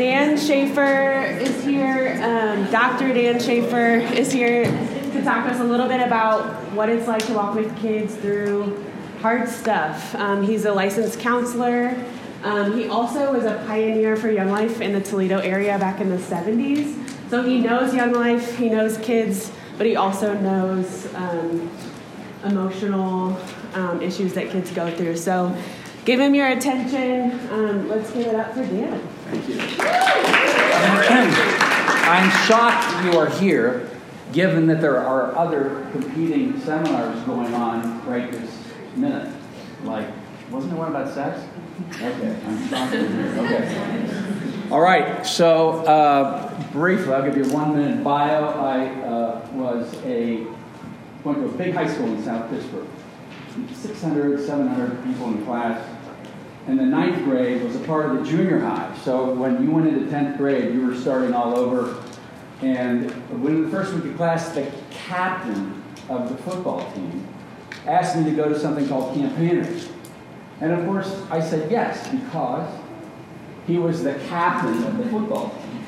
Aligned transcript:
Dan 0.00 0.38
Schaefer 0.38 1.24
is 1.42 1.62
here. 1.62 2.18
Um, 2.22 2.70
Dr. 2.70 3.12
Dan 3.12 3.38
Schaefer 3.38 3.96
is 3.96 4.32
here 4.32 4.64
to 4.64 5.22
talk 5.22 5.44
to 5.44 5.50
us 5.50 5.60
a 5.60 5.64
little 5.64 5.88
bit 5.88 6.00
about 6.00 6.46
what 6.72 6.88
it's 6.88 7.06
like 7.06 7.26
to 7.26 7.34
walk 7.34 7.54
with 7.54 7.76
kids 7.76 8.14
through 8.14 8.82
hard 9.20 9.46
stuff. 9.46 10.14
Um, 10.14 10.42
he's 10.42 10.64
a 10.64 10.72
licensed 10.72 11.20
counselor. 11.20 12.02
Um, 12.42 12.78
he 12.78 12.88
also 12.88 13.30
was 13.30 13.44
a 13.44 13.62
pioneer 13.66 14.16
for 14.16 14.30
Young 14.30 14.48
Life 14.48 14.80
in 14.80 14.94
the 14.94 15.02
Toledo 15.02 15.40
area 15.40 15.78
back 15.78 16.00
in 16.00 16.08
the 16.08 16.16
70s. 16.16 16.96
So 17.28 17.42
he 17.42 17.58
knows 17.58 17.94
Young 17.94 18.14
Life, 18.14 18.56
he 18.56 18.70
knows 18.70 18.96
kids, 18.96 19.52
but 19.76 19.84
he 19.84 19.96
also 19.96 20.32
knows 20.32 21.14
um, 21.14 21.70
emotional 22.46 23.38
um, 23.74 24.00
issues 24.00 24.32
that 24.32 24.48
kids 24.48 24.72
go 24.72 24.90
through. 24.96 25.18
So 25.18 25.54
give 26.10 26.18
him 26.18 26.34
your 26.34 26.48
attention. 26.48 27.30
Um, 27.52 27.88
let's 27.88 28.10
give 28.10 28.26
it 28.26 28.34
up 28.34 28.52
for 28.52 28.66
Dan. 28.66 29.00
Thank 29.30 29.48
you. 29.48 29.60
I'm 32.10 32.30
shocked 32.48 33.04
you 33.04 33.16
are 33.16 33.30
here, 33.30 33.88
given 34.32 34.66
that 34.66 34.80
there 34.80 34.98
are 34.98 35.36
other 35.36 35.86
competing 35.92 36.58
seminars 36.62 37.24
going 37.26 37.54
on 37.54 38.04
right 38.08 38.32
this 38.32 38.50
minute. 38.96 39.32
Like, 39.84 40.08
wasn't 40.50 40.72
there 40.72 40.80
one 40.80 40.88
about 40.88 41.14
sex? 41.14 41.44
Okay, 41.92 42.36
I'm 42.44 42.68
shocked 42.68 42.92
you're 42.92 43.08
here. 43.08 43.26
Okay. 43.38 44.68
All 44.72 44.80
right, 44.80 45.24
so 45.24 45.84
uh, 45.84 46.72
briefly, 46.72 47.12
I'll 47.12 47.22
give 47.22 47.36
you 47.36 47.44
a 47.44 47.54
one 47.54 47.76
minute 47.76 48.02
bio. 48.02 48.46
I 48.46 48.86
uh, 49.02 49.48
was 49.52 49.94
a, 50.02 50.44
went 51.22 51.38
to 51.38 51.44
a 51.44 51.52
big 51.52 51.72
high 51.72 51.86
school 51.86 52.08
in 52.08 52.24
South 52.24 52.50
Pittsburgh. 52.50 52.88
600, 53.74 54.44
700 54.44 55.04
people 55.04 55.28
in 55.28 55.44
class. 55.44 55.86
And 56.66 56.78
the 56.78 56.84
ninth 56.84 57.24
grade 57.24 57.62
was 57.62 57.74
a 57.74 57.80
part 57.80 58.06
of 58.06 58.18
the 58.18 58.30
junior 58.30 58.60
high. 58.60 58.94
So 59.02 59.32
when 59.32 59.62
you 59.62 59.70
went 59.70 59.88
into 59.88 60.06
10th 60.06 60.36
grade, 60.36 60.74
you 60.74 60.86
were 60.86 60.94
starting 60.94 61.32
all 61.32 61.58
over. 61.58 62.02
And 62.62 63.10
when 63.42 63.64
the 63.64 63.70
first 63.70 63.94
week 63.94 64.04
of 64.04 64.16
class, 64.16 64.50
the 64.50 64.70
captain 64.90 65.82
of 66.08 66.28
the 66.28 66.36
football 66.42 66.90
team 66.92 67.26
asked 67.86 68.16
me 68.16 68.24
to 68.24 68.36
go 68.36 68.48
to 68.48 68.58
something 68.58 68.86
called 68.86 69.14
Campaigners. 69.14 69.88
And 70.60 70.72
of 70.72 70.84
course, 70.84 71.22
I 71.30 71.40
said 71.40 71.70
yes, 71.70 72.06
because 72.08 72.68
he 73.66 73.78
was 73.78 74.02
the 74.02 74.14
captain 74.28 74.84
of 74.84 74.98
the 74.98 75.04
football 75.06 75.48
team. 75.48 75.84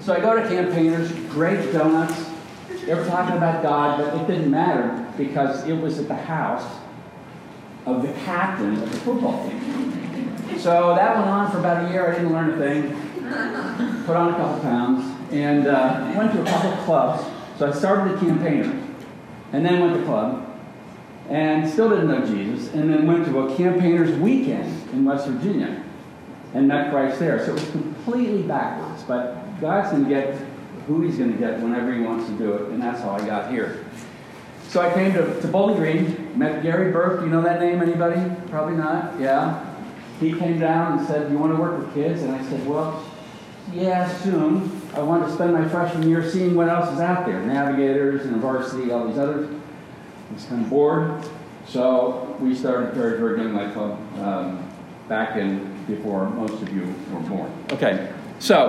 So 0.00 0.12
I 0.12 0.20
go 0.20 0.34
to 0.34 0.46
Campaigners, 0.48 1.12
great 1.30 1.72
donuts. 1.72 2.30
They 2.84 2.94
were 2.94 3.06
talking 3.06 3.36
about 3.36 3.62
God, 3.62 3.98
but 4.00 4.20
it 4.20 4.26
didn't 4.26 4.50
matter 4.50 5.06
because 5.16 5.66
it 5.66 5.74
was 5.74 5.98
at 5.98 6.08
the 6.08 6.14
house 6.14 6.64
of 7.96 8.02
the 8.02 8.12
captain 8.20 8.74
of 8.74 8.90
the 8.90 8.96
football 8.98 9.48
team. 9.48 10.58
So 10.58 10.94
that 10.94 11.16
went 11.16 11.28
on 11.28 11.50
for 11.50 11.58
about 11.58 11.88
a 11.88 11.92
year. 11.92 12.10
I 12.10 12.14
didn't 12.14 12.32
learn 12.32 12.50
a 12.50 12.56
thing. 12.56 14.04
Put 14.04 14.16
on 14.16 14.34
a 14.34 14.36
couple 14.36 14.60
pounds 14.60 15.32
and 15.32 15.66
uh, 15.66 16.12
went 16.16 16.32
to 16.32 16.42
a 16.42 16.44
couple 16.44 16.72
clubs. 16.84 17.24
So 17.58 17.68
I 17.68 17.72
started 17.72 18.16
a 18.16 18.18
campaigner 18.18 18.78
and 19.52 19.64
then 19.64 19.80
went 19.80 19.94
to 19.94 20.04
club 20.04 20.46
and 21.28 21.68
still 21.68 21.88
didn't 21.90 22.08
know 22.08 22.26
Jesus 22.26 22.72
and 22.74 22.92
then 22.92 23.06
went 23.06 23.24
to 23.26 23.40
a 23.40 23.56
Campaigners 23.56 24.18
weekend 24.18 24.90
in 24.90 25.04
West 25.04 25.28
Virginia 25.28 25.84
and 26.54 26.66
met 26.66 26.90
Christ 26.90 27.20
there. 27.20 27.44
So 27.44 27.52
it 27.52 27.54
was 27.54 27.70
completely 27.70 28.42
backwards. 28.42 29.04
But 29.04 29.60
God's 29.60 29.92
going 29.92 30.04
to 30.04 30.10
get 30.10 30.34
who 30.86 31.02
he's 31.02 31.18
going 31.18 31.32
to 31.32 31.38
get 31.38 31.60
whenever 31.60 31.92
he 31.94 32.00
wants 32.00 32.26
to 32.26 32.32
do 32.36 32.54
it. 32.54 32.70
And 32.70 32.82
that's 32.82 33.00
how 33.00 33.10
I 33.10 33.24
got 33.24 33.52
here. 33.52 33.84
So 34.70 34.80
I 34.80 34.94
came 34.94 35.12
to, 35.14 35.40
to 35.40 35.48
Bowling 35.48 35.78
Green, 35.78 36.38
met 36.38 36.62
Gary 36.62 36.92
Burke. 36.92 37.18
Do 37.18 37.26
you 37.26 37.32
know 37.32 37.42
that 37.42 37.58
name, 37.58 37.82
anybody? 37.82 38.20
Probably 38.50 38.76
not. 38.76 39.18
Yeah. 39.18 39.66
He 40.20 40.32
came 40.32 40.60
down 40.60 40.96
and 40.96 41.06
said, 41.08 41.28
You 41.28 41.38
want 41.38 41.52
to 41.56 41.60
work 41.60 41.76
with 41.76 41.92
kids? 41.92 42.22
And 42.22 42.30
I 42.30 42.40
said, 42.48 42.64
Well, 42.68 43.04
yeah, 43.72 44.08
soon. 44.18 44.80
I 44.94 45.00
want 45.02 45.26
to 45.26 45.34
spend 45.34 45.54
my 45.54 45.68
freshman 45.68 46.08
year 46.08 46.30
seeing 46.30 46.54
what 46.54 46.68
else 46.68 46.88
is 46.94 47.00
out 47.00 47.26
there 47.26 47.44
navigators 47.44 48.26
and 48.26 48.36
varsity, 48.36 48.92
all 48.92 49.08
these 49.08 49.18
others. 49.18 49.50
I 49.50 50.34
was 50.34 50.44
kind 50.44 50.62
of 50.62 50.70
bored. 50.70 51.28
So 51.66 52.36
we 52.38 52.54
started 52.54 52.94
Territory 52.94 53.42
Young 53.42 53.54
Life 53.54 53.72
Club 53.72 53.98
um, 54.20 54.70
back 55.08 55.36
in 55.36 55.84
before 55.86 56.30
most 56.30 56.62
of 56.62 56.72
you 56.72 56.94
were 57.12 57.20
born. 57.20 57.52
Okay, 57.72 58.12
so 58.38 58.68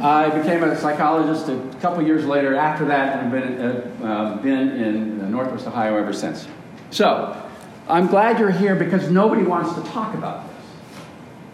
I 0.00 0.30
became 0.30 0.62
a 0.62 0.76
psychologist 0.78 1.48
a 1.48 1.78
couple 1.80 2.02
years 2.02 2.24
later. 2.24 2.54
After 2.54 2.86
that, 2.86 3.22
I've 3.22 3.30
been, 3.30 3.60
uh, 3.60 4.04
uh, 4.04 4.36
been 4.38 4.70
in 4.70 5.30
Northwest 5.30 5.66
Ohio 5.66 5.96
ever 5.96 6.14
since. 6.14 6.48
So 6.90 7.36
I'm 7.86 8.06
glad 8.06 8.38
you're 8.38 8.50
here 8.50 8.74
because 8.74 9.10
nobody 9.10 9.42
wants 9.42 9.74
to 9.74 9.82
talk 9.90 10.14
about 10.14 10.48
this. 10.48 10.66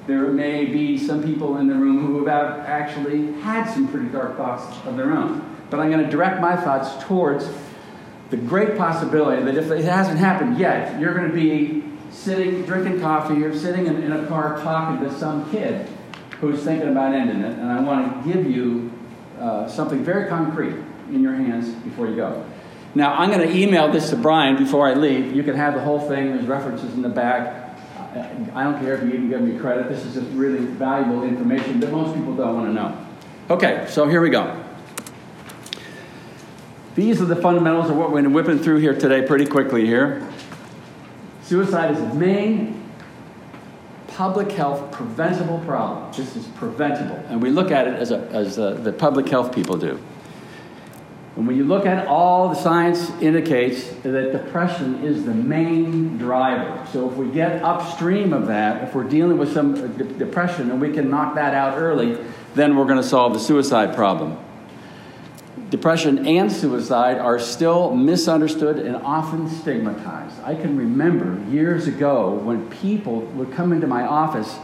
There 0.07 0.29
may 0.29 0.65
be 0.65 0.97
some 0.97 1.25
people 1.25 1.57
in 1.57 1.67
the 1.67 1.75
room 1.75 2.07
who 2.07 2.27
have 2.27 2.61
actually 2.61 3.33
had 3.41 3.69
some 3.73 3.89
pretty 3.89 4.11
dark 4.11 4.37
thoughts 4.37 4.65
of 4.87 4.97
their 4.97 5.13
own. 5.13 5.57
But 5.69 5.81
I'm 5.81 5.91
going 5.91 6.05
to 6.05 6.11
direct 6.11 6.41
my 6.41 6.55
thoughts 6.55 7.03
towards 7.05 7.49
the 8.31 8.37
great 8.37 8.79
possibility 8.79 9.43
that 9.43 9.57
if 9.57 9.73
it 9.73 9.85
hasn't 9.85 10.19
happened 10.19 10.57
yet, 10.59 11.01
you're 11.01 11.15
going 11.15 11.29
to 11.29 11.35
be 11.35 11.83
sitting, 12.13 12.63
drinking 12.65 13.01
coffee, 13.01 13.43
or 13.43 13.57
sitting 13.57 13.87
in, 13.87 14.05
in 14.05 14.13
a 14.13 14.25
car 14.29 14.61
talking 14.63 15.05
to 15.05 15.13
some 15.19 15.51
kid 15.51 15.89
who's 16.41 16.63
thinking 16.63 16.89
about 16.89 17.15
ending 17.15 17.41
it. 17.41 17.59
And 17.59 17.71
I 17.71 17.81
want 17.81 18.25
to 18.25 18.33
give 18.33 18.51
you 18.51 18.93
uh, 19.39 19.69
something 19.69 20.05
very 20.05 20.29
concrete 20.29 20.77
in 21.11 21.23
your 21.23 21.35
hands 21.35 21.71
before 21.83 22.09
you 22.09 22.17
go. 22.17 22.45
Now, 22.95 23.15
I'm 23.15 23.31
going 23.31 23.47
to 23.47 23.55
email 23.55 23.91
this 23.91 24.11
to 24.11 24.17
Brian 24.17 24.57
before 24.57 24.89
I 24.89 24.95
leave. 24.95 25.35
You 25.35 25.43
can 25.43 25.55
have 25.55 25.75
the 25.75 25.81
whole 25.81 26.01
thing, 26.01 26.35
there's 26.35 26.47
references 26.47 26.95
in 26.95 27.03
the 27.03 27.09
back. 27.09 27.65
I 28.55 28.63
don't 28.63 28.81
care 28.81 28.95
if 28.95 29.03
you 29.03 29.11
even 29.11 29.29
give 29.29 29.43
me 29.43 29.59
credit. 29.59 29.91
This 29.91 30.05
is 30.05 30.15
just 30.15 30.27
really 30.33 30.59
valuable 30.59 31.23
information 31.25 31.81
that 31.81 31.93
most 31.93 32.15
people 32.17 32.35
don't 32.35 32.55
want 32.55 32.67
to 32.69 32.73
know. 32.73 33.07
Okay, 33.51 33.87
so 33.91 34.09
here 34.09 34.23
we 34.23 34.31
go. 34.31 34.63
These 36.95 37.21
are 37.21 37.27
the 37.27 37.37
fundamentals 37.37 37.91
of 37.91 37.97
what 37.97 38.11
we're 38.11 38.27
whipping 38.27 38.59
through 38.59 38.79
here 38.79 38.99
today 38.99 39.27
pretty 39.27 39.45
quickly 39.45 39.85
here. 39.85 40.27
Suicide 41.43 41.91
is 41.93 42.01
the 42.01 42.15
main 42.15 42.76
public 44.17 44.51
health 44.51 44.91
preventable 44.91 45.59
problem. 45.67 46.11
This 46.17 46.37
is 46.37 46.47
preventable. 46.49 47.17
And 47.29 47.43
we 47.43 47.51
look 47.51 47.71
at 47.71 47.87
it 47.87 47.95
as, 47.95 48.13
a, 48.13 48.21
as 48.31 48.57
a, 48.57 48.73
the 48.73 48.91
public 48.91 49.29
health 49.29 49.55
people 49.55 49.77
do. 49.77 50.01
And 51.37 51.47
when 51.47 51.55
you 51.55 51.65
look 51.65 51.85
at 51.85 52.07
all 52.07 52.49
the 52.49 52.55
science 52.55 53.11
indicates 53.21 53.91
that 54.03 54.33
depression 54.33 55.05
is 55.05 55.27
the 55.27 55.35
main 55.35 56.17
driver. 56.17 56.87
So 56.93 57.11
if 57.11 57.17
we 57.17 57.29
get 57.29 57.63
upstream 57.63 58.33
of 58.33 58.47
that, 58.47 58.85
if 58.85 58.95
we're 58.95 59.05
dealing 59.05 59.37
with 59.37 59.53
some 59.53 59.75
de- 59.99 60.05
depression 60.05 60.71
and 60.71 60.81
we 60.81 60.95
can 60.95 61.11
knock 61.11 61.35
that 61.35 61.53
out 61.53 61.77
early, 61.77 62.17
then 62.55 62.75
we're 62.75 62.87
going 62.87 62.97
to 62.97 63.07
solve 63.07 63.35
the 63.35 63.39
suicide 63.39 63.95
problem. 63.95 64.39
Depression 65.77 66.27
and 66.27 66.51
suicide 66.51 67.19
are 67.19 67.39
still 67.39 67.95
misunderstood 67.95 68.79
and 68.79 68.97
often 68.97 69.47
stigmatized. 69.47 70.35
I 70.43 70.55
can 70.55 70.75
remember 70.75 71.39
years 71.51 71.87
ago 71.87 72.31
when 72.31 72.71
people 72.71 73.21
would 73.21 73.53
come 73.53 73.75
into 73.75 73.87
my 73.87 74.07
office 74.07 74.57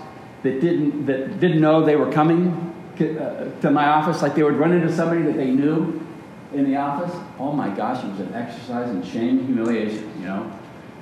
that 0.42 0.62
didn't, 0.62 1.04
that 1.04 1.38
didn't 1.38 1.60
know 1.60 1.84
they 1.84 1.96
were 1.96 2.10
coming 2.10 2.74
to, 2.96 3.62
uh, 3.62 3.70
my 3.70 3.88
office, 3.88 4.22
like 4.22 4.34
they 4.34 4.42
would 4.42 4.56
run 4.56 4.72
into 4.72 4.90
somebody 4.90 5.20
that 5.24 5.36
they 5.36 5.50
knew 5.50 6.00
in 6.54 6.64
the 6.64 6.76
office, 6.76 7.14
oh 7.38 7.52
my 7.52 7.68
gosh, 7.68 8.02
it 8.02 8.08
was 8.08 8.20
an 8.20 8.32
exercise 8.32 8.88
in 8.88 9.02
shame 9.02 9.40
and 9.40 9.46
humiliation, 9.46 10.10
you 10.18 10.24
know? 10.24 10.50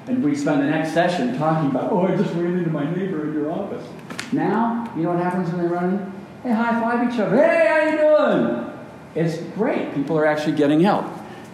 And 0.08 0.24
we 0.24 0.34
spend 0.34 0.60
the 0.60 0.66
next 0.66 0.92
session 0.92 1.38
talking 1.38 1.70
about, 1.70 1.92
oh, 1.92 2.08
I 2.08 2.16
just 2.16 2.34
ran 2.34 2.58
into 2.58 2.70
my 2.70 2.84
neighbor 2.84 3.28
in 3.28 3.34
your 3.34 3.52
office. 3.52 3.86
Now, 4.32 4.92
you 4.96 5.04
know 5.04 5.10
what 5.10 5.22
happens 5.22 5.50
when 5.50 5.62
they 5.62 5.68
run 5.68 5.90
in? 5.90 6.12
They 6.42 6.50
high 6.50 6.80
five 6.80 7.12
each 7.12 7.20
other. 7.20 7.36
Hey, 7.36 7.68
how 7.68 7.90
you 7.90 8.46
doing? 8.48 8.69
It's 9.14 9.38
great. 9.54 9.94
People 9.94 10.18
are 10.18 10.26
actually 10.26 10.56
getting 10.56 10.80
help. 10.80 11.06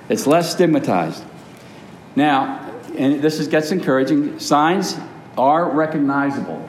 It's 0.09 0.27
less 0.27 0.53
stigmatized. 0.53 1.25
Now, 2.15 2.71
and 2.97 3.21
this 3.22 3.39
is, 3.39 3.49
gets 3.49 3.72
encouraging. 3.72 4.39
Signs 4.39 4.97
are 5.37 5.71
recognizable, 5.71 6.69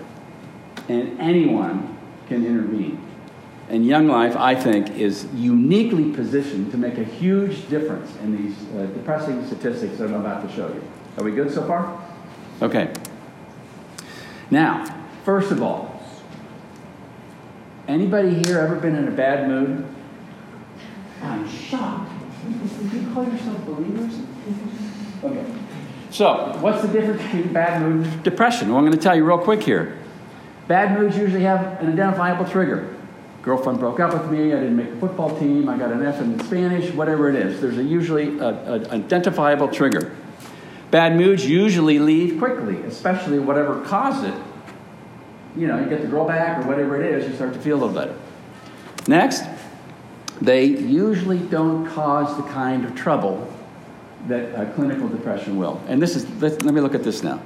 and 0.89 1.19
anyone 1.19 1.97
can 2.27 2.45
intervene. 2.45 3.01
And 3.69 3.85
Young 3.85 4.07
Life, 4.07 4.35
I 4.37 4.55
think, 4.55 4.91
is 4.91 5.27
uniquely 5.33 6.11
positioned 6.11 6.71
to 6.71 6.77
make 6.77 6.97
a 6.97 7.03
huge 7.03 7.67
difference 7.69 8.15
in 8.17 8.35
these 8.35 8.55
uh, 8.75 8.85
depressing 8.87 9.45
statistics 9.45 9.97
that 9.97 10.05
I'm 10.05 10.15
about 10.15 10.47
to 10.47 10.55
show 10.55 10.67
you. 10.69 10.81
Are 11.17 11.23
we 11.23 11.31
good 11.31 11.53
so 11.53 11.67
far? 11.67 12.01
Okay. 12.61 12.93
Now, 14.49 14.85
first 15.25 15.51
of 15.51 15.61
all, 15.61 16.01
anybody 17.89 18.35
here 18.45 18.59
ever 18.59 18.75
been 18.77 18.95
in 18.95 19.07
a 19.07 19.11
bad 19.11 19.49
mood? 19.49 19.85
I'm 21.21 21.49
shocked. 21.49 22.11
Do 22.91 22.97
you 22.97 23.13
call 23.13 23.25
yourself 23.25 23.65
believers? 23.65 24.19
Okay. 25.23 25.45
So, 26.11 26.57
what's 26.61 26.81
the 26.81 26.87
difference 26.87 27.21
between 27.23 27.51
bad 27.51 27.81
mood 27.81 28.05
and 28.05 28.23
depression? 28.23 28.69
Well, 28.69 28.77
I'm 28.77 28.85
going 28.85 28.97
to 28.97 29.03
tell 29.03 29.15
you 29.15 29.25
real 29.25 29.37
quick 29.37 29.61
here. 29.61 29.97
Bad 30.67 30.97
moods 30.97 31.17
usually 31.17 31.43
have 31.43 31.81
an 31.81 31.91
identifiable 31.91 32.45
trigger 32.45 32.97
girlfriend 33.47 33.79
broke 33.79 34.01
up 34.01 34.11
with 34.11 34.29
me, 34.29 34.51
I 34.51 34.59
didn't 34.59 34.75
make 34.75 34.91
the 34.91 34.99
football 34.99 35.39
team, 35.39 35.69
I 35.69 35.77
got 35.77 35.89
an 35.89 36.05
F 36.05 36.19
in 36.19 36.37
Spanish, 36.43 36.93
whatever 36.93 37.29
it 37.29 37.35
is. 37.35 37.61
There's 37.61 37.77
a 37.77 37.83
usually 37.83 38.37
an 38.39 38.85
identifiable 38.91 39.69
trigger. 39.69 40.13
Bad 40.91 41.15
moods 41.15 41.47
usually 41.49 41.97
leave 41.97 42.39
quickly, 42.39 42.81
especially 42.81 43.39
whatever 43.39 43.81
caused 43.85 44.25
it. 44.25 44.33
You 45.55 45.67
know, 45.67 45.79
you 45.79 45.87
get 45.87 46.01
the 46.01 46.09
girl 46.09 46.27
back 46.27 46.61
or 46.61 46.67
whatever 46.67 47.01
it 47.01 47.09
is, 47.09 47.29
you 47.29 47.35
start 47.35 47.53
to 47.53 47.59
feel 47.59 47.77
a 47.77 47.79
little 47.85 47.95
better. 47.95 48.19
Next, 49.07 49.45
they 50.41 50.65
usually 50.65 51.39
don't 51.39 51.87
cause 51.87 52.35
the 52.37 52.43
kind 52.43 52.85
of 52.85 52.95
trouble 52.95 53.51
that 54.27 54.55
uh, 54.55 54.71
clinical 54.73 55.07
depression 55.07 55.57
will. 55.57 55.81
And 55.87 56.01
this 56.01 56.15
is, 56.15 56.29
let, 56.41 56.63
let 56.63 56.73
me 56.73 56.81
look 56.81 56.95
at 56.95 57.03
this 57.03 57.23
now. 57.23 57.41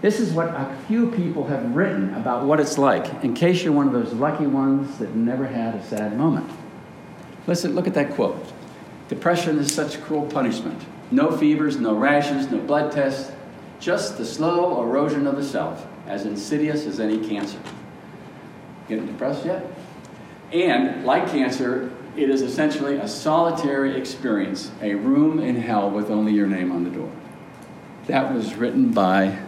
This 0.00 0.20
is 0.20 0.32
what 0.32 0.48
a 0.48 0.76
few 0.86 1.10
people 1.12 1.46
have 1.46 1.74
written 1.74 2.12
about 2.14 2.44
what 2.44 2.60
it's 2.60 2.76
like, 2.76 3.24
in 3.24 3.32
case 3.32 3.62
you're 3.62 3.72
one 3.72 3.86
of 3.86 3.92
those 3.94 4.12
lucky 4.12 4.46
ones 4.46 4.98
that 4.98 5.14
never 5.14 5.46
had 5.46 5.74
a 5.74 5.84
sad 5.84 6.18
moment. 6.18 6.50
Listen, 7.46 7.74
look 7.74 7.86
at 7.86 7.94
that 7.94 8.12
quote. 8.12 8.36
Depression 9.08 9.58
is 9.58 9.72
such 9.72 10.02
cruel 10.02 10.26
punishment. 10.26 10.82
No 11.10 11.34
fevers, 11.34 11.78
no 11.78 11.94
rashes, 11.94 12.50
no 12.50 12.58
blood 12.58 12.92
tests, 12.92 13.32
just 13.80 14.18
the 14.18 14.26
slow 14.26 14.82
erosion 14.82 15.26
of 15.26 15.36
the 15.36 15.44
self, 15.44 15.86
as 16.06 16.26
insidious 16.26 16.84
as 16.86 17.00
any 17.00 17.26
cancer. 17.26 17.58
Getting 18.88 19.06
depressed 19.06 19.46
yet? 19.46 19.64
And, 20.52 21.04
like 21.04 21.30
cancer, 21.30 21.93
it 22.16 22.30
is 22.30 22.42
essentially 22.42 22.96
a 22.96 23.08
solitary 23.08 23.96
experience, 23.96 24.70
a 24.80 24.94
room 24.94 25.40
in 25.40 25.56
hell 25.56 25.90
with 25.90 26.10
only 26.10 26.32
your 26.32 26.46
name 26.46 26.70
on 26.70 26.84
the 26.84 26.90
door. 26.90 27.10
That 28.06 28.32
was 28.32 28.54
written 28.54 28.92
by 28.92 29.38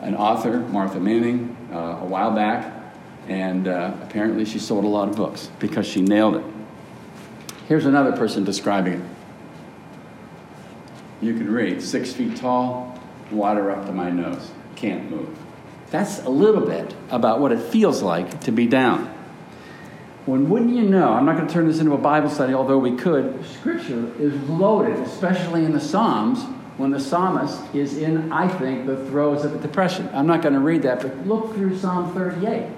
an 0.00 0.14
author, 0.14 0.60
Martha 0.60 1.00
Manning, 1.00 1.56
uh, 1.72 2.00
a 2.02 2.04
while 2.04 2.32
back, 2.32 2.72
and 3.28 3.66
uh, 3.66 3.94
apparently 4.02 4.44
she 4.44 4.58
sold 4.58 4.84
a 4.84 4.88
lot 4.88 5.08
of 5.08 5.16
books 5.16 5.50
because 5.58 5.86
she 5.86 6.02
nailed 6.02 6.36
it. 6.36 6.44
Here's 7.66 7.86
another 7.86 8.12
person 8.12 8.44
describing 8.44 8.94
it. 8.94 9.04
You 11.20 11.34
can 11.34 11.50
read 11.50 11.82
six 11.82 12.12
feet 12.12 12.36
tall, 12.36 12.98
water 13.30 13.70
up 13.70 13.86
to 13.86 13.92
my 13.92 14.10
nose, 14.10 14.50
can't 14.76 15.10
move. 15.10 15.36
That's 15.90 16.20
a 16.20 16.30
little 16.30 16.64
bit 16.64 16.94
about 17.10 17.40
what 17.40 17.52
it 17.52 17.60
feels 17.60 18.02
like 18.02 18.40
to 18.42 18.52
be 18.52 18.66
down. 18.66 19.17
When 20.28 20.50
wouldn't 20.50 20.76
you 20.76 20.82
know, 20.82 21.14
I'm 21.14 21.24
not 21.24 21.36
going 21.36 21.48
to 21.48 21.52
turn 21.52 21.66
this 21.66 21.78
into 21.78 21.94
a 21.94 21.98
Bible 21.98 22.28
study, 22.28 22.52
although 22.52 22.76
we 22.76 22.94
could, 22.94 23.42
Scripture 23.46 24.12
is 24.18 24.34
loaded, 24.48 24.98
especially 24.98 25.64
in 25.64 25.72
the 25.72 25.80
Psalms, 25.80 26.42
when 26.76 26.90
the 26.90 27.00
psalmist 27.00 27.58
is 27.74 27.96
in, 27.96 28.30
I 28.30 28.46
think, 28.46 28.86
the 28.86 28.96
throes 29.06 29.46
of 29.46 29.60
depression. 29.62 30.08
I'm 30.12 30.26
not 30.26 30.42
going 30.42 30.52
to 30.52 30.60
read 30.60 30.82
that, 30.82 31.00
but 31.00 31.26
look 31.26 31.54
through 31.54 31.78
Psalm 31.78 32.12
38. 32.12 32.68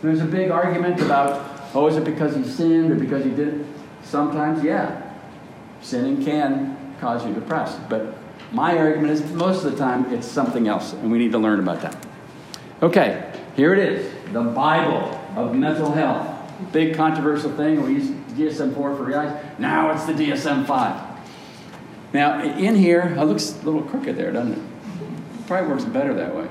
There's 0.00 0.22
a 0.22 0.24
big 0.24 0.50
argument 0.50 1.02
about, 1.02 1.70
oh, 1.74 1.86
is 1.86 1.96
it 1.96 2.04
because 2.04 2.34
he 2.34 2.42
sinned 2.44 2.90
or 2.90 2.94
because 2.94 3.24
he 3.24 3.30
did 3.30 3.66
Sometimes, 4.06 4.62
yeah, 4.62 5.12
sinning 5.82 6.24
can 6.24 6.94
cause 7.00 7.26
you 7.26 7.34
depressed. 7.34 7.76
But 7.88 8.16
my 8.52 8.78
argument 8.78 9.10
is 9.10 9.32
most 9.32 9.64
of 9.64 9.72
the 9.72 9.78
time 9.78 10.12
it's 10.14 10.26
something 10.26 10.68
else, 10.68 10.92
and 10.92 11.10
we 11.10 11.18
need 11.18 11.32
to 11.32 11.38
learn 11.38 11.58
about 11.58 11.82
that. 11.82 12.06
Okay, 12.82 13.32
here 13.56 13.74
it 13.74 13.80
is 13.80 14.32
the 14.32 14.42
Bible 14.42 15.20
of 15.34 15.54
mental 15.54 15.90
health. 15.90 16.35
Big 16.72 16.94
controversial 16.94 17.52
thing. 17.52 17.82
We 17.82 17.94
used 17.94 18.12
DSM 18.30 18.74
4 18.74 18.96
for 18.96 19.10
guys. 19.10 19.44
Now 19.58 19.90
it's 19.90 20.04
the 20.04 20.12
DSM 20.12 20.66
5. 20.66 21.06
Now, 22.12 22.42
in 22.42 22.74
here, 22.74 23.14
it 23.18 23.24
looks 23.24 23.60
a 23.60 23.64
little 23.64 23.82
crooked 23.82 24.16
there, 24.16 24.32
doesn't 24.32 24.54
it? 24.54 25.46
Probably 25.46 25.68
works 25.68 25.84
better 25.84 26.14
that 26.14 26.34
way. 26.34 26.48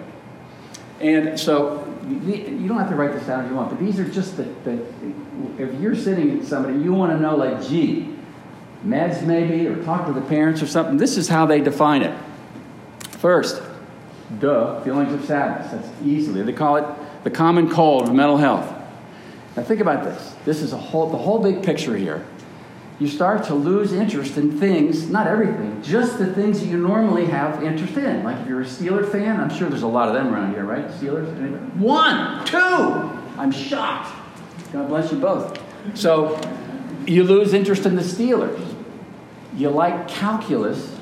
And 0.99 1.39
so, 1.39 1.91
you 2.07 2.67
don't 2.67 2.77
have 2.77 2.89
to 2.89 2.95
write 2.95 3.13
this 3.13 3.25
down 3.25 3.45
if 3.45 3.49
you 3.49 3.57
want, 3.57 3.69
but 3.69 3.79
these 3.79 3.99
are 3.99 4.07
just 4.07 4.37
the, 4.37 4.43
the 4.63 4.73
if 5.57 5.79
you're 5.79 5.95
sitting 5.95 6.37
with 6.37 6.47
somebody, 6.47 6.77
you 6.77 6.93
want 6.93 7.11
to 7.11 7.19
know, 7.19 7.35
like, 7.35 7.65
gee, 7.67 8.15
meds 8.85 9.23
maybe, 9.23 9.67
or 9.67 9.83
talk 9.83 10.05
to 10.05 10.13
the 10.13 10.21
parents 10.21 10.61
or 10.61 10.67
something. 10.67 10.97
This 10.97 11.17
is 11.17 11.27
how 11.27 11.45
they 11.45 11.61
define 11.61 12.03
it. 12.03 12.17
First, 13.17 13.61
duh, 14.39 14.81
feelings 14.81 15.13
of 15.13 15.25
sadness. 15.25 15.71
That's 15.71 16.01
easily. 16.03 16.43
They 16.43 16.53
call 16.53 16.77
it 16.77 16.85
the 17.23 17.31
common 17.31 17.69
cold 17.69 18.07
of 18.07 18.13
mental 18.13 18.37
health. 18.37 18.74
Now 19.55 19.63
think 19.63 19.79
about 19.79 20.03
this. 20.03 20.35
This 20.43 20.61
is 20.61 20.73
a 20.73 20.77
whole, 20.77 21.09
the 21.09 21.17
whole 21.17 21.39
big 21.39 21.63
picture 21.63 21.95
here. 21.95 22.25
You 22.99 23.07
start 23.07 23.43
to 23.45 23.55
lose 23.55 23.91
interest 23.91 24.37
in 24.37 24.57
things, 24.57 25.09
not 25.09 25.27
everything, 25.27 25.81
just 25.81 26.17
the 26.17 26.33
things 26.33 26.61
that 26.61 26.67
you 26.67 26.77
normally 26.77 27.25
have 27.25 27.61
interest 27.61 27.97
in. 27.97 28.23
Like 28.23 28.39
if 28.41 28.47
you're 28.47 28.61
a 28.61 28.65
Steeler 28.65 29.09
fan, 29.09 29.39
I'm 29.39 29.49
sure 29.49 29.69
there's 29.69 29.81
a 29.81 29.87
lot 29.87 30.07
of 30.07 30.13
them 30.13 30.33
around 30.33 30.53
here, 30.53 30.63
right? 30.63 30.87
Steelers? 30.87 31.75
One, 31.75 32.45
two. 32.45 32.57
I'm 33.37 33.51
shocked. 33.51 34.13
God 34.71 34.87
bless 34.87 35.11
you 35.11 35.19
both. 35.19 35.61
So 35.93 36.39
you 37.05 37.23
lose 37.23 37.53
interest 37.53 37.85
in 37.85 37.95
the 37.95 38.01
Steelers. 38.01 38.73
You 39.55 39.69
like 39.69 40.07
calculus. 40.07 40.97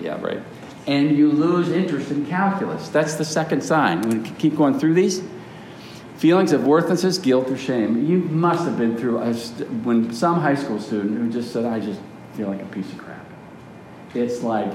Yeah, 0.00 0.20
right. 0.20 0.42
And 0.86 1.16
you 1.16 1.30
lose 1.30 1.70
interest 1.70 2.10
in 2.10 2.26
calculus. 2.26 2.88
That's 2.88 3.14
the 3.14 3.24
second 3.24 3.62
sign. 3.62 4.02
To 4.02 4.30
keep 4.34 4.56
going 4.56 4.78
through 4.78 4.94
these. 4.94 5.22
Feelings 6.16 6.52
of 6.52 6.64
worthlessness, 6.64 7.18
guilt, 7.18 7.50
or 7.50 7.56
shame. 7.56 8.06
You 8.06 8.18
must 8.18 8.64
have 8.64 8.78
been 8.78 8.96
through 8.96 9.18
a, 9.18 9.34
when 9.82 10.12
some 10.12 10.40
high 10.40 10.54
school 10.54 10.80
student 10.80 11.18
who 11.18 11.30
just 11.30 11.52
said, 11.52 11.64
I 11.64 11.80
just 11.80 12.00
feel 12.34 12.48
like 12.48 12.62
a 12.62 12.66
piece 12.66 12.90
of 12.92 12.98
crap. 12.98 13.24
It's 14.14 14.42
like, 14.42 14.72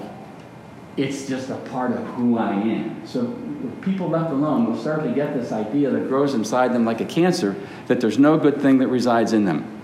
it's 0.97 1.30
just 1.30 1.50
a 1.50 1.56
part 1.56 1.91
of 1.91 2.06
who 2.07 2.38
I 2.38 2.51
am. 2.51 3.07
So 3.07 3.33
people 3.81 4.09
left 4.09 4.31
alone 4.31 4.65
will 4.65 4.77
start 4.77 5.03
to 5.03 5.12
get 5.12 5.33
this 5.33 5.53
idea 5.53 5.89
that 5.89 6.09
grows 6.09 6.33
inside 6.33 6.74
them 6.74 6.83
like 6.83 7.00
a 7.00 7.06
cancer 7.06 7.56
that 7.88 8.01
there's 8.01 8.19
no 8.19 8.38
good 8.38 8.62
thing 8.62 8.80
that 8.80 8.89
resides 8.89 9.31
in 9.31 9.45
them. 9.45 9.81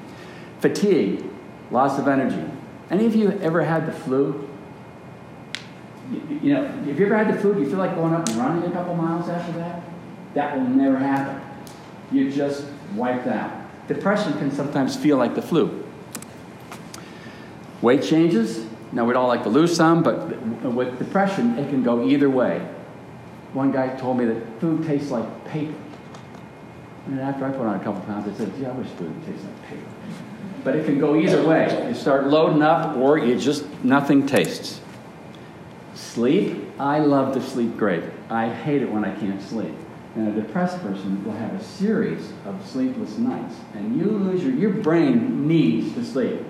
Fatigue, 0.60 1.24
loss 1.72 1.98
of 1.98 2.08
energy. 2.10 2.44
Any 2.90 3.06
of 3.06 3.16
you 3.16 3.32
ever 3.40 3.64
had 3.64 3.88
the 3.88 3.94
flu? 3.94 4.50
You, 6.42 6.54
know, 6.54 6.84
if 6.86 7.00
you 7.00 7.06
ever 7.06 7.18
had 7.18 7.34
the 7.34 7.40
flu, 7.40 7.54
do 7.54 7.62
you 7.62 7.70
feel 7.70 7.80
like 7.80 7.96
going 7.96 8.14
up 8.14 8.28
and 8.28 8.38
running 8.38 8.64
a 8.70 8.72
couple 8.72 8.94
miles 8.94 9.30
after 9.30 9.54
that? 9.54 9.82
That 10.34 10.56
will 10.56 10.68
never 10.68 10.98
happen. 10.98 11.42
You 12.12 12.32
just 12.32 12.66
wiped 12.96 13.28
out. 13.28 13.52
Depression 13.88 14.34
can 14.34 14.52
sometimes 14.52 14.96
feel 14.96 15.18
like 15.18 15.36
the 15.36 15.42
flu. 15.42 15.84
Weight 17.82 18.04
changes. 18.04 18.66
Now, 18.92 19.06
we'd 19.06 19.16
all 19.16 19.28
like 19.28 19.44
to 19.44 19.50
lose 19.50 19.76
some, 19.76 20.02
but 20.04 20.42
with 20.64 20.98
depression, 20.98 21.58
it 21.60 21.70
can 21.70 21.84
go 21.84 22.08
either 22.08 22.30
way. 22.30 22.60
One 23.54 23.72
guy 23.72 23.96
told 23.98 24.18
me 24.18 24.26
that 24.26 24.60
food 24.60 24.86
tastes 24.86 25.12
like 25.12 25.46
paper. 25.46 25.74
And 27.08 27.20
after 27.20 27.46
I 27.46 27.52
put 27.52 27.62
on 27.62 27.80
a 27.80 27.84
couple 27.84 28.02
pounds, 28.02 28.28
I 28.28 28.38
said, 28.38 28.56
gee, 28.58 28.66
I 28.66 28.72
wish 28.72 28.88
food 28.90 29.14
tastes 29.26 29.44
like 29.44 29.70
paper. 29.70 29.86
But 30.64 30.76
it 30.76 30.86
can 30.86 30.98
go 31.00 31.16
either 31.16 31.46
way. 31.48 31.88
You 31.88 31.94
start 31.94 32.28
loading 32.28 32.64
up, 32.64 32.98
or 32.98 33.18
you 33.20 33.38
just, 33.40 33.66
nothing 33.84 34.26
tastes. 34.26 34.82
Sleep, 35.94 36.64
I 36.80 37.00
love 37.00 37.34
to 37.36 37.42
sleep 37.42 37.78
great. 37.78 38.04
I 38.30 38.50
hate 38.50 38.82
it 38.82 38.92
when 38.92 39.06
I 39.06 39.14
can't 39.16 39.42
sleep. 39.42 39.74
And 40.16 40.30
a 40.30 40.42
depressed 40.42 40.82
person 40.82 41.24
will 41.26 41.34
have 41.34 41.54
a 41.54 41.64
series 41.64 42.32
of 42.46 42.66
sleepless 42.66 43.18
nights. 43.18 43.56
And 43.74 43.98
you 43.98 44.06
lose 44.06 44.44
your, 44.44 44.54
your 44.54 44.72
brain 44.72 45.48
needs 45.48 45.94
to 45.96 46.06
sleep. 46.06 46.42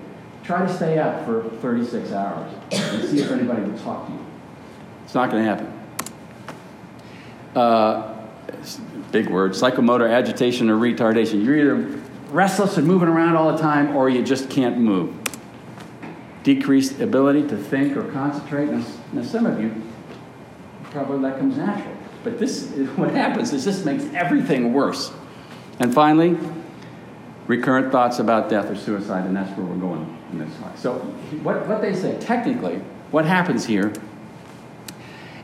Try 0.44 0.64
to 0.64 0.72
stay 0.72 0.98
up 0.98 1.24
for 1.24 1.42
36 1.60 2.12
hours 2.12 2.54
and 2.70 3.08
see 3.08 3.18
if 3.20 3.30
anybody 3.32 3.62
will 3.62 3.78
talk 3.78 4.06
to 4.06 4.12
you. 4.12 4.24
It's 5.04 5.14
not 5.14 5.30
going 5.30 5.44
to 5.44 5.48
happen 5.48 5.76
uh, 7.56 8.14
big 9.10 9.28
word, 9.28 9.52
psychomotor 9.52 10.08
agitation 10.08 10.70
or 10.70 10.76
retardation. 10.76 11.42
You're 11.44 11.56
either 11.56 12.00
restless 12.30 12.76
and 12.76 12.86
moving 12.86 13.08
around 13.08 13.36
all 13.36 13.50
the 13.50 13.58
time 13.58 13.96
or 13.96 14.08
you 14.08 14.22
just 14.22 14.50
can't 14.50 14.78
move. 14.78 15.14
Decreased 16.42 17.00
ability 17.00 17.48
to 17.48 17.56
think 17.56 17.96
or 17.96 18.04
concentrate. 18.12 18.68
Now, 18.68 18.84
now 19.12 19.22
some 19.22 19.46
of 19.46 19.60
you, 19.60 19.74
probably 20.90 21.28
that 21.28 21.38
comes 21.38 21.56
natural. 21.56 21.96
But 22.26 22.40
this 22.40 22.72
is, 22.72 22.88
what 22.96 23.12
happens 23.12 23.52
is 23.52 23.64
this 23.64 23.84
makes 23.84 24.02
everything 24.12 24.72
worse. 24.72 25.12
And 25.78 25.94
finally, 25.94 26.36
recurrent 27.46 27.92
thoughts 27.92 28.18
about 28.18 28.50
death 28.50 28.68
or 28.68 28.74
suicide, 28.74 29.26
and 29.26 29.36
that's 29.36 29.56
where 29.56 29.64
we're 29.64 29.76
going 29.76 30.18
in 30.32 30.40
this 30.40 30.52
slide. 30.56 30.76
So, 30.76 30.94
what, 31.44 31.68
what 31.68 31.80
they 31.80 31.94
say, 31.94 32.18
technically, 32.18 32.80
what 33.12 33.26
happens 33.26 33.64
here 33.64 33.92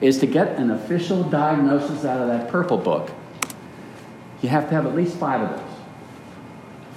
is 0.00 0.18
to 0.18 0.26
get 0.26 0.58
an 0.58 0.72
official 0.72 1.22
diagnosis 1.22 2.04
out 2.04 2.20
of 2.20 2.26
that 2.26 2.50
purple 2.50 2.78
book, 2.78 3.12
you 4.40 4.48
have 4.48 4.68
to 4.68 4.74
have 4.74 4.84
at 4.84 4.96
least 4.96 5.16
five 5.18 5.40
of 5.40 5.56
those. 5.56 5.76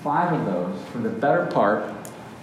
Five 0.01 0.33
of 0.33 0.47
those 0.47 0.83
for 0.89 0.97
the 0.97 1.09
better 1.09 1.45
part 1.45 1.93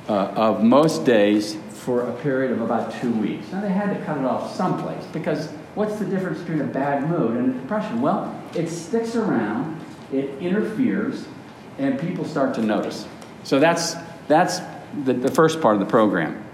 uh, 0.08 0.28
of 0.36 0.62
most 0.62 1.04
days 1.04 1.56
for 1.70 2.08
a 2.08 2.12
period 2.20 2.52
of 2.52 2.60
about 2.60 2.94
two 3.00 3.10
weeks. 3.10 3.50
Now, 3.50 3.62
they 3.62 3.72
had 3.72 3.98
to 3.98 4.04
cut 4.04 4.18
it 4.18 4.24
off 4.24 4.54
someplace 4.54 5.04
because 5.06 5.48
what's 5.74 5.96
the 5.98 6.04
difference 6.04 6.38
between 6.40 6.60
a 6.60 6.66
bad 6.66 7.08
mood 7.08 7.36
and 7.36 7.54
a 7.54 7.58
depression? 7.60 8.00
Well, 8.00 8.40
it 8.54 8.68
sticks 8.68 9.16
around, 9.16 9.80
it 10.12 10.30
interferes, 10.40 11.26
and 11.78 11.98
people 11.98 12.24
start 12.24 12.54
to 12.54 12.62
notice. 12.62 13.06
So 13.44 13.58
that's, 13.58 13.94
that's 14.28 14.60
the, 15.04 15.14
the 15.14 15.30
first 15.30 15.60
part 15.60 15.74
of 15.74 15.80
the 15.80 15.86
program. 15.86 16.44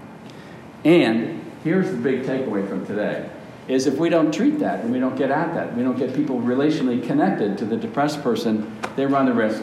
And 0.85 1.45
here's 1.63 1.91
the 1.91 1.97
big 1.97 2.23
takeaway 2.23 2.67
from 2.67 2.85
today 2.85 3.29
is 3.67 3.85
if 3.85 3.97
we 3.97 4.09
don't 4.09 4.33
treat 4.33 4.57
that 4.59 4.79
and 4.79 4.91
we 4.91 4.99
don't 4.99 5.15
get 5.15 5.29
at 5.29 5.53
that, 5.53 5.75
we 5.75 5.83
don't 5.83 5.97
get 5.97 6.13
people 6.15 6.39
relationally 6.41 7.05
connected 7.05 7.55
to 7.59 7.65
the 7.65 7.77
depressed 7.77 8.23
person, 8.23 8.75
they 8.95 9.05
run 9.05 9.27
the 9.27 9.33
risk 9.33 9.61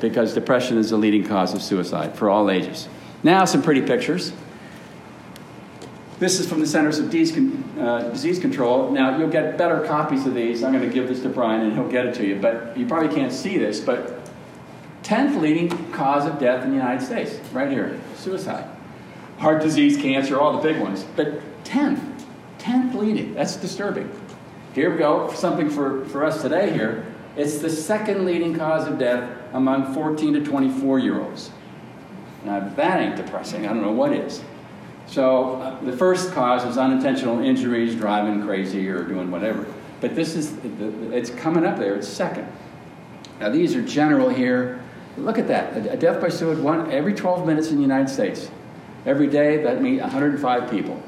because 0.00 0.34
depression 0.34 0.76
is 0.76 0.90
the 0.90 0.96
leading 0.96 1.24
cause 1.24 1.54
of 1.54 1.62
suicide 1.62 2.14
for 2.16 2.28
all 2.28 2.50
ages. 2.50 2.88
Now, 3.22 3.44
some 3.44 3.62
pretty 3.62 3.82
pictures. 3.82 4.32
This 6.20 6.38
is 6.38 6.46
from 6.46 6.60
the 6.60 6.66
Centers 6.66 6.98
of 6.98 7.06
uh, 7.06 8.10
Disease 8.10 8.38
Control. 8.38 8.90
Now, 8.90 9.16
you'll 9.16 9.30
get 9.30 9.56
better 9.56 9.80
copies 9.86 10.26
of 10.26 10.34
these. 10.34 10.62
I'm 10.62 10.70
going 10.70 10.86
to 10.86 10.94
give 10.94 11.08
this 11.08 11.22
to 11.22 11.30
Brian 11.30 11.62
and 11.62 11.72
he'll 11.72 11.88
get 11.88 12.04
it 12.04 12.14
to 12.16 12.26
you. 12.26 12.38
But 12.38 12.76
you 12.76 12.86
probably 12.86 13.08
can't 13.14 13.32
see 13.32 13.56
this, 13.56 13.80
but 13.80 14.30
10th 15.02 15.40
leading 15.40 15.70
cause 15.92 16.26
of 16.26 16.38
death 16.38 16.62
in 16.62 16.72
the 16.72 16.76
United 16.76 17.02
States, 17.02 17.40
right 17.54 17.70
here 17.70 17.98
suicide. 18.16 18.68
Heart 19.38 19.62
disease, 19.62 19.96
cancer, 19.96 20.38
all 20.38 20.60
the 20.60 20.62
big 20.62 20.78
ones. 20.78 21.06
But 21.16 21.40
10th, 21.64 22.22
10th 22.58 22.94
leading. 22.94 23.32
That's 23.32 23.56
disturbing. 23.56 24.10
Here 24.74 24.90
we 24.90 24.98
go, 24.98 25.32
something 25.32 25.70
for, 25.70 26.04
for 26.04 26.22
us 26.22 26.42
today 26.42 26.70
here. 26.70 27.06
It's 27.34 27.60
the 27.60 27.70
second 27.70 28.26
leading 28.26 28.54
cause 28.54 28.86
of 28.86 28.98
death 28.98 29.26
among 29.54 29.94
14 29.94 30.34
to 30.34 30.44
24 30.44 30.98
year 30.98 31.18
olds. 31.18 31.50
Now, 32.44 32.60
that 32.60 33.00
ain't 33.00 33.16
depressing, 33.16 33.64
I 33.64 33.68
don't 33.68 33.80
know 33.80 33.92
what 33.92 34.12
is. 34.12 34.42
So, 35.10 35.56
uh, 35.56 35.80
the 35.80 35.96
first 35.96 36.32
cause 36.32 36.64
is 36.64 36.78
unintentional 36.78 37.40
injuries, 37.40 37.96
driving 37.96 38.44
crazy, 38.44 38.88
or 38.88 39.02
doing 39.02 39.28
whatever. 39.32 39.66
But 40.00 40.14
this 40.14 40.36
is, 40.36 40.56
it's 41.12 41.30
coming 41.30 41.66
up 41.66 41.78
there, 41.78 41.96
it's 41.96 42.06
second. 42.06 42.46
Now, 43.40 43.48
these 43.48 43.74
are 43.74 43.82
general 43.82 44.28
here. 44.28 44.80
Look 45.18 45.36
at 45.36 45.48
that. 45.48 45.76
A 45.92 45.96
death 45.96 46.20
by 46.20 46.28
suicide 46.28 46.62
one 46.62 46.92
every 46.92 47.12
12 47.12 47.44
minutes 47.44 47.70
in 47.70 47.76
the 47.76 47.82
United 47.82 48.08
States. 48.08 48.52
Every 49.04 49.26
day, 49.26 49.60
that 49.64 49.82
means 49.82 50.00
105 50.00 50.70
people. 50.70 51.02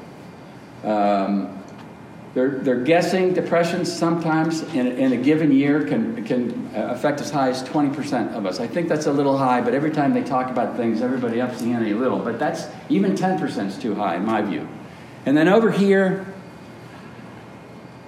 Um, 0.83 1.62
they're, 2.33 2.49
they're 2.49 2.83
guessing 2.83 3.33
depression 3.33 3.85
sometimes 3.85 4.63
in, 4.73 4.87
in 4.87 5.13
a 5.13 5.17
given 5.17 5.51
year 5.51 5.85
can, 5.85 6.25
can 6.25 6.71
affect 6.73 7.21
as 7.21 7.29
high 7.29 7.49
as 7.49 7.61
20% 7.63 8.33
of 8.33 8.47
us. 8.47 8.59
I 8.59 8.65
think 8.65 8.89
that's 8.89 9.05
a 9.05 9.11
little 9.11 9.37
high, 9.37 9.61
but 9.61 9.75
every 9.75 9.91
time 9.91 10.13
they 10.13 10.23
talk 10.23 10.49
about 10.49 10.75
things, 10.75 11.01
everybody 11.01 11.39
ups 11.39 11.61
the 11.61 11.71
ante 11.71 11.91
a 11.91 11.95
little. 11.95 12.17
But 12.17 12.39
that's 12.39 12.65
even 12.89 13.13
10% 13.13 13.67
is 13.67 13.77
too 13.77 13.93
high, 13.93 14.15
in 14.15 14.25
my 14.25 14.41
view. 14.41 14.67
And 15.27 15.37
then 15.37 15.47
over 15.47 15.69
here, 15.69 16.25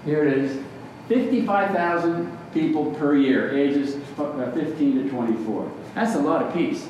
here 0.06 0.26
it 0.26 0.38
is 0.38 0.60
55,000 1.08 2.36
people 2.52 2.96
per 2.96 3.16
year, 3.16 3.56
ages 3.56 3.96
uh, 4.18 4.52
15 4.56 5.04
to 5.04 5.10
24. 5.10 5.72
That's 5.94 6.16
a 6.16 6.20
lot 6.20 6.42
of 6.42 6.52
peace. 6.52 6.88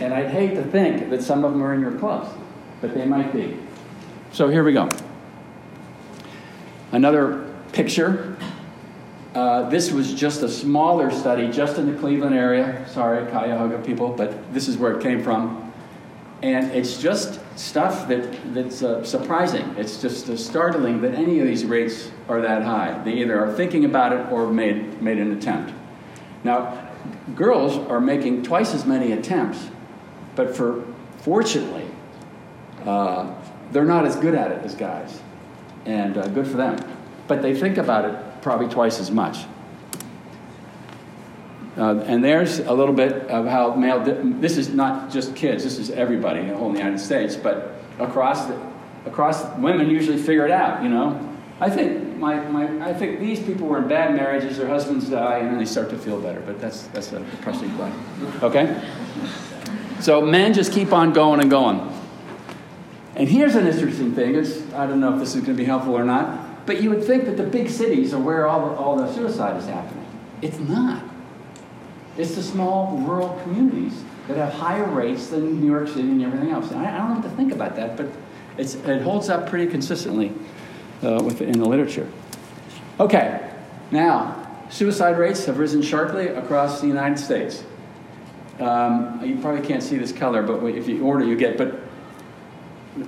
And 0.00 0.14
I'd 0.14 0.30
hate 0.30 0.54
to 0.54 0.62
think 0.62 1.10
that 1.10 1.22
some 1.22 1.44
of 1.44 1.50
them 1.50 1.60
are 1.60 1.74
in 1.74 1.80
your 1.80 1.98
clubs, 1.98 2.30
but 2.80 2.94
they 2.94 3.04
might 3.04 3.32
be. 3.32 3.58
So 4.30 4.48
here 4.48 4.62
we 4.62 4.72
go. 4.72 4.88
Another 6.92 7.46
picture. 7.72 8.36
Uh, 9.34 9.68
this 9.68 9.92
was 9.92 10.12
just 10.12 10.42
a 10.42 10.48
smaller 10.48 11.10
study, 11.10 11.48
just 11.50 11.78
in 11.78 11.92
the 11.92 11.96
Cleveland 11.98 12.34
area. 12.34 12.84
Sorry, 12.88 13.24
Cuyahoga 13.30 13.78
people, 13.78 14.08
but 14.08 14.52
this 14.52 14.66
is 14.66 14.76
where 14.76 14.98
it 14.98 15.02
came 15.02 15.22
from. 15.22 15.72
And 16.42 16.72
it's 16.72 17.00
just 17.00 17.38
stuff 17.56 18.08
that, 18.08 18.54
that's 18.54 18.82
uh, 18.82 19.04
surprising. 19.04 19.72
It's 19.76 20.00
just 20.00 20.28
uh, 20.28 20.36
startling 20.36 21.00
that 21.02 21.14
any 21.14 21.38
of 21.38 21.46
these 21.46 21.64
rates 21.64 22.10
are 22.28 22.40
that 22.40 22.62
high. 22.62 23.00
They 23.04 23.12
either 23.12 23.38
are 23.38 23.52
thinking 23.54 23.84
about 23.84 24.12
it 24.12 24.32
or 24.32 24.50
made, 24.50 25.00
made 25.00 25.18
an 25.18 25.32
attempt. 25.32 25.72
Now, 26.42 26.88
girls 27.36 27.76
are 27.88 28.00
making 28.00 28.42
twice 28.42 28.74
as 28.74 28.84
many 28.84 29.12
attempts, 29.12 29.68
but 30.34 30.56
for 30.56 30.84
fortunately, 31.18 31.86
uh, 32.84 33.32
they're 33.70 33.84
not 33.84 34.06
as 34.06 34.16
good 34.16 34.34
at 34.34 34.50
it 34.50 34.64
as 34.64 34.74
guys 34.74 35.20
and 35.90 36.16
uh, 36.16 36.28
good 36.28 36.46
for 36.46 36.56
them. 36.56 36.78
But 37.26 37.42
they 37.42 37.54
think 37.54 37.76
about 37.76 38.04
it 38.04 38.42
probably 38.42 38.68
twice 38.68 39.00
as 39.00 39.10
much. 39.10 39.44
Uh, 41.76 42.00
and 42.06 42.22
there's 42.22 42.58
a 42.60 42.72
little 42.72 42.94
bit 42.94 43.28
of 43.28 43.46
how 43.46 43.74
male, 43.74 44.00
this 44.40 44.56
is 44.56 44.70
not 44.70 45.10
just 45.10 45.34
kids, 45.34 45.64
this 45.64 45.78
is 45.78 45.90
everybody 45.90 46.40
in 46.40 46.48
the 46.48 46.56
whole 46.56 46.72
United 46.72 46.98
States, 46.98 47.36
but 47.36 47.74
across, 47.98 48.46
the, 48.46 48.60
across 49.06 49.44
women 49.56 49.88
usually 49.88 50.18
figure 50.18 50.44
it 50.44 50.50
out, 50.50 50.82
you 50.82 50.88
know. 50.88 51.26
I 51.60 51.70
think, 51.70 52.16
my, 52.16 52.40
my, 52.48 52.88
I 52.88 52.94
think 52.94 53.20
these 53.20 53.40
people 53.40 53.66
were 53.66 53.78
in 53.78 53.88
bad 53.88 54.14
marriages, 54.14 54.58
their 54.58 54.68
husbands 54.68 55.10
die, 55.10 55.38
and 55.38 55.50
then 55.50 55.58
they 55.58 55.64
start 55.64 55.90
to 55.90 55.98
feel 55.98 56.20
better, 56.20 56.40
but 56.40 56.60
that's, 56.60 56.82
that's 56.88 57.12
a 57.12 57.20
depressing 57.20 57.70
thought. 57.70 57.92
Okay? 58.42 58.82
So 60.00 60.20
men 60.22 60.54
just 60.54 60.72
keep 60.72 60.92
on 60.92 61.12
going 61.12 61.40
and 61.40 61.50
going. 61.50 61.99
And 63.16 63.28
here's 63.28 63.54
an 63.54 63.66
interesting 63.66 64.14
thing. 64.14 64.34
It's, 64.36 64.72
I 64.72 64.86
don't 64.86 65.00
know 65.00 65.12
if 65.12 65.18
this 65.18 65.34
is 65.34 65.42
going 65.42 65.56
to 65.56 65.62
be 65.62 65.64
helpful 65.64 65.94
or 65.94 66.04
not, 66.04 66.66
but 66.66 66.80
you 66.80 66.90
would 66.90 67.04
think 67.04 67.24
that 67.24 67.36
the 67.36 67.42
big 67.42 67.68
cities 67.68 68.14
are 68.14 68.20
where 68.20 68.46
all 68.46 68.68
the, 68.68 68.74
all 68.76 68.96
the 68.96 69.12
suicide 69.12 69.56
is 69.56 69.66
happening. 69.66 70.06
It's 70.42 70.58
not. 70.58 71.02
It's 72.16 72.34
the 72.34 72.42
small 72.42 72.98
rural 72.98 73.38
communities 73.42 74.02
that 74.28 74.36
have 74.36 74.52
higher 74.52 74.84
rates 74.84 75.28
than 75.28 75.60
New 75.60 75.66
York 75.66 75.88
City 75.88 76.02
and 76.02 76.22
everything 76.22 76.50
else. 76.50 76.70
And 76.70 76.80
I, 76.80 76.94
I 76.94 76.98
don't 76.98 77.08
know 77.08 77.14
what 77.16 77.24
to 77.24 77.36
think 77.36 77.52
about 77.52 77.76
that, 77.76 77.96
but 77.96 78.06
it 78.58 79.02
holds 79.02 79.28
up 79.28 79.48
pretty 79.48 79.70
consistently 79.70 80.32
uh, 81.02 81.20
the 81.20 81.68
literature. 81.68 82.08
Okay, 82.98 83.50
now, 83.90 84.66
suicide 84.68 85.18
rates 85.18 85.46
have 85.46 85.58
risen 85.58 85.82
sharply 85.82 86.28
across 86.28 86.80
the 86.80 86.86
United 86.86 87.18
States. 87.18 87.64
Um, 88.60 89.20
you 89.24 89.38
probably 89.38 89.66
can't 89.66 89.82
see 89.82 89.96
this 89.96 90.12
color, 90.12 90.42
but 90.42 90.62
if 90.66 90.86
you 90.86 91.02
order, 91.02 91.24
you 91.24 91.36
get. 91.36 91.56
But 91.56 91.79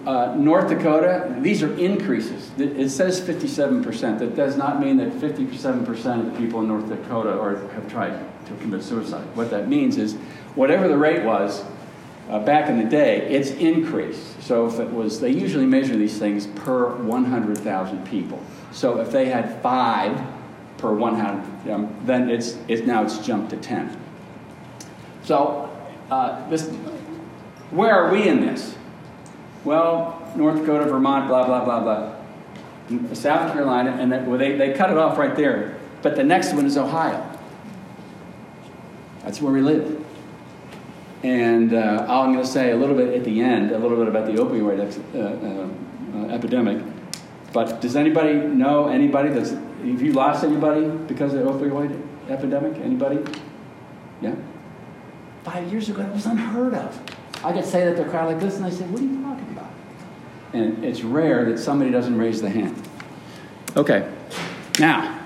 uh, 0.06 0.34
North 0.36 0.68
Dakota, 0.68 1.34
these 1.40 1.62
are 1.62 1.76
increases. 1.76 2.50
It 2.56 2.88
says 2.88 3.20
57%. 3.20 4.18
That 4.18 4.36
does 4.36 4.56
not 4.56 4.80
mean 4.80 4.96
that 4.98 5.10
57% 5.12 6.20
of 6.20 6.32
the 6.32 6.38
people 6.38 6.60
in 6.60 6.68
North 6.68 6.88
Dakota 6.88 7.38
are, 7.38 7.68
have 7.72 7.90
tried 7.90 8.18
to 8.46 8.54
commit 8.56 8.84
suicide. 8.84 9.24
What 9.34 9.50
that 9.50 9.68
means 9.68 9.98
is 9.98 10.14
whatever 10.54 10.86
the 10.86 10.96
rate 10.96 11.24
was 11.24 11.64
uh, 12.30 12.38
back 12.38 12.68
in 12.68 12.78
the 12.78 12.88
day, 12.88 13.28
it's 13.28 13.50
increased. 13.50 14.40
So 14.42 14.66
if 14.66 14.78
it 14.78 14.90
was, 14.90 15.20
they 15.20 15.30
usually 15.30 15.66
measure 15.66 15.96
these 15.96 16.18
things 16.18 16.46
per 16.46 16.94
100,000 16.94 18.06
people. 18.06 18.40
So 18.70 19.00
if 19.00 19.10
they 19.10 19.26
had 19.26 19.60
five 19.62 20.16
per 20.78 20.94
100, 20.94 21.72
um, 21.72 21.94
then 22.04 22.30
it's, 22.30 22.56
it's 22.68 22.86
now 22.86 23.02
it's 23.02 23.18
jumped 23.18 23.50
to 23.50 23.56
10. 23.56 24.00
So 25.24 25.76
uh, 26.10 26.48
this, 26.48 26.68
where 27.70 27.92
are 27.92 28.12
we 28.12 28.28
in 28.28 28.40
this? 28.40 28.76
Well, 29.64 30.32
North 30.36 30.60
Dakota, 30.60 30.86
Vermont, 30.86 31.28
blah, 31.28 31.46
blah, 31.46 31.64
blah, 31.64 31.80
blah. 31.80 33.14
South 33.14 33.52
Carolina, 33.52 33.92
and 33.92 34.10
then, 34.10 34.26
well, 34.26 34.38
they, 34.38 34.56
they 34.56 34.72
cut 34.72 34.90
it 34.90 34.98
off 34.98 35.16
right 35.16 35.36
there. 35.36 35.78
But 36.02 36.16
the 36.16 36.24
next 36.24 36.52
one 36.52 36.66
is 36.66 36.76
Ohio. 36.76 37.28
That's 39.22 39.40
where 39.40 39.52
we 39.52 39.60
live. 39.60 40.04
And 41.22 41.72
uh, 41.72 42.06
I'm 42.08 42.32
going 42.32 42.44
to 42.44 42.50
say 42.50 42.72
a 42.72 42.76
little 42.76 42.96
bit 42.96 43.14
at 43.14 43.24
the 43.24 43.40
end, 43.40 43.70
a 43.70 43.78
little 43.78 43.96
bit 43.96 44.08
about 44.08 44.26
the 44.26 44.32
opioid 44.32 44.84
ex- 44.84 44.98
uh, 45.14 46.18
uh, 46.18 46.34
epidemic. 46.34 46.82
But 47.52 47.80
does 47.80 47.94
anybody 47.94 48.34
know 48.34 48.88
anybody 48.88 49.28
that's, 49.28 49.50
have 49.50 50.02
you 50.02 50.12
lost 50.12 50.42
anybody 50.42 50.88
because 51.06 51.34
of 51.34 51.44
the 51.44 51.50
opioid 51.50 52.02
epidemic? 52.28 52.78
Anybody? 52.78 53.22
Yeah? 54.20 54.34
Five 55.44 55.70
years 55.70 55.88
ago, 55.88 56.02
that 56.02 56.12
was 56.12 56.26
unheard 56.26 56.74
of. 56.74 57.00
I 57.44 57.52
could 57.52 57.64
say 57.64 57.84
that 57.84 57.96
to 57.96 58.06
a 58.06 58.10
crowd 58.10 58.32
like 58.32 58.40
this, 58.40 58.56
and 58.56 58.64
I 58.64 58.70
say, 58.70 58.84
What 58.86 59.00
are 59.00 59.04
you? 59.04 59.31
And 60.52 60.84
it's 60.84 61.02
rare 61.02 61.46
that 61.46 61.58
somebody 61.58 61.90
doesn't 61.90 62.16
raise 62.16 62.42
the 62.42 62.50
hand. 62.50 62.76
Okay, 63.76 64.10
now, 64.78 65.18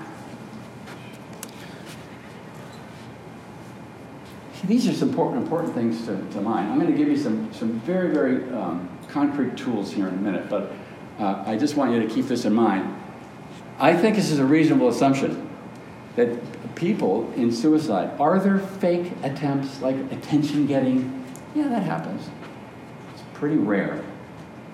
these 4.65 4.87
are 4.87 4.93
some 4.93 5.09
important, 5.09 5.43
important 5.43 5.73
things 5.73 6.05
to, 6.05 6.17
to 6.31 6.41
mind. 6.41 6.69
I'm 6.71 6.79
going 6.79 6.91
to 6.91 6.97
give 6.97 7.07
you 7.07 7.17
some, 7.17 7.53
some 7.53 7.79
very, 7.81 8.13
very 8.13 8.43
um, 8.53 8.89
concrete 9.07 9.55
tools 9.55 9.91
here 9.91 10.07
in 10.07 10.13
a 10.13 10.17
minute, 10.17 10.49
but 10.49 10.73
uh, 11.19 11.43
I 11.45 11.57
just 11.57 11.75
want 11.75 11.93
you 11.93 12.05
to 12.05 12.13
keep 12.13 12.27
this 12.27 12.45
in 12.45 12.53
mind. 12.53 12.93
I 13.79 13.95
think 13.95 14.15
this 14.15 14.31
is 14.31 14.39
a 14.39 14.45
reasonable 14.45 14.89
assumption 14.89 15.49
that 16.15 16.75
people 16.75 17.31
in 17.33 17.51
suicide 17.51 18.19
are 18.19 18.39
there 18.39 18.59
fake 18.59 19.11
attempts 19.23 19.81
like 19.81 19.95
attention 20.11 20.67
getting 20.67 21.25
yeah, 21.55 21.69
that 21.69 21.83
happens. 21.83 22.29
It's 23.13 23.23
pretty 23.33 23.57
rare. 23.57 24.03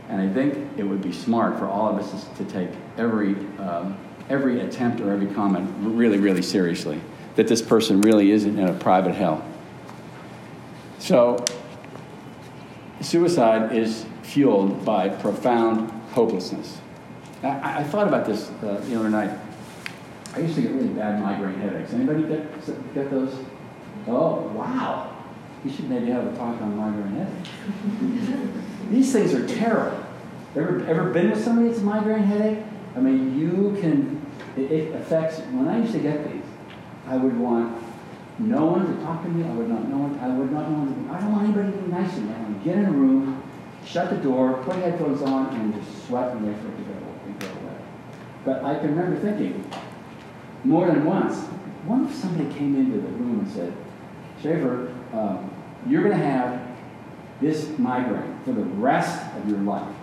And 0.09 0.21
I 0.21 0.33
think 0.33 0.77
it 0.77 0.83
would 0.83 1.01
be 1.01 1.11
smart 1.11 1.57
for 1.57 1.67
all 1.67 1.87
of 1.87 1.97
us 1.97 2.27
to 2.37 2.45
take 2.45 2.69
every, 2.97 3.35
um, 3.59 3.97
every 4.29 4.59
attempt 4.61 5.01
or 5.01 5.11
every 5.11 5.27
comment 5.27 5.69
really, 5.79 6.17
really 6.17 6.41
seriously. 6.41 6.99
That 7.35 7.47
this 7.47 7.61
person 7.61 8.01
really 8.01 8.31
isn't 8.31 8.59
in 8.59 8.67
a 8.67 8.73
private 8.73 9.15
hell. 9.15 9.43
So, 10.99 11.43
suicide 13.01 13.75
is 13.75 14.05
fueled 14.21 14.85
by 14.85 15.09
profound 15.09 15.89
hopelessness. 16.11 16.79
I, 17.43 17.79
I 17.79 17.83
thought 17.83 18.07
about 18.07 18.25
this 18.25 18.49
uh, 18.61 18.81
the 18.87 18.99
other 18.99 19.09
night. 19.09 19.37
I 20.35 20.39
used 20.39 20.55
to 20.55 20.61
get 20.61 20.71
really 20.71 20.87
bad 20.87 21.21
migraine 21.21 21.59
headaches. 21.59 21.93
Anybody 21.93 22.23
get, 22.23 22.93
get 22.93 23.11
those? 23.11 23.35
Oh, 24.07 24.41
wow. 24.55 25.15
You 25.63 25.71
should 25.71 25.89
maybe 25.89 26.07
have 26.07 26.25
a 26.25 26.37
talk 26.37 26.61
on 26.61 26.77
migraine 26.77 27.15
headache. 27.15 28.63
These 28.89 29.11
things 29.11 29.33
are 29.33 29.47
terrible. 29.47 30.03
Ever, 30.55 30.85
ever 30.85 31.09
been 31.11 31.31
with 31.31 31.43
somebody 31.43 31.69
that's 31.69 31.81
a 31.81 31.83
migraine 31.83 32.23
headache? 32.23 32.63
I 32.95 32.99
mean, 32.99 33.39
you 33.39 33.75
can, 33.81 34.25
it, 34.55 34.71
it 34.71 34.95
affects, 34.95 35.39
when 35.39 35.67
I 35.67 35.79
used 35.79 35.93
to 35.93 35.99
get 35.99 36.31
these, 36.31 36.43
I 37.07 37.17
would 37.17 37.37
want 37.37 37.81
no 38.39 38.65
one 38.65 38.95
to 38.95 39.03
talk 39.03 39.23
to 39.23 39.29
me. 39.29 39.47
I 39.47 39.53
would 39.53 39.69
not 39.69 39.87
know. 39.87 40.17
I 40.21 40.27
would 40.27 40.51
not 40.51 40.69
know. 40.69 41.13
I 41.13 41.19
don't 41.19 41.31
want 41.31 41.43
anybody 41.45 41.71
to 41.71 41.77
be 41.77 41.91
nice 41.91 42.13
to 42.15 42.21
me. 42.21 42.33
I 42.33 42.41
want 42.41 42.63
to 42.63 42.65
get 42.65 42.77
in 42.77 42.85
a 42.85 42.91
room, 42.91 43.43
shut 43.85 44.09
the 44.09 44.17
door, 44.17 44.61
put 44.63 44.75
headphones 44.75 45.21
on, 45.21 45.55
and 45.55 45.73
just 45.73 46.07
sweat 46.07 46.31
and 46.31 46.45
wait 46.45 46.57
for 46.57 46.67
it 46.67 46.77
to 46.77 46.83
go, 46.83 47.47
go 47.47 47.59
away. 47.61 47.77
But 48.45 48.63
I 48.63 48.79
can 48.79 48.95
remember 48.95 49.19
thinking 49.19 49.69
more 50.63 50.87
than 50.87 51.05
once, 51.05 51.37
what 51.85 52.09
if 52.09 52.15
somebody 52.15 52.51
came 52.53 52.75
into 52.75 52.97
the 52.97 53.07
room 53.07 53.39
and 53.39 53.51
said, 53.51 53.73
Schaefer, 54.41 54.93
um, 55.13 55.51
you're 55.87 56.03
going 56.03 56.17
to 56.17 56.25
have 56.25 56.61
this 57.43 57.77
migraine 57.77 58.39
for 58.45 58.53
the 58.53 58.63
rest 58.63 59.21
of 59.35 59.49
your 59.49 59.59
life. 59.59 59.95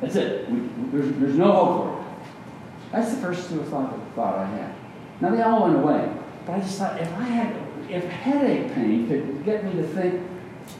That's 0.00 0.16
it. 0.16 0.48
We, 0.50 0.60
there's, 0.90 1.14
there's 1.18 1.36
no 1.36 1.52
hope 1.52 1.84
for 1.84 2.00
it. 2.00 2.06
That's 2.92 3.14
the 3.14 3.20
first 3.20 3.48
suicidal 3.48 4.00
thought 4.14 4.38
I 4.38 4.46
had. 4.46 4.74
Now 5.20 5.30
they 5.30 5.42
all 5.42 5.64
went 5.64 5.76
away, 5.76 6.12
but 6.46 6.56
I 6.56 6.60
just 6.60 6.78
thought 6.78 7.00
if 7.00 7.08
I 7.16 7.24
had, 7.24 7.56
if 7.90 8.04
headache 8.04 8.74
pain 8.74 9.08
could 9.08 9.44
get 9.44 9.64
me 9.64 9.72
to 9.74 9.86
think, 9.88 10.20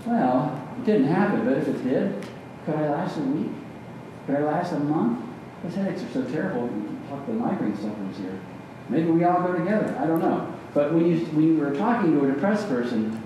well, 0.07 0.61
it 0.79 0.85
didn't 0.85 1.09
happen, 1.09 1.45
but 1.45 1.59
if 1.59 1.69
it 1.69 1.83
did, 1.85 2.27
could 2.65 2.75
I 2.75 2.89
last 2.91 3.19
a 3.19 3.21
week? 3.21 3.53
Could 4.27 4.37
I 4.37 4.43
last 4.45 4.73
a 4.73 4.79
month? 4.79 5.25
Those 5.63 5.75
headaches 5.75 6.03
are 6.03 6.11
so 6.11 6.25
terrible. 6.25 6.69
Talk 7.09 7.27
to 7.27 7.33
the 7.33 7.39
migraine 7.39 7.77
sufferers 7.77 8.17
here. 8.17 8.39
Maybe 8.89 9.11
we 9.11 9.25
all 9.25 9.43
go 9.43 9.53
together. 9.53 9.97
I 9.99 10.07
don't 10.07 10.21
know. 10.21 10.53
But 10.75 10.93
when 10.93 11.07
you 11.07 11.25
when 11.27 11.47
you 11.47 11.57
were 11.59 11.75
talking 11.75 12.19
to 12.19 12.25
a 12.25 12.33
depressed 12.33 12.69
person, 12.69 13.22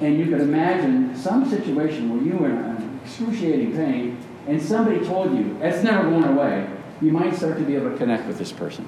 and 0.00 0.18
you 0.18 0.26
could 0.26 0.40
imagine 0.40 1.16
some 1.16 1.48
situation 1.48 2.14
where 2.14 2.22
you 2.22 2.36
were 2.36 2.48
in 2.48 3.00
excruciating 3.04 3.72
pain, 3.72 4.18
and 4.46 4.62
somebody 4.62 5.04
told 5.04 5.36
you 5.36 5.58
it's 5.62 5.82
never 5.82 6.08
going 6.08 6.24
away, 6.24 6.68
you 7.00 7.12
might 7.12 7.34
start 7.34 7.58
to 7.58 7.64
be 7.64 7.74
able 7.74 7.90
to 7.90 7.96
connect 7.96 8.26
with 8.26 8.38
this 8.38 8.52
person. 8.52 8.86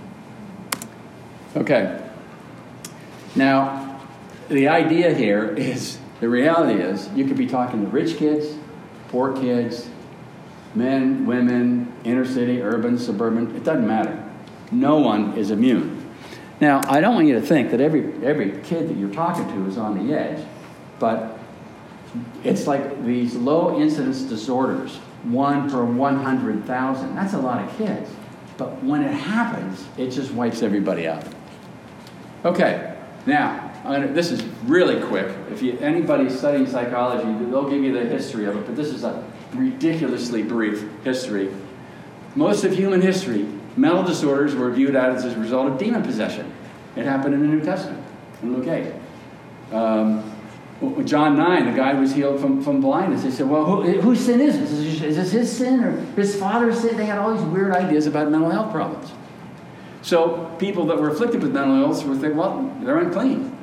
Okay. 1.56 2.00
Now, 3.34 4.00
the 4.48 4.68
idea 4.68 5.14
here 5.14 5.48
is 5.48 5.98
the 6.20 6.28
reality 6.28 6.80
is 6.80 7.08
you 7.14 7.24
could 7.24 7.36
be 7.36 7.46
talking 7.46 7.82
to 7.82 7.88
rich 7.88 8.16
kids, 8.16 8.56
poor 9.08 9.32
kids, 9.32 9.88
men, 10.74 11.26
women, 11.26 11.92
inner 12.04 12.24
city, 12.24 12.62
urban, 12.62 12.98
suburban, 12.98 13.54
it 13.56 13.64
doesn't 13.64 13.86
matter. 13.86 14.22
No 14.70 14.98
one 14.98 15.36
is 15.36 15.50
immune. 15.50 15.96
Now, 16.60 16.80
I 16.88 17.00
don't 17.00 17.14
want 17.14 17.26
you 17.26 17.34
to 17.34 17.40
think 17.40 17.70
that 17.70 17.80
every, 17.80 18.12
every 18.24 18.60
kid 18.62 18.88
that 18.88 18.96
you're 18.96 19.12
talking 19.12 19.46
to 19.48 19.66
is 19.66 19.78
on 19.78 20.06
the 20.06 20.14
edge, 20.14 20.46
but 21.00 21.36
it's 22.44 22.68
like 22.68 23.04
these 23.04 23.34
low 23.34 23.80
incidence 23.80 24.22
disorders, 24.22 24.96
one 25.24 25.68
per 25.68 25.84
100,000. 25.84 27.16
That's 27.16 27.34
a 27.34 27.38
lot 27.38 27.64
of 27.64 27.76
kids. 27.76 28.08
But 28.56 28.82
when 28.84 29.02
it 29.02 29.12
happens, 29.12 29.84
it 29.96 30.10
just 30.10 30.30
wipes 30.32 30.62
everybody 30.62 31.08
out. 31.08 31.24
Okay, 32.44 32.96
now, 33.26 33.72
gonna, 33.84 34.08
this 34.08 34.30
is 34.30 34.42
really 34.64 35.02
quick. 35.08 35.34
If 35.50 35.62
you, 35.62 35.78
anybody's 35.78 36.38
studying 36.38 36.66
psychology, 36.66 37.26
they'll 37.46 37.68
give 37.68 37.82
you 37.82 37.92
the 37.92 38.04
history 38.04 38.44
of 38.46 38.56
it, 38.56 38.66
but 38.66 38.76
this 38.76 38.88
is 38.88 39.04
a 39.04 39.24
ridiculously 39.54 40.42
brief 40.42 40.88
history. 41.04 41.50
Most 42.34 42.64
of 42.64 42.74
human 42.74 43.00
history, 43.00 43.46
mental 43.76 44.02
disorders 44.02 44.54
were 44.54 44.70
viewed 44.70 44.94
as 44.94 45.24
a 45.24 45.38
result 45.38 45.70
of 45.70 45.78
demon 45.78 46.02
possession. 46.02 46.52
It 46.96 47.04
happened 47.04 47.34
in 47.34 47.40
the 47.40 47.48
New 47.48 47.60
Testament, 47.60 48.04
in 48.42 48.56
Luke 48.56 48.68
8. 48.68 49.74
Um, 49.74 50.29
John 51.04 51.36
9, 51.36 51.66
the 51.66 51.76
guy 51.76 51.92
was 51.92 52.14
healed 52.14 52.40
from, 52.40 52.62
from 52.62 52.80
blindness. 52.80 53.22
They 53.22 53.30
said, 53.30 53.48
Well, 53.48 53.64
who, 53.64 54.00
whose 54.00 54.20
sin 54.20 54.40
is 54.40 54.58
this? 54.58 54.70
Is 55.02 55.16
this 55.16 55.30
his 55.30 55.54
sin 55.54 55.84
or 55.84 56.00
his 56.16 56.34
father's 56.36 56.80
sin? 56.80 56.96
They 56.96 57.04
had 57.04 57.18
all 57.18 57.34
these 57.34 57.44
weird 57.44 57.72
ideas 57.72 58.06
about 58.06 58.30
mental 58.30 58.50
health 58.50 58.72
problems. 58.72 59.12
So 60.00 60.46
people 60.58 60.86
that 60.86 60.96
were 60.96 61.10
afflicted 61.10 61.42
with 61.42 61.52
mental 61.52 61.82
illness 61.82 62.02
would 62.04 62.20
think, 62.20 62.34
Well, 62.34 62.74
they're 62.80 62.98
unclean. 62.98 63.56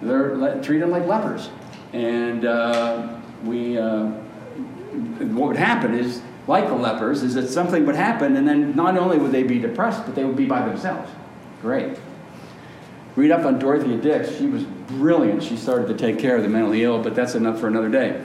They're 0.00 0.36
let, 0.36 0.62
treat 0.62 0.78
them 0.78 0.90
like 0.90 1.06
lepers. 1.06 1.50
And 1.92 2.46
uh, 2.46 3.18
we, 3.44 3.76
uh, 3.76 4.06
what 4.06 5.48
would 5.48 5.56
happen 5.56 5.94
is, 5.94 6.22
like 6.46 6.68
the 6.68 6.74
lepers, 6.74 7.22
is 7.22 7.34
that 7.34 7.48
something 7.48 7.84
would 7.84 7.96
happen, 7.96 8.36
and 8.36 8.48
then 8.48 8.74
not 8.74 8.96
only 8.96 9.18
would 9.18 9.32
they 9.32 9.42
be 9.42 9.58
depressed, 9.58 10.06
but 10.06 10.14
they 10.14 10.24
would 10.24 10.36
be 10.36 10.46
by 10.46 10.66
themselves. 10.66 11.10
Great. 11.60 11.98
Read 13.16 13.30
up 13.30 13.46
on 13.46 13.58
Dorothea 13.58 13.96
Dix. 13.96 14.36
She 14.36 14.46
was 14.46 14.62
brilliant. 14.62 15.42
She 15.42 15.56
started 15.56 15.88
to 15.88 15.94
take 15.94 16.18
care 16.18 16.36
of 16.36 16.42
the 16.42 16.48
mentally 16.48 16.84
ill, 16.84 17.02
but 17.02 17.14
that's 17.14 17.34
enough 17.34 17.58
for 17.58 17.66
another 17.66 17.88
day. 17.88 18.22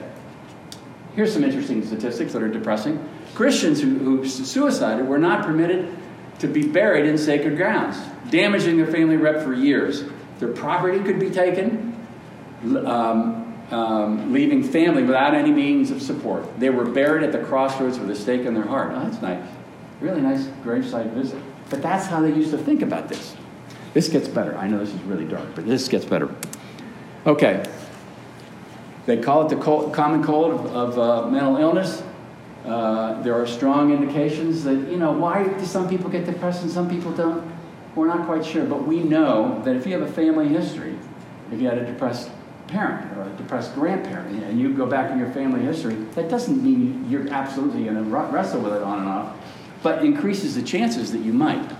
Here's 1.16 1.32
some 1.32 1.44
interesting 1.44 1.84
statistics 1.84 2.34
that 2.34 2.42
are 2.42 2.48
depressing. 2.48 3.06
Christians 3.34 3.80
who, 3.80 3.98
who 3.98 4.28
suicided 4.28 5.06
were 5.06 5.18
not 5.18 5.44
permitted 5.44 5.94
to 6.40 6.46
be 6.46 6.66
buried 6.66 7.06
in 7.06 7.16
sacred 7.16 7.56
grounds, 7.56 7.98
damaging 8.30 8.76
their 8.76 8.86
family 8.86 9.16
rep 9.16 9.42
for 9.42 9.54
years. 9.54 10.04
Their 10.38 10.52
property 10.52 10.98
could 11.00 11.18
be 11.18 11.30
taken, 11.30 11.96
um, 12.64 13.54
um, 13.70 14.32
leaving 14.32 14.62
family 14.62 15.02
without 15.02 15.34
any 15.34 15.52
means 15.52 15.90
of 15.90 16.02
support. 16.02 16.58
They 16.58 16.70
were 16.70 16.84
buried 16.84 17.22
at 17.22 17.32
the 17.32 17.38
crossroads 17.38 17.98
with 17.98 18.10
a 18.10 18.16
stake 18.16 18.42
in 18.42 18.54
their 18.54 18.66
heart. 18.66 18.92
Oh, 18.94 19.04
that's 19.04 19.22
nice. 19.22 19.42
Really 20.00 20.20
nice 20.20 20.44
gravesite 20.64 21.12
visit. 21.12 21.40
But 21.70 21.80
that's 21.80 22.06
how 22.06 22.20
they 22.20 22.32
used 22.32 22.50
to 22.50 22.58
think 22.58 22.82
about 22.82 23.08
this. 23.08 23.36
This 23.94 24.08
gets 24.08 24.28
better. 24.28 24.56
I 24.56 24.68
know 24.68 24.78
this 24.78 24.94
is 24.94 25.02
really 25.02 25.24
dark, 25.24 25.54
but 25.54 25.66
this 25.66 25.88
gets 25.88 26.04
better. 26.04 26.34
Okay. 27.26 27.64
They 29.06 29.18
call 29.18 29.46
it 29.46 29.48
the 29.48 29.56
cold, 29.56 29.92
common 29.92 30.22
cold 30.22 30.52
of, 30.52 30.66
of 30.66 30.98
uh, 30.98 31.28
mental 31.28 31.56
illness. 31.56 32.02
Uh, 32.64 33.20
there 33.22 33.34
are 33.34 33.46
strong 33.46 33.92
indications 33.92 34.62
that, 34.64 34.74
you 34.88 34.96
know, 34.96 35.12
why 35.12 35.46
do 35.46 35.64
some 35.64 35.88
people 35.88 36.08
get 36.08 36.24
depressed 36.24 36.62
and 36.62 36.70
some 36.70 36.88
people 36.88 37.12
don't? 37.12 37.50
We're 37.94 38.06
not 38.06 38.24
quite 38.26 38.46
sure, 38.46 38.64
but 38.64 38.86
we 38.86 39.00
know 39.00 39.60
that 39.64 39.76
if 39.76 39.86
you 39.86 39.92
have 39.98 40.08
a 40.08 40.12
family 40.12 40.48
history, 40.48 40.96
if 41.50 41.60
you 41.60 41.68
had 41.68 41.76
a 41.76 41.84
depressed 41.84 42.30
parent 42.68 43.18
or 43.18 43.24
a 43.24 43.36
depressed 43.36 43.74
grandparent, 43.74 44.42
and 44.44 44.58
you 44.58 44.72
go 44.72 44.86
back 44.86 45.10
in 45.10 45.18
your 45.18 45.30
family 45.32 45.60
history, 45.60 45.94
that 46.14 46.30
doesn't 46.30 46.62
mean 46.62 47.04
you're 47.10 47.28
absolutely 47.30 47.84
going 47.84 47.96
to 47.96 48.02
wrestle 48.02 48.60
with 48.62 48.72
it 48.72 48.82
on 48.82 49.00
and 49.00 49.08
off, 49.08 49.36
but 49.82 50.04
increases 50.04 50.54
the 50.54 50.62
chances 50.62 51.12
that 51.12 51.20
you 51.20 51.32
might. 51.32 51.70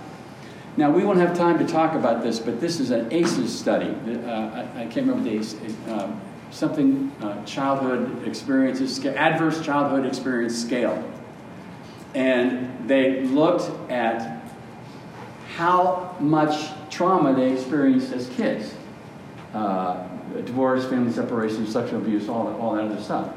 Now, 0.76 0.90
we 0.90 1.04
won't 1.04 1.18
have 1.18 1.36
time 1.36 1.58
to 1.58 1.66
talk 1.66 1.94
about 1.94 2.22
this, 2.22 2.38
but 2.38 2.60
this 2.60 2.80
is 2.80 2.90
an 2.90 3.12
ACEs 3.12 3.56
study. 3.56 3.88
Uh, 3.90 4.30
I, 4.30 4.60
I, 4.76 4.86
can't 4.86 5.06
remember 5.06 5.22
the 5.22 5.36
ACEs, 5.36 5.76
uh, 5.88 6.10
something 6.50 7.12
uh, 7.20 7.44
childhood 7.44 8.26
experiences, 8.26 9.04
adverse 9.04 9.60
childhood 9.60 10.06
experience 10.06 10.58
scale. 10.58 11.02
And 12.14 12.88
they 12.88 13.22
looked 13.24 13.70
at 13.90 14.50
how 15.56 16.16
much 16.20 16.70
trauma 16.90 17.34
they 17.34 17.52
experienced 17.52 18.12
as 18.12 18.28
kids 18.30 18.74
uh, 19.52 20.06
divorce, 20.44 20.86
family 20.86 21.12
separation, 21.12 21.66
sexual 21.66 22.00
abuse, 22.00 22.28
all 22.28 22.46
that, 22.46 22.58
all 22.58 22.74
that 22.74 22.84
other 22.84 23.02
stuff. 23.02 23.34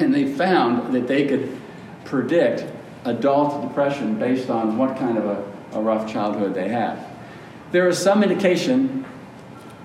And 0.00 0.12
they 0.12 0.32
found 0.32 0.92
that 0.94 1.06
they 1.06 1.26
could 1.26 1.56
predict 2.04 2.66
adult 3.04 3.62
depression 3.66 4.18
based 4.18 4.50
on 4.50 4.76
what 4.76 4.96
kind 4.96 5.16
of 5.16 5.24
a 5.26 5.55
a 5.76 5.80
rough 5.80 6.10
childhood 6.10 6.54
they 6.54 6.68
have. 6.68 7.04
There 7.70 7.88
is 7.88 7.98
some 7.98 8.22
indication 8.22 9.04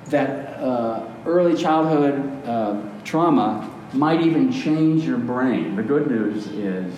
that 0.08 0.60
uh, 0.62 1.08
early 1.26 1.62
childhood 1.62 2.46
uh, 2.46 2.82
trauma 3.04 3.70
might 3.94 4.22
even 4.22 4.52
change 4.52 5.04
your 5.04 5.18
brain. 5.18 5.76
The 5.76 5.84
good 5.84 6.10
news 6.10 6.48
is 6.48 6.94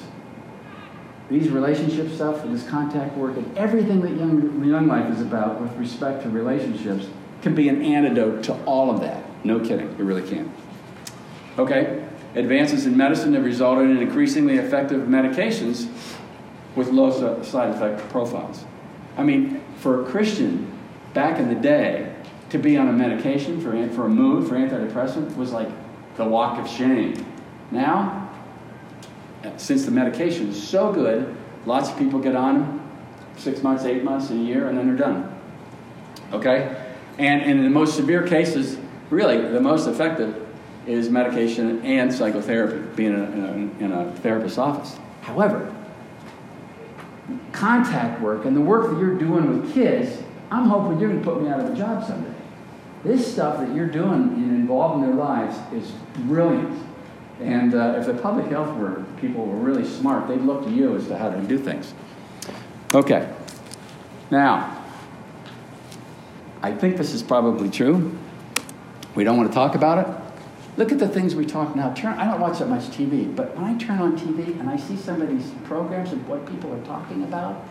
these 1.29 1.49
relationship 1.49 2.12
stuff 2.12 2.43
and 2.43 2.53
this 2.53 2.67
contact 2.69 3.17
work 3.17 3.38
and 3.38 3.58
everything 3.58 4.01
that 4.01 4.12
young, 4.12 4.63
young 4.63 4.88
life 4.88 5.12
is 5.12 5.21
about 5.21 5.60
with 5.60 5.75
respect 5.77 6.23
to 6.23 6.29
relationships 6.29 7.08
can 7.41 7.56
be 7.56 7.69
an 7.69 7.82
antidote 7.82 8.43
to 8.43 8.53
all 8.65 8.91
of 8.91 9.01
that. 9.01 9.23
No 9.43 9.60
kidding, 9.60 9.89
it 9.89 9.99
really 9.99 10.27
can. 10.27 10.53
Okay? 11.58 12.06
Advances 12.36 12.86
in 12.86 12.95
medicine 12.95 13.34
have 13.34 13.43
resulted 13.43 13.89
in 13.89 13.97
increasingly 13.97 14.58
effective 14.58 15.01
medications 15.03 15.88
with 16.75 16.89
low 16.89 17.41
side 17.43 17.69
effect 17.69 18.10
profiles. 18.10 18.65
I 19.17 19.23
mean, 19.23 19.62
for 19.78 20.04
a 20.04 20.10
Christian 20.10 20.71
back 21.13 21.39
in 21.39 21.49
the 21.49 21.60
day, 21.60 22.15
to 22.49 22.58
be 22.58 22.78
on 22.78 22.88
a 22.88 22.93
medication 22.93 23.60
for, 23.60 23.71
for 23.89 24.06
a 24.06 24.10
mood, 24.10 24.47
for 24.47 24.56
antidepressant, 24.56 25.36
was 25.36 25.52
like 25.52 25.69
the 26.17 26.26
walk 26.26 26.60
of 26.60 26.69
shame. 26.69 27.26
Now, 27.71 28.30
since 29.58 29.86
the 29.86 29.91
medication 29.91 30.49
is 30.49 30.62
so 30.62 30.91
good, 30.93 31.36
lots 31.65 31.89
of 31.89 31.97
people 31.97 32.19
get 32.19 32.36
on 32.36 32.60
them 32.60 32.91
six 33.38 33.63
months, 33.63 33.86
eight 33.86 34.04
months, 34.04 34.30
a 34.30 34.36
year, 34.36 34.67
and 34.67 34.78
then 34.78 34.88
they're 34.88 34.95
done. 34.95 35.41
Okay? 36.32 36.93
And, 37.17 37.41
and 37.41 37.60
in 37.60 37.63
the 37.63 37.69
most 37.69 37.95
severe 37.95 38.26
cases, 38.26 38.78
really, 39.10 39.41
the 39.41 39.62
most 39.62 39.88
effective 39.88 40.47
is 40.86 41.10
medication 41.10 41.84
and 41.84 42.13
psychotherapy, 42.13 42.80
being 42.95 43.13
in 43.13 43.19
a, 43.19 43.32
in 43.32 43.43
a, 43.82 43.86
in 43.86 43.91
a 43.91 44.12
therapist's 44.17 44.58
office. 44.58 44.97
However, 45.21 45.73
contact 47.51 48.21
work 48.21 48.45
and 48.45 48.55
the 48.55 48.62
work 48.62 48.91
that 48.91 48.99
you're 48.99 49.17
doing 49.17 49.62
with 49.62 49.73
kids, 49.73 50.21
I'm 50.51 50.65
hoping 50.65 50.99
you're 50.99 51.09
going 51.09 51.23
to 51.23 51.29
put 51.29 51.41
me 51.41 51.49
out 51.49 51.59
of 51.59 51.71
a 51.71 51.75
job 51.75 52.05
someday. 52.05 52.33
This 53.03 53.31
stuff 53.31 53.59
that 53.59 53.75
you're 53.75 53.88
doing 53.88 54.12
and 54.12 54.51
involving 54.51 55.01
their 55.01 55.15
lives 55.15 55.57
is 55.73 55.91
brilliant. 56.25 56.81
And 57.41 57.73
uh, 57.73 57.95
if 57.97 58.05
the 58.05 58.13
public 58.13 58.47
health 58.47 58.77
were, 58.77 59.03
people 59.19 59.45
were 59.45 59.57
really 59.57 59.86
smart, 59.86 60.27
they'd 60.27 60.41
look 60.41 60.63
to 60.63 60.71
you 60.71 60.95
as 60.95 61.07
to 61.07 61.17
how 61.17 61.29
to 61.29 61.41
do 61.41 61.57
things. 61.57 61.93
Okay. 62.93 63.33
Now, 64.31 64.83
I 66.62 66.71
think 66.71 66.95
this 66.95 67.13
is 67.13 67.21
probably 67.21 67.69
true. 67.69 68.17
We 69.15 69.23
don't 69.23 69.38
want 69.38 69.49
to 69.49 69.53
talk 69.53 69.75
about 69.75 70.07
it. 70.07 70.22
Look 70.75 70.91
at 70.91 70.99
the 70.99 71.07
things 71.07 71.36
we 71.36 71.45
talk 71.45 71.75
now. 71.75 71.93
Turn, 71.93 72.17
I 72.17 72.25
don't 72.25 72.39
watch 72.39 72.59
that 72.59 72.67
much 72.67 72.86
TV, 72.86 73.33
but 73.36 73.55
when 73.55 73.65
I 73.65 73.77
turn 73.77 73.99
on 73.99 74.17
TV 74.17 74.59
and 74.59 74.69
I 74.69 74.77
see 74.77 74.97
some 74.97 75.21
of 75.21 75.29
these 75.29 75.51
programs 75.65 76.12
and 76.12 76.27
what 76.27 76.47
people 76.47 76.73
are 76.73 76.83
talking 76.83 77.23
about, 77.23 77.63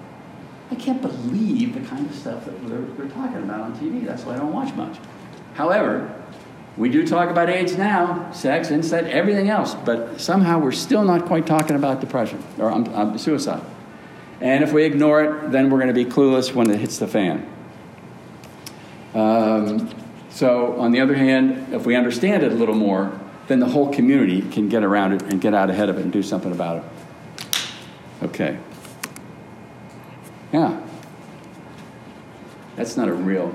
I 0.71 0.77
can't 0.77 1.03
believe 1.03 1.75
the 1.75 1.81
kind 1.81 2.09
of 2.09 2.15
stuff 2.15 2.45
that 2.45 2.69
they're, 2.69 2.81
they're 2.81 3.09
talking 3.09 3.43
about 3.43 3.61
on 3.61 3.79
TV. 3.79 4.07
That's 4.07 4.25
why 4.25 4.35
I 4.35 4.39
don't 4.39 4.53
watch 4.53 4.73
much. 4.75 4.99
However, 5.55 6.15
We 6.77 6.89
do 6.89 7.07
talk 7.07 7.29
about 7.29 7.51
AIDS 7.51 7.77
now, 7.77 8.33
sex, 8.33 8.71
incest, 8.71 9.07
everything 9.09 9.51
else, 9.51 9.75
but 9.75 10.19
somehow 10.19 10.59
we're 10.59 10.73
still 10.73 11.05
not 11.05 11.27
quite 11.27 11.47
talking 11.47 11.77
about 11.77 12.01
depression 12.01 12.43
or 12.59 12.71
um, 12.71 12.87
um, 12.95 13.19
suicide. 13.19 13.63
And 14.41 14.65
if 14.65 14.73
we 14.73 14.85
ignore 14.85 15.23
it, 15.23 15.51
then 15.53 15.69
we're 15.69 15.79
going 15.79 15.95
to 15.95 15.95
be 15.95 16.07
clueless 16.07 16.55
when 16.55 16.71
it 16.71 16.81
hits 16.81 16.99
the 16.99 17.07
fan. 17.07 17.47
Um, 19.15 19.91
so, 20.33 20.81
on 20.81 20.93
the 20.93 21.01
other 21.01 21.15
hand, 21.15 21.75
if 21.75 21.85
we 21.85 21.95
understand 21.95 22.43
it 22.43 22.53
a 22.53 22.55
little 22.55 22.75
more, 22.75 23.21
then 23.49 23.61
the 23.61 23.69
whole 23.69 23.93
community 23.93 24.41
can 24.41 24.69
get 24.71 24.83
around 24.83 25.13
it 25.13 25.23
and 25.23 25.43
get 25.43 25.53
out 25.53 25.69
ahead 25.69 25.91
of 25.91 25.99
it 25.99 26.03
and 26.03 26.13
do 26.13 26.23
something 26.23 26.53
about 26.53 26.79
it. 26.79 26.85
Okay. 28.23 28.59
Yeah. 30.51 30.81
That's 32.77 32.97
not 32.97 33.09
a 33.09 33.13
real, 33.13 33.55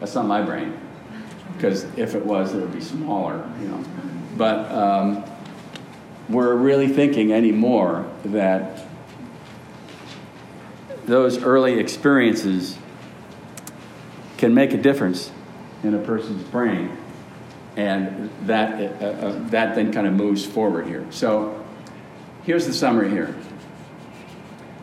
that's 0.00 0.14
not 0.14 0.26
my 0.26 0.40
brain. 0.40 0.80
Because 1.54 1.84
if 1.98 2.14
it 2.14 2.24
was, 2.24 2.54
it 2.54 2.60
would 2.60 2.72
be 2.72 2.80
smaller, 2.80 3.46
you 3.60 3.68
know. 3.68 3.84
But 4.34 4.70
um, 4.72 5.24
we're 6.30 6.54
really 6.54 6.88
thinking 6.88 7.32
anymore 7.32 8.10
that 8.24 8.86
those 11.04 11.42
early 11.42 11.78
experiences 11.78 12.78
can 14.38 14.54
make 14.54 14.72
a 14.72 14.78
difference 14.78 15.32
in 15.82 15.94
a 15.94 15.98
person's 15.98 16.42
brain. 16.44 16.96
And 17.76 18.30
that, 18.46 19.00
uh, 19.00 19.04
uh, 19.04 19.48
that 19.50 19.74
then 19.76 19.92
kind 19.92 20.06
of 20.06 20.14
moves 20.14 20.44
forward 20.44 20.86
here. 20.86 21.06
So 21.10 21.64
here's 22.42 22.66
the 22.66 22.72
summary 22.72 23.10
here. 23.10 23.36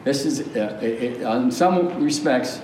This 0.06 0.26
is, 0.26 0.42
uh, 0.56 0.80
it, 0.82 1.22
in 1.22 1.52
some 1.52 2.04
respects, 2.04 2.62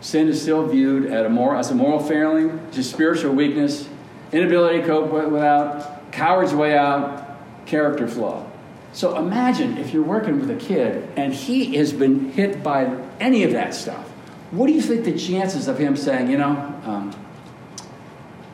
sin 0.00 0.28
is 0.28 0.40
still 0.40 0.66
viewed 0.66 1.12
a 1.12 1.28
moral, 1.28 1.58
as 1.58 1.70
a 1.70 1.74
moral 1.74 1.98
failing, 1.98 2.60
just 2.72 2.90
spiritual 2.90 3.34
weakness, 3.34 3.88
inability 4.32 4.80
to 4.80 4.86
cope 4.86 5.10
without, 5.30 6.12
coward's 6.12 6.54
way 6.54 6.76
out, 6.76 7.66
character 7.66 8.06
flaw. 8.06 8.46
So 8.92 9.18
imagine 9.18 9.76
if 9.76 9.92
you're 9.92 10.02
working 10.02 10.40
with 10.40 10.50
a 10.50 10.56
kid 10.56 11.06
and 11.16 11.34
he 11.34 11.76
has 11.76 11.92
been 11.92 12.30
hit 12.30 12.62
by 12.62 12.96
any 13.20 13.42
of 13.42 13.52
that 13.52 13.74
stuff. 13.74 14.08
What 14.52 14.68
do 14.68 14.72
you 14.72 14.80
think 14.80 15.04
the 15.04 15.18
chances 15.18 15.68
of 15.68 15.78
him 15.78 15.96
saying, 15.96 16.30
you 16.30 16.38
know, 16.38 16.80
um, 16.86 17.25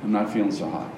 I'm 0.02 0.12
not 0.12 0.32
feeling 0.32 0.52
so 0.52 0.68
hot? 0.68 0.92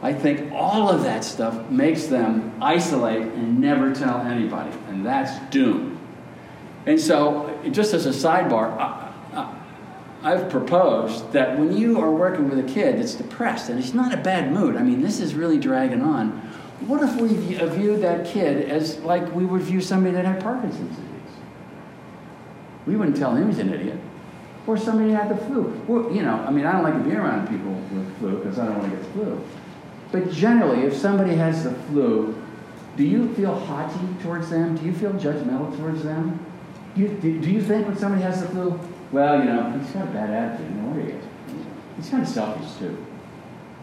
I 0.00 0.12
think 0.12 0.52
all 0.52 0.88
of 0.88 1.02
that 1.02 1.24
stuff 1.24 1.70
makes 1.70 2.06
them 2.06 2.52
isolate 2.60 3.22
and 3.22 3.60
never 3.60 3.92
tell 3.92 4.20
anybody, 4.20 4.76
and 4.88 5.04
that's 5.04 5.38
doom. 5.50 5.98
And 6.86 7.00
so, 7.00 7.58
just 7.70 7.94
as 7.94 8.06
a 8.06 8.10
sidebar, 8.10 8.76
I, 8.78 10.30
have 10.30 10.50
proposed 10.50 11.32
that 11.32 11.58
when 11.58 11.76
you 11.76 12.00
are 12.00 12.10
working 12.10 12.48
with 12.48 12.58
a 12.58 12.72
kid 12.72 12.98
that's 12.98 13.14
depressed 13.14 13.70
and 13.70 13.80
he's 13.80 13.94
not 13.94 14.12
a 14.12 14.16
bad 14.16 14.52
mood, 14.52 14.76
I 14.76 14.82
mean, 14.82 15.02
this 15.02 15.20
is 15.20 15.34
really 15.34 15.58
dragging 15.58 16.02
on, 16.02 16.30
what 16.80 17.02
if 17.02 17.20
we 17.20 17.28
viewed 17.28 18.02
that 18.02 18.26
kid 18.26 18.68
as 18.70 18.98
like 19.00 19.34
we 19.34 19.44
would 19.44 19.62
view 19.62 19.80
somebody 19.80 20.14
that 20.14 20.24
had 20.24 20.40
Parkinson's 20.40 20.90
disease? 20.90 21.08
We 22.86 22.96
wouldn't 22.96 23.16
tell 23.16 23.34
him 23.34 23.48
he's 23.48 23.58
an 23.58 23.72
idiot. 23.72 23.98
Or 24.68 24.76
somebody 24.76 25.12
had 25.12 25.30
the 25.30 25.36
flu. 25.46 25.62
Well, 25.88 26.14
you 26.14 26.20
know, 26.20 26.34
I 26.46 26.50
mean, 26.50 26.66
I 26.66 26.72
don't 26.72 26.82
like 26.82 26.92
to 26.92 27.00
be 27.00 27.16
around 27.16 27.48
people 27.48 27.72
with 27.72 28.18
flu 28.18 28.36
because 28.36 28.58
I 28.58 28.66
don't 28.66 28.78
want 28.78 28.90
to 28.90 28.96
get 28.98 29.02
the 29.02 29.12
flu. 29.12 29.44
But 30.12 30.30
generally, 30.30 30.82
if 30.84 30.94
somebody 30.94 31.34
has 31.36 31.64
the 31.64 31.72
flu, 31.72 32.36
do 32.94 33.02
you 33.02 33.32
feel 33.34 33.58
haughty 33.58 33.98
towards 34.22 34.50
them? 34.50 34.76
Do 34.76 34.84
you 34.84 34.92
feel 34.92 35.12
judgmental 35.12 35.74
towards 35.74 36.02
them? 36.02 36.44
Do 36.94 37.00
you, 37.00 37.08
do, 37.08 37.50
you 37.50 37.62
think 37.62 37.86
when 37.86 37.96
somebody 37.96 38.22
has 38.22 38.42
the 38.42 38.48
flu, 38.48 38.78
well, 39.10 39.38
you 39.38 39.46
know, 39.46 39.70
he's 39.70 39.90
got 39.90 40.02
a 40.02 40.10
bad 40.10 40.30
attitude, 40.30 40.76
no 40.76 40.90
worry. 40.90 41.14
He's 41.96 42.10
kind 42.10 42.22
of 42.22 42.28
selfish 42.28 42.70
too. 42.78 43.06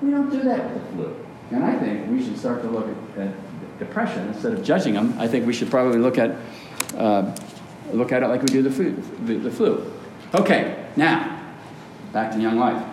We 0.04 0.12
don't 0.12 0.30
do 0.30 0.43
that 0.43 0.71
with 0.71 0.84
the 0.84 0.91
flu. 0.91 1.26
And 1.50 1.63
I 1.63 1.80
think 1.80 2.12
we 2.12 2.24
should 2.24 2.38
start 2.38 2.62
to 2.62 2.69
look 2.69 2.88
at, 3.17 3.28
at 3.28 3.80
depression 3.80 4.28
instead 4.28 4.54
of 4.54 4.63
judging 4.63 4.93
them. 4.93 5.15
I 5.17 5.28
think 5.28 5.48
we 5.48 5.54
should 5.54 5.71
probably 5.71 5.98
look 5.98 6.19
at 6.19 6.36
uh, 6.95 7.36
look 7.91 8.12
at 8.12 8.21
it 8.21 8.28
like 8.28 8.41
we 8.41 8.48
do 8.48 8.62
the 8.62 8.69
flu. 8.69 8.91
The, 9.26 9.38
the 9.38 9.52
flu. 9.52 9.91
Okay, 10.36 10.86
now 10.98 11.41
back 12.12 12.34
to 12.34 12.39
young 12.41 12.58
life. 12.58 12.86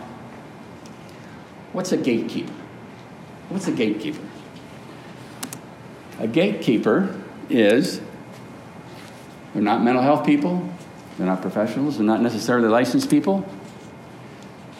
What's 1.73 1.91
a 1.91 1.97
gatekeeper? 1.97 2.53
What's 3.49 3.67
a 3.67 3.73
gatekeeper? 3.73 4.23
A 6.21 6.29
gatekeeper 6.29 7.21
is 7.51 8.01
they're 9.53 9.63
not 9.63 9.83
mental 9.83 10.05
health 10.05 10.25
people, 10.25 10.73
they're 11.19 11.27
not 11.27 11.43
professionals, 11.43 11.97
they're 11.97 12.07
not 12.07 12.23
necessarily 12.23 12.69
licensed 12.69 13.11
people. 13.11 13.45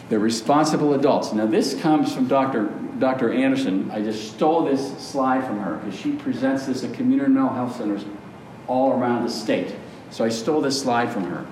They're 0.07 0.19
responsible 0.19 0.93
adults. 0.93 1.33
Now, 1.33 1.45
this 1.45 1.79
comes 1.81 2.13
from 2.13 2.27
Dr. 2.27 2.67
Dr. 2.97 3.33
Anderson. 3.33 3.91
I 3.91 4.01
just 4.01 4.33
stole 4.35 4.63
this 4.63 4.97
slide 4.99 5.45
from 5.45 5.59
her 5.59 5.77
because 5.77 5.99
she 5.99 6.13
presents 6.13 6.65
this 6.65 6.83
at 6.83 6.93
community 6.93 7.29
mental 7.29 7.53
health 7.53 7.75
centers 7.75 8.05
all 8.67 8.93
around 8.93 9.23
the 9.23 9.29
state. 9.29 9.75
So 10.11 10.23
I 10.23 10.29
stole 10.29 10.61
this 10.61 10.81
slide 10.81 11.11
from 11.11 11.25
her. 11.25 11.45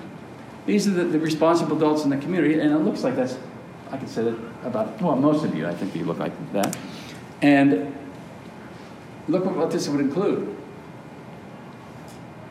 These 0.66 0.86
are 0.86 0.92
the, 0.92 1.04
the 1.04 1.18
responsible 1.18 1.76
adults 1.76 2.04
in 2.04 2.10
the 2.10 2.16
community, 2.16 2.58
and 2.60 2.72
it 2.72 2.78
looks 2.78 3.02
like 3.02 3.16
that's, 3.16 3.36
I 3.90 3.96
could 3.96 4.08
say 4.08 4.24
that 4.24 4.36
about, 4.64 5.00
well, 5.00 5.16
most 5.16 5.44
of 5.44 5.54
you, 5.54 5.66
I 5.66 5.74
think 5.74 5.94
you 5.94 6.04
look 6.04 6.18
like 6.18 6.32
that. 6.52 6.76
And 7.40 7.94
look 9.28 9.44
what 9.44 9.70
this 9.70 9.88
would 9.88 10.00
include 10.00 10.56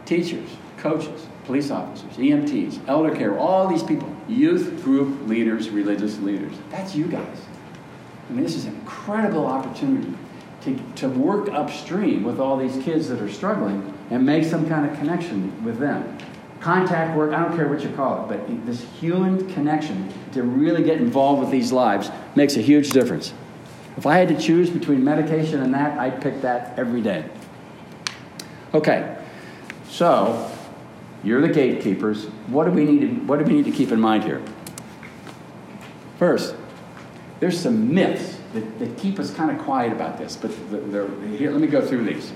teachers, 0.06 0.50
coaches, 0.78 1.28
police 1.46 1.72
officers, 1.72 2.12
EMTs, 2.18 2.88
elder 2.88 3.16
care, 3.16 3.38
all 3.38 3.68
these 3.68 3.84
people, 3.84 4.14
youth 4.28 4.84
group 4.84 5.28
leaders, 5.28 5.70
religious 5.70 6.20
leaders. 6.20 6.54
That's 6.70 6.96
you 6.96 7.06
guys. 7.06 7.38
I 8.30 8.34
mean, 8.34 8.44
this 8.44 8.56
is 8.56 8.66
an 8.66 8.76
incredible 8.76 9.46
opportunity 9.46 10.14
to, 10.62 10.80
to 10.96 11.10
work 11.10 11.50
upstream 11.50 12.24
with 12.24 12.40
all 12.40 12.58
these 12.58 12.82
kids 12.84 13.10
that 13.10 13.22
are 13.22 13.30
struggling 13.30 13.94
and 14.10 14.26
make 14.26 14.44
some 14.44 14.68
kind 14.68 14.90
of 14.90 14.98
connection 14.98 15.64
with 15.64 15.80
them. 15.80 16.18
Contact 16.62 17.18
work, 17.18 17.34
I 17.34 17.42
don't 17.42 17.56
care 17.56 17.68
what 17.68 17.84
you 17.84 17.90
call 17.90 18.24
it, 18.24 18.28
but 18.28 18.66
this 18.68 18.84
human 19.00 19.52
connection 19.52 20.14
to 20.34 20.44
really 20.44 20.84
get 20.84 21.02
involved 21.02 21.42
with 21.42 21.50
these 21.50 21.72
lives 21.72 22.12
makes 22.36 22.56
a 22.56 22.62
huge 22.62 22.92
difference. 22.92 23.34
If 23.98 24.06
I 24.06 24.18
had 24.18 24.28
to 24.28 24.40
choose 24.40 24.70
between 24.70 25.04
medication 25.04 25.62
and 25.62 25.74
that, 25.74 25.98
I'd 25.98 26.22
pick 26.22 26.42
that 26.44 26.78
every 26.78 27.02
day. 27.02 27.26
Okay, 28.76 29.18
so 29.90 30.52
you're 31.24 31.42
the 31.42 31.50
gatekeepers. 31.52 32.26
What 32.48 32.66
do 32.66 32.72
we 32.72 32.86
need 32.86 33.00
to, 33.02 33.08
what 33.26 33.40
do 33.40 33.46
we 33.46 33.54
need 33.54 33.66
to 33.66 33.72
keep 33.72 33.92
in 33.92 34.00
mind 34.00 34.24
here? 34.24 34.42
First, 36.20 36.56
there's 37.40 37.60
some 37.60 37.92
myths 37.92 38.38
that, 38.54 38.78
that 38.78 38.98
keep 39.00 39.18
us 39.18 39.34
kind 39.34 39.50
of 39.50 39.58
quiet 39.66 39.92
about 39.92 40.20
this, 40.20 40.38
but 40.38 40.52
here, 40.52 41.50
let 41.50 41.60
me 41.60 41.68
go 41.68 41.82
through 41.82 42.06
these. 42.06 42.32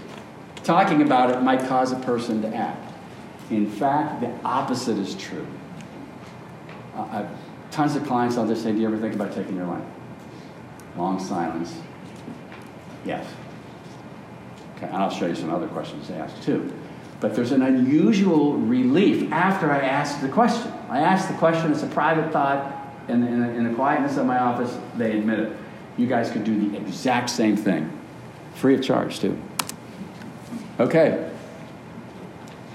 Talking 0.64 1.04
about 1.04 1.30
it 1.30 1.44
might 1.44 1.60
cause 1.68 1.92
a 1.92 2.00
person 2.00 2.42
to 2.42 2.48
act. 2.56 2.94
In 3.50 3.70
fact, 3.70 4.22
the 4.22 4.32
opposite 4.44 4.98
is 4.98 5.16
true. 5.16 5.46
Uh, 6.96 7.08
I've, 7.12 7.30
tons 7.72 7.96
of 7.96 8.06
clients, 8.06 8.38
I'll 8.38 8.48
just 8.48 8.64
say, 8.64 8.72
Do 8.72 8.80
you 8.80 8.88
ever 8.88 8.98
think 8.98 9.14
about 9.14 9.34
taking 9.34 9.56
your 9.56 9.68
life? 9.68 9.84
Long 10.98 11.20
silence. 11.20 11.78
Yes. 13.04 13.28
Okay, 14.78 14.88
and 14.88 14.96
I'll 14.96 15.10
show 15.10 15.28
you 15.28 15.36
some 15.36 15.54
other 15.54 15.68
questions 15.68 16.08
they 16.08 16.16
ask 16.16 16.42
too. 16.42 16.74
But 17.20 17.36
there's 17.36 17.52
an 17.52 17.62
unusual 17.62 18.54
relief 18.54 19.32
after 19.32 19.72
I 19.72 19.80
ask 19.80 20.22
the 20.22 20.30
question. 20.30 20.72
I 20.90 21.00
ask 21.00 21.28
the 21.28 21.34
question, 21.36 21.72
it's 21.72 21.84
a 21.84 21.88
private 21.88 22.32
thought, 22.32 22.74
and 23.08 23.24
in, 23.28 23.44
in, 23.44 23.64
the 23.64 23.74
quietness 23.76 24.18
of 24.18 24.26
my 24.26 24.38
office, 24.38 24.78
they 24.98 25.18
admit 25.18 25.40
it. 25.40 25.58
You 25.98 26.08
guys 26.08 26.30
could 26.30 26.44
do 26.44 26.70
the 26.70 26.78
exact 26.78 27.30
same 27.30 27.56
thing, 27.56 27.92
free 28.56 28.76
of 28.76 28.84
charge, 28.84 29.20
too. 29.20 29.42
Okay. 30.80 31.32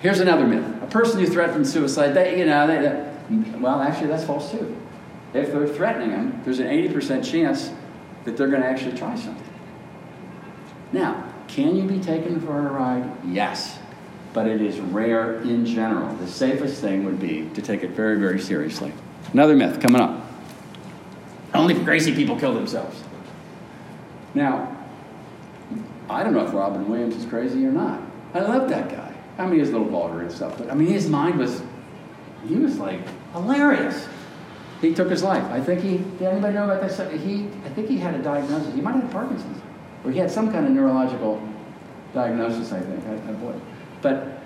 Here's 0.00 0.20
another 0.20 0.46
myth. 0.46 0.82
A 0.82 0.86
person 0.86 1.20
who 1.20 1.26
threatens 1.26 1.72
suicide, 1.72 2.12
they, 2.12 2.38
you 2.38 2.46
know, 2.46 2.66
they, 2.66 2.78
they, 2.78 3.58
well, 3.58 3.80
actually, 3.80 4.08
that's 4.08 4.24
false, 4.24 4.50
too. 4.50 4.76
If 5.34 5.52
they're 5.52 5.68
threatening 5.68 6.10
them, 6.10 6.40
there's 6.44 6.58
an 6.58 6.66
80% 6.66 7.24
chance 7.24 7.70
that 8.24 8.36
they're 8.36 8.48
going 8.48 8.62
to 8.62 8.68
actually 8.68 8.96
try 8.96 9.14
something. 9.14 9.46
Now, 10.92 11.30
can 11.48 11.76
you 11.76 11.84
be 11.84 12.00
taken 12.00 12.40
for 12.40 12.58
a 12.58 12.72
ride? 12.72 13.10
Yes. 13.26 13.78
But 14.32 14.46
it 14.46 14.60
is 14.60 14.80
rare 14.80 15.40
in 15.42 15.66
general. 15.66 16.14
The 16.16 16.26
safest 16.26 16.80
thing 16.80 17.04
would 17.04 17.20
be 17.20 17.48
to 17.54 17.62
take 17.62 17.82
it 17.82 17.90
very, 17.90 18.18
very 18.18 18.40
seriously. 18.40 18.92
Another 19.32 19.54
myth 19.54 19.80
coming 19.80 20.00
up. 20.00 20.24
Only 21.52 21.74
crazy 21.84 22.14
people 22.14 22.38
kill 22.38 22.54
themselves. 22.54 23.02
Now, 24.34 24.76
I 26.08 26.22
don't 26.22 26.32
know 26.32 26.46
if 26.46 26.54
Robin 26.54 26.88
Williams 26.88 27.16
is 27.16 27.26
crazy 27.26 27.64
or 27.66 27.72
not. 27.72 28.00
I 28.34 28.40
love 28.40 28.68
that 28.68 28.88
guy. 28.88 29.09
I 29.40 29.46
mean, 29.46 29.58
he's 29.58 29.70
a 29.70 29.72
little 29.72 29.88
vulgar 29.88 30.20
and 30.20 30.30
stuff, 30.30 30.58
but 30.58 30.70
I 30.70 30.74
mean, 30.74 30.88
his 30.88 31.08
mind 31.08 31.38
was, 31.38 31.62
he 32.46 32.56
was 32.56 32.78
like 32.78 33.00
hilarious. 33.32 34.06
He 34.80 34.94
took 34.94 35.10
his 35.10 35.22
life. 35.22 35.44
I 35.44 35.60
think 35.60 35.82
he, 35.82 35.98
did 35.98 36.22
anybody 36.22 36.54
know 36.54 36.64
about 36.64 36.80
this? 36.80 36.96
He, 37.22 37.48
I 37.64 37.68
think 37.70 37.88
he 37.88 37.98
had 37.98 38.14
a 38.14 38.22
diagnosis. 38.22 38.74
He 38.74 38.80
might 38.80 38.94
have 38.94 39.02
had 39.02 39.12
Parkinson's. 39.12 39.60
Or 40.04 40.10
he 40.10 40.18
had 40.18 40.30
some 40.30 40.50
kind 40.50 40.66
of 40.66 40.72
neurological 40.72 41.42
diagnosis, 42.14 42.72
I 42.72 42.80
think. 42.80 43.04
I, 43.06 43.30
I 43.30 43.54
But 44.00 44.40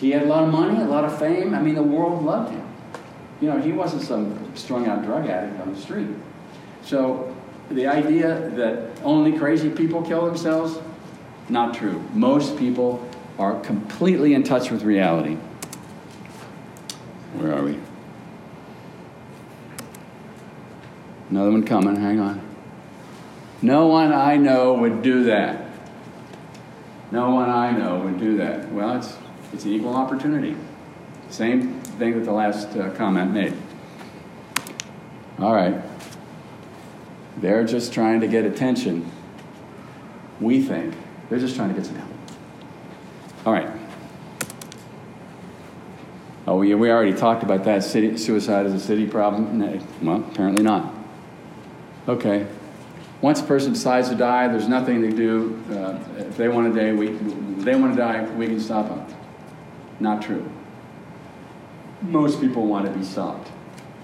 he 0.00 0.10
had 0.10 0.22
a 0.22 0.26
lot 0.26 0.44
of 0.44 0.50
money, 0.50 0.80
a 0.80 0.86
lot 0.86 1.04
of 1.04 1.18
fame. 1.18 1.54
I 1.54 1.60
mean, 1.60 1.74
the 1.74 1.82
world 1.82 2.24
loved 2.24 2.52
him. 2.52 2.66
You 3.40 3.50
know, 3.50 3.58
he 3.58 3.72
wasn't 3.72 4.02
some 4.02 4.56
strung 4.56 4.86
out 4.86 5.04
drug 5.04 5.26
addict 5.26 5.60
on 5.60 5.74
the 5.74 5.80
street. 5.80 6.08
So 6.82 7.34
the 7.70 7.86
idea 7.86 8.50
that 8.56 9.02
only 9.04 9.38
crazy 9.38 9.70
people 9.70 10.02
kill 10.02 10.24
themselves, 10.26 10.78
not 11.48 11.74
true. 11.74 12.02
Most 12.14 12.56
people 12.56 13.07
are 13.38 13.60
completely 13.60 14.34
in 14.34 14.42
touch 14.42 14.70
with 14.70 14.82
reality. 14.82 15.36
Where 17.34 17.54
are 17.54 17.62
we? 17.62 17.78
Another 21.30 21.50
one 21.52 21.64
coming, 21.64 21.96
hang 21.96 22.20
on. 22.20 22.40
No 23.60 23.86
one 23.86 24.12
I 24.12 24.36
know 24.36 24.74
would 24.74 25.02
do 25.02 25.24
that. 25.24 25.66
No 27.10 27.30
one 27.30 27.48
I 27.50 27.70
know 27.70 28.00
would 28.00 28.18
do 28.18 28.36
that. 28.38 28.70
Well, 28.72 28.96
it's, 28.96 29.16
it's 29.52 29.64
an 29.64 29.72
equal 29.72 29.94
opportunity. 29.94 30.56
Same 31.30 31.80
thing 31.80 32.18
that 32.18 32.24
the 32.24 32.32
last 32.32 32.76
uh, 32.76 32.90
comment 32.90 33.32
made. 33.32 33.54
All 35.38 35.54
right. 35.54 35.80
They're 37.36 37.64
just 37.64 37.92
trying 37.92 38.20
to 38.20 38.26
get 38.26 38.44
attention. 38.44 39.10
We 40.40 40.62
think. 40.62 40.94
They're 41.28 41.38
just 41.38 41.56
trying 41.56 41.68
to 41.68 41.74
get 41.74 41.86
some 41.86 41.96
help. 41.96 42.10
All 43.48 43.54
right. 43.54 43.70
Oh, 46.46 46.58
we, 46.58 46.74
we 46.74 46.90
already 46.90 47.14
talked 47.14 47.42
about 47.42 47.64
that. 47.64 47.82
City, 47.82 48.18
suicide 48.18 48.66
is 48.66 48.74
a 48.74 48.78
city 48.78 49.06
problem? 49.06 49.58
Well, 50.02 50.18
apparently 50.18 50.62
not. 50.62 50.92
Okay. 52.06 52.46
Once 53.22 53.40
a 53.40 53.44
person 53.44 53.72
decides 53.72 54.10
to 54.10 54.16
die, 54.16 54.48
there's 54.48 54.68
nothing 54.68 55.00
to 55.00 55.10
do. 55.10 55.64
Uh, 55.70 55.98
if 56.18 56.36
they 56.36 56.48
want 56.48 56.74
to 56.74 56.78
die, 56.78 56.92
we, 56.92 57.08
they 57.62 57.74
want 57.74 57.94
to 57.94 57.98
die, 57.98 58.28
we 58.34 58.48
can 58.48 58.60
stop 58.60 58.90
them. 58.90 59.16
Not 59.98 60.20
true. 60.20 60.46
Most 62.02 62.42
people 62.42 62.66
want 62.66 62.84
to 62.84 62.92
be 62.92 63.02
stopped. 63.02 63.50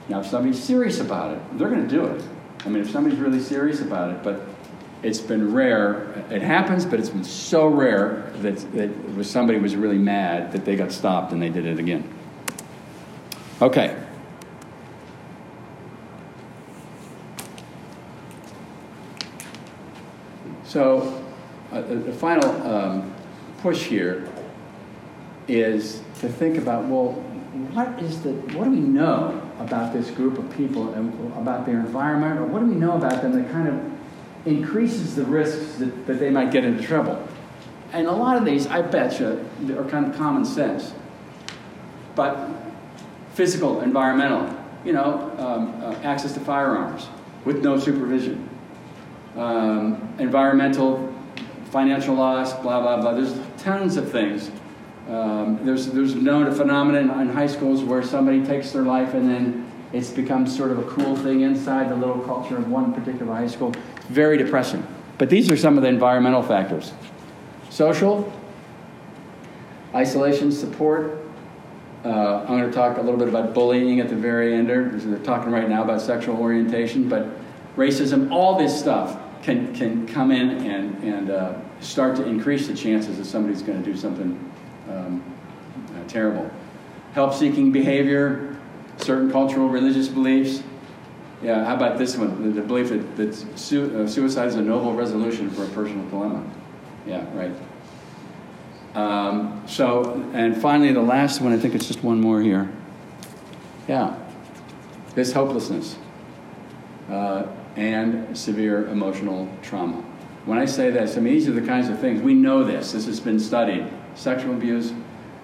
Now, 0.09 0.21
if 0.21 0.27
somebody's 0.27 0.63
serious 0.63 1.01
about 1.01 1.37
it, 1.37 1.59
they're 1.59 1.69
going 1.69 1.87
to 1.87 1.95
do 1.95 2.07
it. 2.07 2.25
I 2.65 2.71
mean, 2.71 2.83
if 2.83 2.91
somebody's 2.91 3.19
really 3.19 3.41
serious 3.41 3.83
about 3.83 4.11
it, 4.11 4.23
but 4.23 4.41
it's 5.05 5.21
been 5.21 5.53
rare. 5.53 6.25
It 6.31 6.41
happens, 6.41 6.87
but 6.87 6.99
it's 6.99 7.11
been 7.11 7.25
so 7.25 7.67
rare 7.67 8.33
that, 8.37 8.57
that 8.73 9.25
somebody 9.25 9.59
was 9.59 9.77
really 9.77 9.99
mad 9.99 10.53
that 10.53 10.65
they 10.65 10.77
got 10.77 10.93
stopped 10.93 11.33
and 11.33 11.43
they 11.43 11.51
did 11.51 11.67
it 11.67 11.79
again. 11.79 12.09
Okay. 13.61 14.01
So, 20.65 21.23
uh, 21.71 21.83
the 21.83 22.13
final 22.13 22.51
um, 22.67 23.15
push 23.59 23.85
here 23.85 24.29
is 25.47 26.03
to 26.21 26.29
think 26.29 26.57
about 26.57 26.87
well, 26.87 27.13
what 27.73 28.03
is 28.03 28.23
the 28.23 28.33
what 28.57 28.65
do 28.65 28.71
we 28.71 28.81
know 28.81 29.41
about 29.61 29.93
this 29.93 30.11
group 30.11 30.39
of 30.39 30.51
people 30.57 30.93
and 30.95 31.33
about 31.35 31.67
their 31.67 31.79
environment, 31.79 32.41
or 32.41 32.47
what 32.47 32.61
do 32.61 32.67
we 32.67 32.75
know 32.75 32.97
about 32.97 33.23
them 33.23 33.41
that 33.41 33.53
kind 33.53 33.69
of 33.69 33.94
increases 34.47 35.17
the 35.17 35.25
risks 35.25 35.77
that, 35.77 36.07
that 36.07 36.19
they 36.19 36.31
might 36.31 36.51
get 36.51 36.65
into 36.65 36.83
trouble? 36.83 37.27
And 37.93 38.07
a 38.07 38.13
lot 38.13 38.37
of 38.37 38.45
these, 38.45 38.67
I 38.67 38.83
bet 38.83 39.21
you, 39.21 39.47
are 39.79 39.85
kind 39.85 40.07
of 40.07 40.17
common 40.17 40.45
sense. 40.45 40.93
But 42.15 42.49
physical, 43.35 43.81
environmental, 43.81 44.55
you 44.85 44.93
know, 44.93 45.33
um, 45.39 45.83
uh, 45.83 45.95
access 46.03 46.33
to 46.35 46.41
firearms 46.41 47.09
with 47.45 47.63
no 47.63 47.79
supervision, 47.79 48.49
um, 49.37 50.15
environmental, 50.19 51.13
financial 51.71 52.15
loss, 52.15 52.53
blah, 52.55 52.81
blah, 52.81 53.01
blah. 53.01 53.15
There's 53.15 53.39
tons 53.59 53.97
of 53.97 54.11
things 54.11 54.51
um, 55.09 55.61
there's, 55.63 55.89
there's 55.89 56.15
known 56.15 56.47
a 56.47 56.55
phenomenon 56.55 57.21
in 57.21 57.29
high 57.29 57.47
schools 57.47 57.85
where 57.85 58.03
somebody 58.03 58.45
takes 58.45 58.71
their 58.73 58.83
life 58.83 59.13
and 59.13 59.29
then 59.29 59.71
it's 59.95 60.11
become 60.11 60.45
sort 60.45 60.73
of 60.73 60.79
a 60.81 60.83
cool 60.91 61.17
thing 61.17 61.43
inside 61.43 61.89
the 61.89 61.95
little 61.95 62.19
culture 62.19 62.57
of 62.57 62.69
one 62.69 62.93
particular 62.93 63.33
high 63.33 63.47
school. 63.47 63.73
Very 64.09 64.37
depressing. 64.37 64.85
But 65.19 65.31
these 65.31 65.49
are 65.51 65.57
some 65.57 65.77
of 65.77 65.83
the 65.83 65.89
environmental 65.89 66.43
factors 66.43 66.93
social, 67.71 68.33
isolation, 69.95 70.51
support. 70.51 71.21
Uh, 72.05 72.41
I'm 72.41 72.59
going 72.59 72.69
to 72.69 72.73
talk 72.73 72.99
a 72.99 73.01
little 73.01 73.19
bit 73.19 73.29
about 73.29 73.55
bullying 73.55 74.01
at 74.01 74.09
the 74.09 74.17
very 74.17 74.55
end. 74.55 74.69
They're 74.69 75.19
talking 75.21 75.51
right 75.51 75.69
now 75.69 75.83
about 75.85 76.03
sexual 76.03 76.37
orientation, 76.37 77.09
but 77.09 77.29
racism, 77.77 78.31
all 78.31 78.59
this 78.59 78.79
stuff 78.79 79.19
can, 79.43 79.75
can 79.75 80.07
come 80.07 80.31
in 80.31 80.51
and, 80.67 81.03
and 81.03 81.31
uh, 81.31 81.55
start 81.81 82.17
to 82.17 82.27
increase 82.27 82.67
the 82.67 82.75
chances 82.75 83.17
that 83.19 83.25
somebody's 83.25 83.63
going 83.63 83.83
to 83.83 83.91
do 83.91 83.97
something 83.97 84.53
um, 84.91 85.25
uh, 85.95 86.07
terrible. 86.09 86.51
Help 87.15 87.33
seeking 87.33 87.73
behavior, 87.73 88.54
certain 88.99 89.31
cultural 89.31 89.69
religious 89.69 90.09
beliefs. 90.09 90.63
Yeah, 91.43 91.65
how 91.65 91.75
about 91.75 91.99
this 91.99 92.17
one? 92.17 92.43
The, 92.43 92.61
the 92.61 92.67
belief 92.67 92.89
that, 92.89 93.17
that 93.17 93.35
su- 93.59 94.05
uh, 94.05 94.07
suicide 94.09 94.49
is 94.49 94.55
a 94.55 94.63
noble 94.63 94.95
resolution 94.95 95.51
for 95.51 95.65
a 95.65 95.69
personal 95.69 96.09
dilemma. 96.09 96.43
Yeah, 97.07 97.27
right. 97.35 97.53
Um, 98.95 99.63
so, 99.67 100.25
and 100.33 100.61
finally, 100.61 100.93
the 100.93 101.03
last 101.03 101.41
one, 101.41 101.53
I 101.53 101.59
think 101.59 101.75
it's 101.75 101.87
just 101.87 102.03
one 102.03 102.21
more 102.21 102.41
here. 102.41 102.73
Yeah, 103.89 104.17
this 105.15 105.33
hopelessness 105.33 105.97
uh, 107.11 107.47
and 107.77 108.37
severe 108.37 108.87
emotional 108.89 109.49
trauma. 109.63 110.03
When 110.47 110.59
I 110.59 110.65
say 110.65 110.91
this, 110.91 111.17
I 111.17 111.21
mean, 111.21 111.35
these 111.35 111.49
are 111.49 111.53
the 111.53 111.67
kinds 111.67 111.89
of 111.89 111.99
things, 111.99 112.23
we 112.23 112.35
know 112.35 112.65
this, 112.65 112.93
this 112.93 113.07
has 113.07 113.21
been 113.21 113.41
studied 113.41 113.87
sexual 114.15 114.55
abuse, 114.55 114.93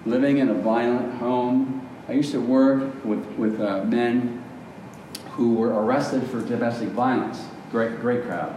living 0.05 0.37
in 0.37 0.49
a 0.49 0.53
violent 0.53 1.13
home. 1.15 1.80
I 2.11 2.15
used 2.15 2.33
to 2.33 2.41
work 2.41 3.05
with, 3.05 3.25
with 3.37 3.61
uh, 3.61 3.85
men 3.85 4.43
who 5.29 5.53
were 5.53 5.69
arrested 5.69 6.27
for 6.27 6.41
domestic 6.41 6.89
violence. 6.89 7.45
Great, 7.71 8.01
great 8.01 8.23
crowd. 8.23 8.53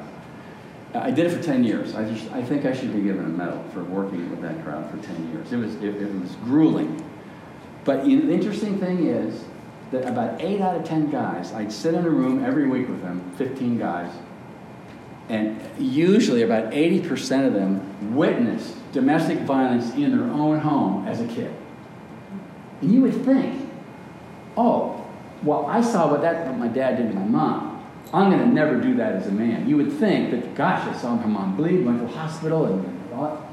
I 0.93 1.13
did 1.13 1.27
it 1.27 1.37
for 1.37 1.41
10 1.41 1.63
years. 1.63 1.95
I, 1.95 2.05
just, 2.05 2.29
I 2.33 2.43
think 2.43 2.65
I 2.65 2.75
should 2.75 2.93
be 2.93 3.01
given 3.01 3.25
a 3.25 3.29
medal 3.29 3.63
for 3.73 3.85
working 3.85 4.29
with 4.29 4.43
that 4.43 4.61
crowd 4.65 4.91
for 4.91 4.97
10 4.97 5.33
years. 5.33 5.53
It 5.53 5.59
was, 5.59 5.77
it, 5.77 6.03
it 6.03 6.21
was 6.21 6.35
grueling. 6.43 7.09
But 7.85 8.05
you 8.05 8.19
know, 8.19 8.27
the 8.27 8.33
interesting 8.33 8.81
thing 8.81 9.07
is 9.07 9.45
that 9.93 10.05
about 10.09 10.43
8 10.43 10.61
out 10.61 10.75
of 10.75 10.85
10 10.85 11.13
guys, 11.13 11.53
I'd 11.53 11.71
sit 11.71 11.95
in 11.95 12.05
a 12.05 12.11
room 12.11 12.45
every 12.45 12.67
week 12.67 12.89
with 12.89 13.03
them, 13.03 13.31
15 13.39 13.79
guys, 13.79 14.13
and 15.29 15.61
usually 15.79 16.43
about 16.43 16.73
80% 16.73 17.47
of 17.47 17.53
them 17.53 18.17
witnessed 18.17 18.75
domestic 18.91 19.39
violence 19.43 19.95
in 19.95 20.11
their 20.11 20.29
own 20.29 20.59
home 20.59 21.07
as 21.07 21.21
a 21.21 21.29
kid. 21.29 21.55
And 22.81 22.93
you 22.93 23.01
would 23.03 23.25
think, 23.25 23.69
oh, 24.57 25.07
well, 25.43 25.67
I 25.67 25.81
saw 25.81 26.11
what 26.11 26.23
that 26.23 26.47
what 26.47 26.59
my 26.59 26.69
dad 26.69 26.97
did 26.97 27.09
to 27.09 27.15
my 27.15 27.25
mom. 27.25 27.71
I'm 28.13 28.31
going 28.31 28.43
to 28.43 28.55
never 28.55 28.81
do 28.81 28.95
that 28.97 29.15
as 29.15 29.27
a 29.27 29.33
man. 29.33 29.69
You 29.69 29.77
would 29.77 29.93
think 29.93 30.31
that, 30.31 30.55
gosh, 30.55 30.87
I 30.87 30.97
saw 30.97 31.17
my 31.17 31.27
mom 31.27 31.57
bleed, 31.57 31.85
went 31.85 32.01
to 32.01 32.07
the 32.07 32.13
hospital, 32.13 32.67
and 32.67 33.13
all. 33.13 33.49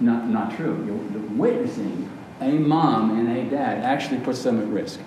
Not, 0.00 0.28
not 0.28 0.56
true. 0.56 0.84
You're 0.84 1.22
witnessing 1.36 2.10
a 2.40 2.50
mom 2.50 3.18
and 3.18 3.36
a 3.36 3.44
dad 3.48 3.84
actually 3.84 4.20
puts 4.20 4.42
them 4.42 4.60
at 4.60 4.66
risk. 4.66 5.00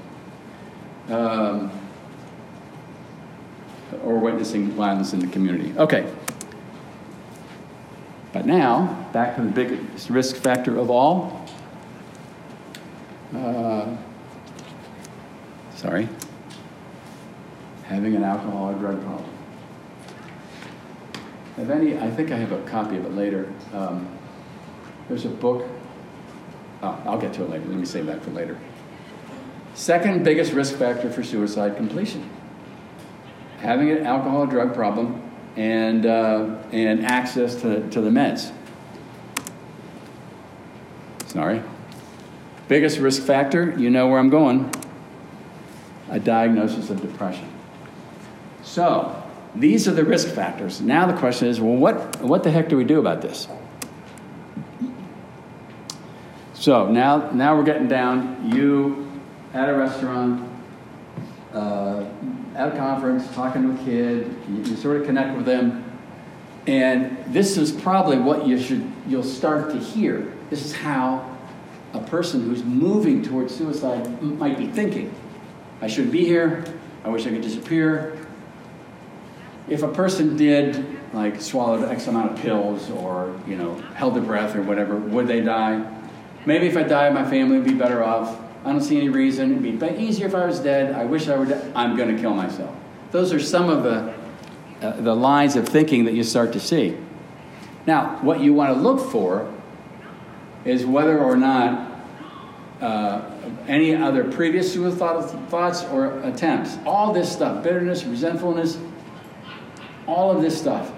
Um, 1.10 1.72
or 4.04 4.18
witnessing 4.18 4.72
violence 4.72 5.14
in 5.14 5.20
the 5.20 5.28
community. 5.28 5.74
Okay. 5.78 6.12
But 8.34 8.46
now, 8.46 9.08
back 9.14 9.36
to 9.36 9.44
the 9.44 9.52
biggest 9.52 10.10
risk 10.10 10.38
factor 10.38 10.78
of 10.78 10.90
all. 10.90 11.45
Uh, 13.34 13.96
sorry. 15.76 16.10
Having 17.84 18.16
an 18.16 18.24
alcohol 18.24 18.72
or 18.72 18.74
drug 18.74 19.02
problem. 19.02 19.30
Have 21.56 21.70
any, 21.70 21.98
I 21.98 22.12
think 22.12 22.32
I 22.32 22.38
have 22.38 22.52
a 22.52 22.62
copy 22.64 22.98
of 22.98 23.06
it 23.06 23.14
later. 23.14 23.52
Um, 23.74 24.08
there's 25.08 25.26
a 25.26 25.30
book. 25.30 25.66
Oh, 26.82 27.02
I'll 27.06 27.20
get 27.20 27.34
to 27.36 27.44
it 27.44 27.50
later. 27.50 27.66
Let 27.66 27.78
me 27.78 27.86
save 27.86 28.08
that 28.08 28.22
for 28.22 28.32
later. 28.32 28.60
Second 29.74 30.24
biggest 30.24 30.52
risk 30.54 30.76
factor 30.76 31.10
for 31.10 31.24
suicide 31.24 31.78
completion 31.78 32.30
having 33.66 33.90
an 33.90 34.06
alcohol 34.06 34.44
or 34.44 34.48
drug 34.48 34.74
problem 34.74 35.22
and, 35.56 36.06
uh, 36.06 36.56
and 36.72 37.06
access 37.06 37.56
to, 37.62 37.88
to 37.90 38.02
the 38.02 38.10
meds. 38.10 38.52
Sorry. 41.26 41.62
Biggest 42.68 43.00
risk 43.00 43.24
factor, 43.24 43.76
you 43.78 43.90
know 43.90 44.08
where 44.08 44.20
I'm 44.20 44.30
going 44.30 44.72
a 46.10 46.20
diagnosis 46.20 46.90
of 46.90 47.02
depression. 47.02 47.50
So, 48.64 49.24
these 49.56 49.88
are 49.88 49.92
the 49.92 50.04
risk 50.04 50.30
factors. 50.30 50.82
Now 50.82 51.06
the 51.06 51.18
question 51.18 51.48
is 51.48 51.60
well, 51.62 51.76
what, 51.76 52.22
what 52.22 52.44
the 52.44 52.52
heck 52.52 52.70
do 52.70 52.78
we 52.78 52.84
do 52.84 53.00
about 53.00 53.22
this? 53.22 53.48
So, 56.54 56.90
now, 56.92 57.32
now 57.32 57.56
we're 57.56 57.64
getting 57.64 57.88
down. 57.88 58.52
You 58.54 59.10
at 59.54 59.70
a 59.70 59.76
restaurant, 59.76 60.50
uh, 61.54 62.04
at 62.56 62.74
a 62.74 62.78
conference, 62.78 63.34
talking 63.34 63.64
to 63.64 63.82
a 63.82 63.86
kid, 63.86 64.36
you, 64.50 64.58
you 64.58 64.76
sort 64.76 65.00
of 65.00 65.06
connect 65.06 65.36
with 65.36 65.46
them, 65.46 65.84
and 66.68 67.18
this 67.28 67.58
is 67.58 67.72
probably 67.72 68.18
what 68.18 68.48
you 68.48 68.60
should 68.60 68.92
you'll 69.08 69.24
start 69.24 69.72
to 69.72 69.78
hear. 69.78 70.34
This 70.50 70.66
is 70.66 70.74
how 70.74 71.35
a 71.96 72.04
person 72.08 72.42
who's 72.42 72.64
moving 72.64 73.24
towards 73.24 73.56
suicide 73.56 74.22
might 74.22 74.58
be 74.58 74.68
thinking. 74.68 75.14
I 75.82 75.88
shouldn't 75.88 76.12
be 76.12 76.26
here. 76.26 76.64
I 77.04 77.10
wish 77.10 77.26
I 77.26 77.30
could 77.30 77.42
disappear. 77.42 78.18
if 79.68 79.82
a 79.82 79.88
person 79.88 80.38
did 80.38 80.86
like 81.14 81.42
swallowed 81.42 81.90
X 81.90 82.08
amount 82.08 82.34
of 82.34 82.40
pills 82.40 82.92
or 82.92 83.40
you 83.48 83.56
know 83.56 83.76
held 83.96 84.16
their 84.16 84.22
breath 84.22 84.56
or 84.56 84.62
whatever, 84.62 84.96
would 84.96 85.28
they 85.28 85.42
die? 85.42 85.84
Maybe 86.46 86.68
if 86.68 86.78
I 86.78 86.84
die, 86.84 87.10
my 87.10 87.28
family 87.28 87.58
would 87.58 87.66
be 87.66 87.74
better 87.74 88.04
off. 88.04 88.40
I 88.64 88.72
don't 88.72 88.82
see 88.82 88.98
any 88.98 89.10
reason. 89.10 89.66
It'd 89.66 89.80
be 89.80 90.04
easier 90.04 90.28
if 90.28 90.36
I 90.36 90.46
was 90.46 90.60
dead. 90.60 90.94
I 90.94 91.06
wish 91.06 91.28
I 91.28 91.38
were 91.38 91.46
dead. 91.46 91.72
I'm 91.76 91.96
going 91.96 92.16
to 92.16 92.22
kill 92.22 92.34
myself. 92.34 92.76
Those 93.12 93.32
are 93.34 93.40
some 93.40 93.70
of 93.70 93.84
the 93.84 94.14
uh, 94.86 95.02
the 95.02 95.16
lines 95.16 95.56
of 95.56 95.68
thinking 95.68 96.06
that 96.06 96.14
you 96.14 96.24
start 96.24 96.52
to 96.54 96.60
see. 96.60 96.98
Now, 97.88 98.20
what 98.22 98.42
you 98.42 98.54
want 98.54 98.76
to 98.76 98.80
look 98.80 99.12
for 99.12 99.52
is 100.66 100.86
whether 100.86 101.20
or 101.20 101.38
not 101.38 101.92
uh, 102.82 103.22
any 103.68 103.96
other 103.96 104.24
previous 104.24 104.74
suicidal 104.74 105.22
thoughts 105.22 105.84
or 105.86 106.20
attempts. 106.22 106.78
All 106.86 107.14
this 107.14 107.32
stuff, 107.32 107.64
bitterness, 107.64 108.04
resentfulness, 108.04 108.78
all 110.08 110.32
of 110.32 110.42
this 110.42 110.60
stuff. 110.60 110.92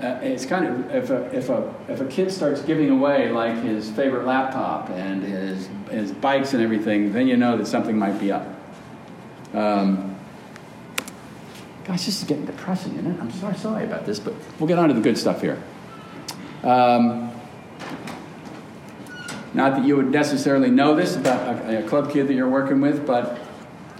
Uh, 0.00 0.18
it's 0.22 0.44
kind 0.44 0.66
of 0.66 0.94
if 0.94 1.10
a, 1.10 1.36
if 1.36 1.48
a 1.48 1.74
if 1.88 2.00
a 2.00 2.04
kid 2.04 2.30
starts 2.30 2.60
giving 2.62 2.90
away 2.90 3.30
like 3.30 3.56
his 3.62 3.90
favorite 3.90 4.26
laptop 4.26 4.90
and 4.90 5.22
his 5.22 5.68
his 5.90 6.12
bikes 6.12 6.52
and 6.52 6.62
everything, 6.62 7.12
then 7.12 7.26
you 7.26 7.36
know 7.36 7.56
that 7.56 7.66
something 7.66 7.98
might 7.98 8.18
be 8.20 8.30
up. 8.30 8.46
Um, 9.54 10.14
gosh, 11.84 12.04
this 12.04 12.20
is 12.20 12.24
getting 12.24 12.44
depressing, 12.44 12.94
isn't 12.96 13.12
it? 13.12 13.20
I'm 13.20 13.30
sorry, 13.30 13.56
sorry 13.56 13.84
about 13.84 14.04
this, 14.04 14.18
but 14.18 14.34
we'll 14.58 14.66
get 14.66 14.78
on 14.78 14.88
to 14.88 14.94
the 14.94 15.00
good 15.00 15.16
stuff 15.16 15.40
here. 15.40 15.62
Um, 16.64 17.30
not 19.52 19.76
that 19.76 19.84
you 19.84 19.96
would 19.96 20.10
necessarily 20.10 20.70
know 20.70 20.96
this 20.96 21.14
about 21.14 21.66
a, 21.66 21.84
a 21.84 21.88
club 21.88 22.10
kid 22.10 22.26
that 22.26 22.34
you're 22.34 22.48
working 22.48 22.80
with, 22.80 23.06
but 23.06 23.38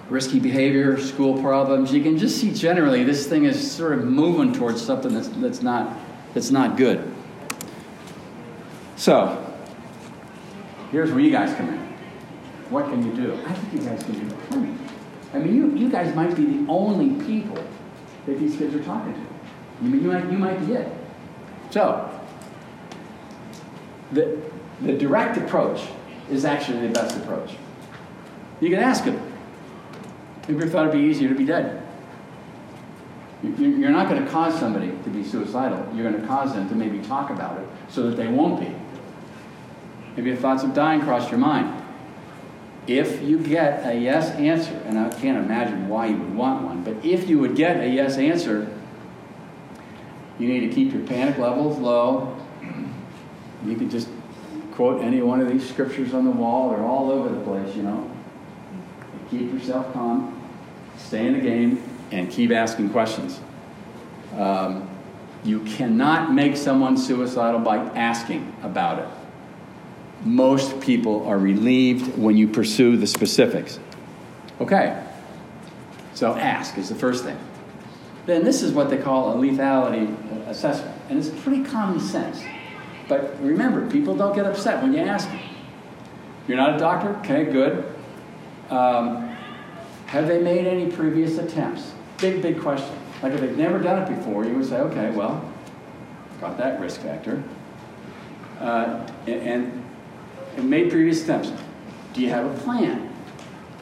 risky 0.08 0.40
behavior, 0.40 0.98
school 0.98 1.40
problems. 1.40 1.92
You 1.92 2.02
can 2.02 2.18
just 2.18 2.40
see 2.40 2.52
generally 2.52 3.04
this 3.04 3.26
thing 3.26 3.44
is 3.44 3.70
sort 3.70 3.92
of 3.92 4.04
moving 4.04 4.52
towards 4.52 4.82
something 4.82 5.12
that's, 5.12 5.28
that's, 5.28 5.62
not, 5.62 5.96
that's 6.32 6.50
not 6.50 6.76
good. 6.76 7.12
So, 8.96 9.40
here's 10.90 11.10
where 11.10 11.20
you 11.20 11.30
guys 11.30 11.54
come 11.54 11.68
in. 11.68 11.78
What 12.70 12.86
can 12.86 13.04
you 13.06 13.14
do? 13.14 13.34
I 13.46 13.52
think 13.52 13.82
you 13.82 13.88
guys 13.88 14.02
can 14.02 14.26
do 14.26 14.34
plenty. 14.48 14.74
I 15.34 15.38
mean, 15.38 15.54
you, 15.54 15.76
you 15.76 15.90
guys 15.90 16.14
might 16.14 16.34
be 16.34 16.44
the 16.44 16.66
only 16.70 17.22
people 17.26 17.62
that 18.26 18.38
these 18.38 18.56
kids 18.56 18.74
are 18.74 18.82
talking 18.82 19.12
to. 19.12 19.20
I 19.20 19.82
mean, 19.82 20.02
you 20.02 20.10
might, 20.10 20.30
you 20.30 20.38
might 20.38 20.66
be 20.66 20.72
it. 20.72 20.88
So, 21.70 22.13
the, 24.14 24.38
the 24.80 24.92
direct 24.92 25.36
approach 25.36 25.82
is 26.30 26.44
actually 26.44 26.86
the 26.86 26.92
best 26.92 27.16
approach. 27.16 27.52
You 28.60 28.70
can 28.70 28.78
ask 28.78 29.04
them, 29.04 29.18
have 30.40 30.50
you 30.50 30.56
ever 30.56 30.68
thought 30.68 30.88
it'd 30.88 31.00
be 31.00 31.06
easier 31.06 31.28
to 31.28 31.34
be 31.34 31.44
dead? 31.44 31.82
You're 33.42 33.90
not 33.90 34.08
going 34.08 34.24
to 34.24 34.30
cause 34.30 34.58
somebody 34.58 34.88
to 34.88 35.10
be 35.10 35.22
suicidal. 35.22 35.86
You're 35.94 36.10
going 36.10 36.20
to 36.20 36.26
cause 36.26 36.54
them 36.54 36.68
to 36.70 36.74
maybe 36.74 37.00
talk 37.00 37.30
about 37.30 37.60
it 37.60 37.68
so 37.88 38.08
that 38.08 38.16
they 38.16 38.26
won't 38.26 38.58
be. 38.60 38.74
Maybe 40.16 40.30
your 40.30 40.38
thoughts 40.38 40.62
of 40.62 40.72
dying 40.72 41.02
cross 41.02 41.30
your 41.30 41.40
mind. 41.40 41.82
If 42.86 43.22
you 43.22 43.38
get 43.38 43.86
a 43.86 43.98
yes 43.98 44.30
answer, 44.32 44.74
and 44.86 44.98
I 44.98 45.08
can't 45.10 45.44
imagine 45.44 45.88
why 45.88 46.06
you 46.06 46.16
would 46.16 46.34
want 46.34 46.62
one, 46.62 46.84
but 46.84 47.04
if 47.04 47.28
you 47.28 47.38
would 47.38 47.56
get 47.56 47.80
a 47.80 47.88
yes 47.88 48.16
answer, 48.16 48.70
you 50.38 50.48
need 50.48 50.60
to 50.60 50.68
keep 50.68 50.92
your 50.92 51.06
panic 51.06 51.38
levels 51.38 51.78
low. 51.78 52.36
You 53.64 53.76
could 53.76 53.90
just 53.90 54.08
quote 54.72 55.02
any 55.02 55.22
one 55.22 55.40
of 55.40 55.48
these 55.48 55.68
scriptures 55.68 56.14
on 56.14 56.24
the 56.24 56.30
wall. 56.30 56.70
They're 56.70 56.84
all 56.84 57.10
over 57.10 57.28
the 57.28 57.40
place, 57.42 57.74
you 57.76 57.82
know. 57.82 58.10
Keep 59.30 59.52
yourself 59.52 59.92
calm, 59.92 60.40
stay 60.96 61.26
in 61.26 61.32
the 61.34 61.40
game, 61.40 61.82
and 62.10 62.30
keep 62.30 62.50
asking 62.50 62.90
questions. 62.90 63.40
Um, 64.36 64.88
you 65.44 65.60
cannot 65.60 66.32
make 66.32 66.56
someone 66.56 66.96
suicidal 66.96 67.60
by 67.60 67.78
asking 67.78 68.54
about 68.62 68.98
it. 68.98 69.08
Most 70.24 70.80
people 70.80 71.26
are 71.26 71.38
relieved 71.38 72.16
when 72.16 72.36
you 72.36 72.48
pursue 72.48 72.96
the 72.96 73.06
specifics. 73.06 73.78
Okay, 74.60 75.04
so 76.14 76.34
ask 76.34 76.78
is 76.78 76.88
the 76.88 76.94
first 76.94 77.24
thing. 77.24 77.38
Then 78.26 78.44
this 78.44 78.62
is 78.62 78.72
what 78.72 78.88
they 78.88 78.96
call 78.96 79.32
a 79.32 79.36
lethality 79.36 80.16
assessment, 80.46 80.96
and 81.10 81.18
it's 81.18 81.28
pretty 81.42 81.62
common 81.62 82.00
sense. 82.00 82.42
But 83.08 83.40
remember, 83.42 83.88
people 83.90 84.16
don't 84.16 84.34
get 84.34 84.46
upset 84.46 84.82
when 84.82 84.92
you 84.92 85.00
ask 85.00 85.28
them. 85.28 85.40
You're 86.48 86.56
not 86.56 86.74
a 86.74 86.78
doctor? 86.78 87.16
Okay, 87.18 87.44
good. 87.44 87.84
Um, 88.70 89.28
have 90.06 90.26
they 90.26 90.40
made 90.40 90.66
any 90.66 90.90
previous 90.90 91.38
attempts? 91.38 91.92
Big, 92.18 92.40
big 92.42 92.60
question. 92.60 92.96
Like 93.22 93.32
if 93.32 93.40
they've 93.40 93.56
never 93.56 93.78
done 93.78 94.02
it 94.02 94.16
before, 94.16 94.44
you 94.44 94.54
would 94.54 94.66
say, 94.66 94.78
okay, 94.78 95.10
well, 95.10 95.50
got 96.40 96.58
that 96.58 96.80
risk 96.80 97.00
factor. 97.00 97.42
Uh, 98.60 99.06
and, 99.26 99.84
and 100.56 100.70
made 100.70 100.90
previous 100.90 101.24
attempts. 101.24 101.52
Do 102.12 102.20
you 102.20 102.30
have 102.30 102.46
a 102.46 102.58
plan? 102.60 103.10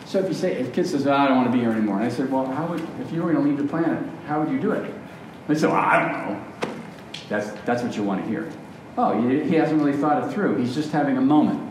So 0.06 0.18
if 0.18 0.28
you 0.28 0.34
say, 0.34 0.52
if 0.52 0.68
a 0.68 0.70
kid 0.70 0.86
says, 0.86 1.06
oh, 1.06 1.12
I 1.12 1.26
don't 1.26 1.36
want 1.36 1.50
to 1.50 1.52
be 1.52 1.60
here 1.60 1.70
anymore, 1.70 1.96
and 1.96 2.04
I 2.04 2.08
said, 2.08 2.30
well, 2.30 2.46
how 2.46 2.66
would, 2.66 2.80
if 3.00 3.12
you 3.12 3.22
were 3.22 3.32
going 3.32 3.44
to 3.44 3.50
leave 3.50 3.58
the 3.58 3.68
planet, 3.68 4.02
how 4.26 4.40
would 4.40 4.50
you 4.50 4.60
do 4.60 4.72
it? 4.72 4.92
They 5.48 5.54
said, 5.54 5.70
well, 5.70 5.80
I 5.80 6.00
don't 6.00 6.12
know. 6.12 6.44
That's, 7.28 7.50
that's 7.64 7.82
what 7.82 7.96
you 7.96 8.02
want 8.02 8.22
to 8.22 8.28
hear. 8.28 8.50
Oh, 8.96 9.18
he 9.26 9.54
hasn't 9.54 9.80
really 9.80 9.96
thought 9.96 10.28
it 10.28 10.34
through. 10.34 10.58
He's 10.58 10.74
just 10.74 10.92
having 10.92 11.16
a 11.16 11.20
moment. 11.20 11.70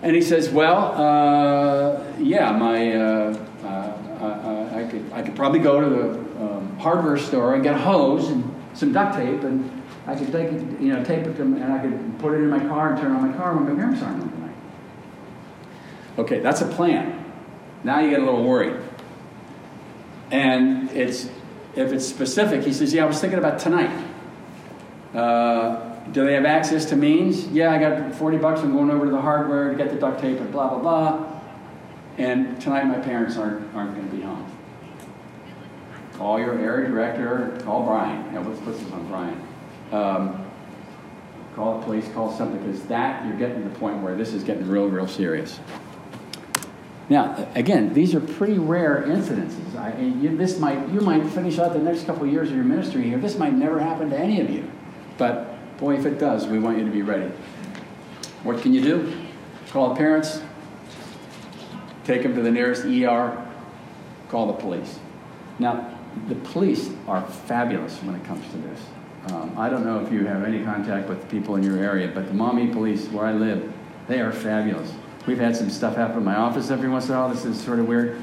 And 0.00 0.14
he 0.14 0.22
says, 0.22 0.50
Well, 0.50 0.92
uh, 1.00 2.02
yeah, 2.18 2.52
my, 2.52 2.92
uh, 2.92 3.46
uh, 3.62 3.66
uh, 3.66 4.70
I, 4.74 4.90
could, 4.90 5.12
I 5.12 5.22
could 5.22 5.36
probably 5.36 5.60
go 5.60 5.80
to 5.80 5.88
the 5.88 6.44
um, 6.44 6.78
hardware 6.78 7.18
store 7.18 7.54
and 7.54 7.62
get 7.62 7.74
a 7.74 7.78
hose 7.78 8.28
and 8.28 8.54
some 8.74 8.92
duct 8.92 9.16
tape, 9.16 9.42
and 9.44 9.82
I 10.06 10.14
could 10.14 10.32
take 10.32 10.52
it, 10.52 10.80
you 10.80 10.92
know, 10.92 11.04
tape 11.04 11.26
it 11.26 11.36
to, 11.36 11.42
and 11.42 11.64
I 11.64 11.78
could 11.78 12.18
put 12.18 12.34
it 12.34 12.38
in 12.38 12.50
my 12.50 12.60
car 12.60 12.92
and 12.92 13.00
turn 13.00 13.12
on 13.12 13.30
my 13.30 13.36
car 13.36 13.54
when 13.54 13.64
my 13.64 13.74
parents 13.74 14.02
aren't 14.02 14.18
home 14.18 14.30
tonight. 14.30 14.56
Okay, 16.18 16.40
that's 16.40 16.60
a 16.60 16.66
plan. 16.66 17.24
Now 17.82 18.00
you 18.00 18.10
get 18.10 18.20
a 18.20 18.24
little 18.24 18.44
worried. 18.44 18.80
And 20.30 20.90
it's, 20.90 21.30
if 21.76 21.92
it's 21.92 22.06
specific, 22.06 22.64
he 22.64 22.72
says, 22.72 22.92
Yeah, 22.92 23.04
I 23.04 23.06
was 23.06 23.20
thinking 23.20 23.38
about 23.38 23.58
tonight. 23.58 23.90
Uh, 25.14 25.93
do 26.12 26.24
they 26.24 26.34
have 26.34 26.44
access 26.44 26.84
to 26.86 26.96
means? 26.96 27.46
Yeah, 27.48 27.70
I 27.70 27.78
got 27.78 28.14
40 28.14 28.38
bucks. 28.38 28.60
I'm 28.60 28.72
going 28.72 28.90
over 28.90 29.06
to 29.06 29.10
the 29.10 29.20
hardware 29.20 29.70
to 29.70 29.76
get 29.76 29.90
the 29.90 29.96
duct 29.96 30.20
tape 30.20 30.38
and 30.38 30.52
blah, 30.52 30.68
blah, 30.68 30.78
blah. 30.78 31.40
And 32.18 32.60
tonight 32.60 32.84
my 32.84 32.98
parents 32.98 33.36
aren't, 33.36 33.74
aren't 33.74 33.94
going 33.94 34.08
to 34.08 34.16
be 34.16 34.22
home. 34.22 34.50
Call 36.12 36.38
your 36.38 36.58
area 36.58 36.88
director, 36.88 37.58
call 37.64 37.84
Brian. 37.84 38.32
Yeah, 38.32 38.40
what's, 38.40 38.60
what's 38.60 38.78
this 38.78 38.92
on 38.92 39.06
Brian? 39.08 39.42
Um, 39.90 40.46
call 41.56 41.78
the 41.78 41.84
police, 41.84 42.08
call 42.12 42.32
something, 42.32 42.62
because 42.64 42.84
that, 42.84 43.26
you're 43.26 43.36
getting 43.36 43.64
to 43.64 43.68
the 43.68 43.78
point 43.78 44.00
where 44.00 44.14
this 44.14 44.32
is 44.32 44.44
getting 44.44 44.68
real, 44.68 44.86
real 44.86 45.08
serious. 45.08 45.58
Now, 47.08 47.48
again, 47.54 47.92
these 47.92 48.14
are 48.14 48.20
pretty 48.20 48.58
rare 48.58 49.04
incidences. 49.06 49.76
I, 49.76 49.98
you, 50.00 50.36
this 50.36 50.58
might, 50.58 50.88
you 50.90 51.00
might 51.00 51.26
finish 51.26 51.58
out 51.58 51.72
the 51.72 51.78
next 51.80 52.06
couple 52.06 52.26
years 52.26 52.48
of 52.48 52.54
your 52.54 52.64
ministry 52.64 53.02
here. 53.02 53.18
This 53.18 53.36
might 53.36 53.52
never 53.52 53.80
happen 53.80 54.10
to 54.10 54.18
any 54.18 54.40
of 54.40 54.48
you. 54.48 54.70
But 55.18 55.43
Boy, 55.78 55.96
if 55.96 56.06
it 56.06 56.18
does, 56.18 56.46
we 56.46 56.58
want 56.58 56.78
you 56.78 56.84
to 56.84 56.90
be 56.90 57.02
ready. 57.02 57.32
What 58.42 58.60
can 58.60 58.72
you 58.72 58.82
do? 58.82 59.12
Call 59.70 59.90
the 59.90 59.96
parents, 59.96 60.40
take 62.04 62.22
them 62.22 62.34
to 62.36 62.42
the 62.42 62.50
nearest 62.50 62.84
ER, 62.84 63.46
call 64.28 64.46
the 64.46 64.52
police. 64.52 64.98
Now, 65.58 65.98
the 66.28 66.36
police 66.36 66.90
are 67.08 67.22
fabulous 67.22 67.98
when 68.02 68.14
it 68.14 68.24
comes 68.24 68.48
to 68.52 68.56
this. 68.58 68.80
Um, 69.32 69.54
I 69.56 69.68
don't 69.68 69.84
know 69.84 70.04
if 70.04 70.12
you 70.12 70.26
have 70.26 70.44
any 70.44 70.62
contact 70.62 71.08
with 71.08 71.28
people 71.30 71.56
in 71.56 71.62
your 71.62 71.78
area, 71.78 72.08
but 72.14 72.28
the 72.28 72.34
Maumee 72.34 72.72
police, 72.72 73.08
where 73.08 73.26
I 73.26 73.32
live, 73.32 73.72
they 74.06 74.20
are 74.20 74.32
fabulous. 74.32 74.92
We've 75.26 75.38
had 75.38 75.56
some 75.56 75.70
stuff 75.70 75.96
happen 75.96 76.18
in 76.18 76.24
my 76.24 76.36
office 76.36 76.70
every 76.70 76.90
once 76.90 77.08
in 77.08 77.14
a 77.14 77.18
while. 77.18 77.30
This 77.30 77.46
is 77.46 77.60
sort 77.60 77.78
of 77.78 77.88
weird. 77.88 78.20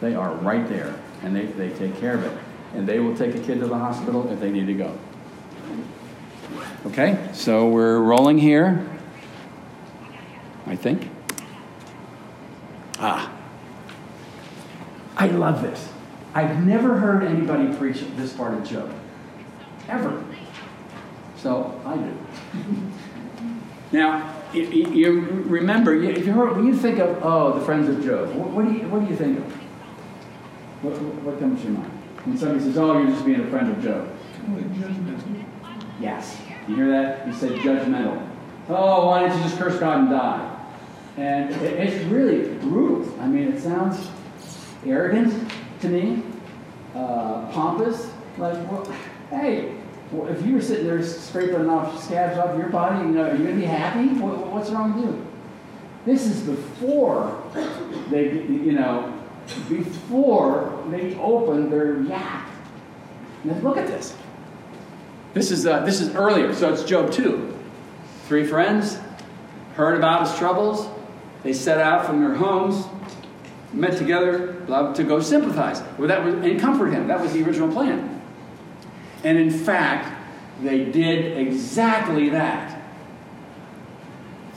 They 0.00 0.14
are 0.14 0.34
right 0.34 0.68
there, 0.68 0.94
and 1.22 1.34
they, 1.34 1.46
they 1.46 1.70
take 1.70 1.98
care 1.98 2.14
of 2.14 2.24
it. 2.24 2.38
And 2.74 2.86
they 2.86 3.00
will 3.00 3.16
take 3.16 3.34
a 3.34 3.40
kid 3.40 3.60
to 3.60 3.66
the 3.66 3.78
hospital 3.78 4.30
if 4.30 4.38
they 4.38 4.50
need 4.50 4.66
to 4.66 4.74
go. 4.74 4.96
Okay, 6.86 7.28
so 7.32 7.68
we're 7.68 7.98
rolling 7.98 8.38
here. 8.38 8.88
I 10.66 10.76
think. 10.76 11.10
Ah. 12.98 13.32
I 15.16 15.26
love 15.26 15.62
this. 15.62 15.88
I've 16.34 16.64
never 16.64 16.98
heard 16.98 17.24
anybody 17.24 17.74
preach 17.76 18.04
this 18.16 18.32
part 18.32 18.54
of 18.54 18.68
Job. 18.68 18.94
Ever. 19.88 20.22
So 21.36 21.80
I 21.84 21.96
do. 21.96 22.16
now, 23.92 24.34
you, 24.52 25.20
remember, 25.46 25.94
if 25.94 26.26
you 26.26 26.32
heard, 26.32 26.56
when 26.56 26.66
you 26.66 26.76
think 26.76 26.98
of, 26.98 27.18
oh, 27.22 27.58
the 27.58 27.64
friends 27.64 27.88
of 27.88 28.04
Job, 28.04 28.34
what, 28.34 28.66
do, 28.66 28.72
you, 28.72 28.88
what 28.88 29.04
do 29.04 29.10
you 29.10 29.16
think 29.16 29.38
of? 29.38 29.52
What, 30.82 30.92
what 31.24 31.38
comes 31.38 31.60
to 31.62 31.68
your 31.68 31.78
mind? 31.78 31.92
When 32.24 32.38
somebody 32.38 32.60
says, 32.60 32.78
oh, 32.78 32.98
you're 32.98 33.10
just 33.10 33.24
being 33.24 33.40
a 33.40 33.50
friend 33.50 33.70
of 33.70 33.82
Job. 33.82 34.08
Yes. 36.00 36.38
You 36.68 36.76
hear 36.76 36.88
that? 36.90 37.26
He 37.26 37.32
said 37.32 37.52
judgmental. 37.60 38.24
Oh, 38.68 39.06
why 39.06 39.26
don't 39.26 39.36
you 39.36 39.42
just 39.42 39.58
curse 39.58 39.78
God 39.80 40.00
and 40.00 40.10
die? 40.10 40.54
And 41.16 41.50
it's 41.62 42.04
really 42.04 42.54
brutal. 42.58 43.18
I 43.20 43.26
mean, 43.26 43.52
it 43.52 43.60
sounds 43.60 44.08
arrogant 44.86 45.50
to 45.80 45.88
me. 45.88 46.22
uh, 46.94 47.50
pompous. 47.52 48.10
Like, 48.36 48.54
well, 48.70 48.84
hey, 49.30 49.74
well, 50.12 50.28
if 50.28 50.44
you 50.46 50.54
were 50.54 50.60
sitting 50.62 50.86
there 50.86 51.02
scraping 51.02 51.68
off 51.68 52.02
scabs 52.04 52.38
off 52.38 52.56
your 52.56 52.68
body, 52.68 53.06
you 53.06 53.14
know, 53.14 53.24
are 53.28 53.32
you 53.32 53.44
going 53.44 53.54
to 53.56 53.60
be 53.60 53.66
happy? 53.66 54.08
What, 54.20 54.46
what's 54.48 54.70
wrong 54.70 54.94
with 54.94 55.04
you? 55.04 55.26
This 56.06 56.26
is 56.26 56.42
before 56.42 57.42
they, 58.10 58.32
you 58.32 58.72
know, 58.72 59.12
before 59.68 60.84
they 60.90 61.14
open 61.16 61.70
their 61.70 62.00
yak. 62.02 62.48
Now 63.44 63.58
look 63.60 63.76
at 63.76 63.86
this. 63.86 64.14
This 65.34 65.50
is 65.50 65.66
uh, 65.66 65.80
this 65.84 66.00
is 66.00 66.14
earlier, 66.14 66.54
so 66.54 66.72
it's 66.72 66.84
Job 66.84 67.12
two. 67.12 67.54
Three 68.26 68.46
friends 68.46 68.98
heard 69.74 69.96
about 69.96 70.26
his 70.26 70.36
troubles. 70.38 70.88
They 71.42 71.52
set 71.52 71.78
out 71.78 72.06
from 72.06 72.20
their 72.20 72.34
homes, 72.34 72.84
met 73.72 73.96
together 73.96 74.54
to 74.66 75.04
go 75.04 75.20
sympathize 75.20 75.82
with 75.98 76.08
that 76.08 76.24
was, 76.24 76.34
and 76.34 76.60
comfort 76.60 76.90
him. 76.90 77.08
That 77.08 77.20
was 77.20 77.32
the 77.32 77.44
original 77.44 77.70
plan. 77.70 78.20
And 79.24 79.38
in 79.38 79.50
fact, 79.50 80.14
they 80.62 80.84
did 80.84 81.38
exactly 81.38 82.30
that. 82.30 82.82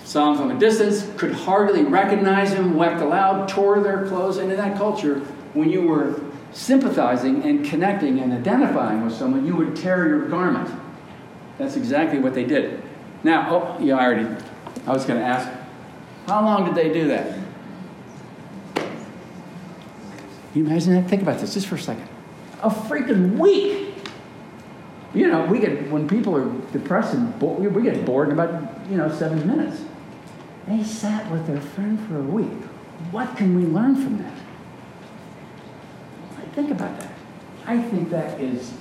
Some 0.03 0.37
from 0.37 0.51
a 0.51 0.59
distance 0.59 1.07
could 1.17 1.31
hardly 1.31 1.83
recognize 1.83 2.51
him, 2.51 2.75
wept 2.75 3.01
aloud, 3.01 3.47
tore 3.47 3.79
their 3.79 4.07
clothes. 4.07 4.37
And 4.37 4.51
in 4.51 4.57
that 4.57 4.77
culture, 4.77 5.19
when 5.53 5.69
you 5.69 5.83
were 5.83 6.19
sympathizing 6.51 7.43
and 7.43 7.65
connecting 7.65 8.19
and 8.19 8.33
identifying 8.33 9.05
with 9.05 9.13
someone, 9.13 9.45
you 9.45 9.55
would 9.55 9.75
tear 9.75 10.07
your 10.07 10.27
garment. 10.27 10.69
That's 11.57 11.75
exactly 11.75 12.19
what 12.19 12.33
they 12.33 12.43
did. 12.43 12.81
Now, 13.23 13.47
oh, 13.49 13.83
yeah, 13.83 13.97
I 13.97 14.05
already, 14.05 14.27
I 14.87 14.91
was 14.91 15.05
going 15.05 15.19
to 15.19 15.25
ask, 15.25 15.47
how 16.27 16.43
long 16.43 16.65
did 16.65 16.75
they 16.75 16.91
do 16.91 17.07
that? 17.09 17.39
Can 18.75 18.85
you 20.55 20.65
imagine 20.65 20.93
that? 20.95 21.09
Think 21.09 21.21
about 21.21 21.39
this 21.39 21.53
just 21.53 21.67
for 21.67 21.75
a 21.75 21.79
second. 21.79 22.07
A 22.61 22.69
freaking 22.69 23.37
week. 23.37 23.95
You 25.13 25.27
know, 25.27 25.45
we 25.45 25.59
get, 25.59 25.89
when 25.89 26.07
people 26.07 26.35
are 26.35 26.49
depressed 26.71 27.13
and 27.13 27.37
bo- 27.39 27.53
we 27.53 27.83
get 27.83 28.05
bored 28.05 28.29
in 28.29 28.33
about, 28.33 28.89
you 28.89 28.97
know, 28.97 29.09
seven 29.13 29.45
minutes. 29.47 29.81
They 30.67 30.83
sat 30.83 31.29
with 31.31 31.47
their 31.47 31.59
friend 31.59 31.99
for 32.07 32.17
a 32.19 32.23
week. 32.23 32.63
What 33.11 33.35
can 33.35 33.55
we 33.55 33.63
learn 33.65 33.95
from 33.95 34.19
that? 34.19 34.33
Think 36.53 36.71
about 36.71 36.99
that. 36.99 37.13
I 37.65 37.81
think 37.81 38.09
that 38.09 38.39
is 38.39 38.71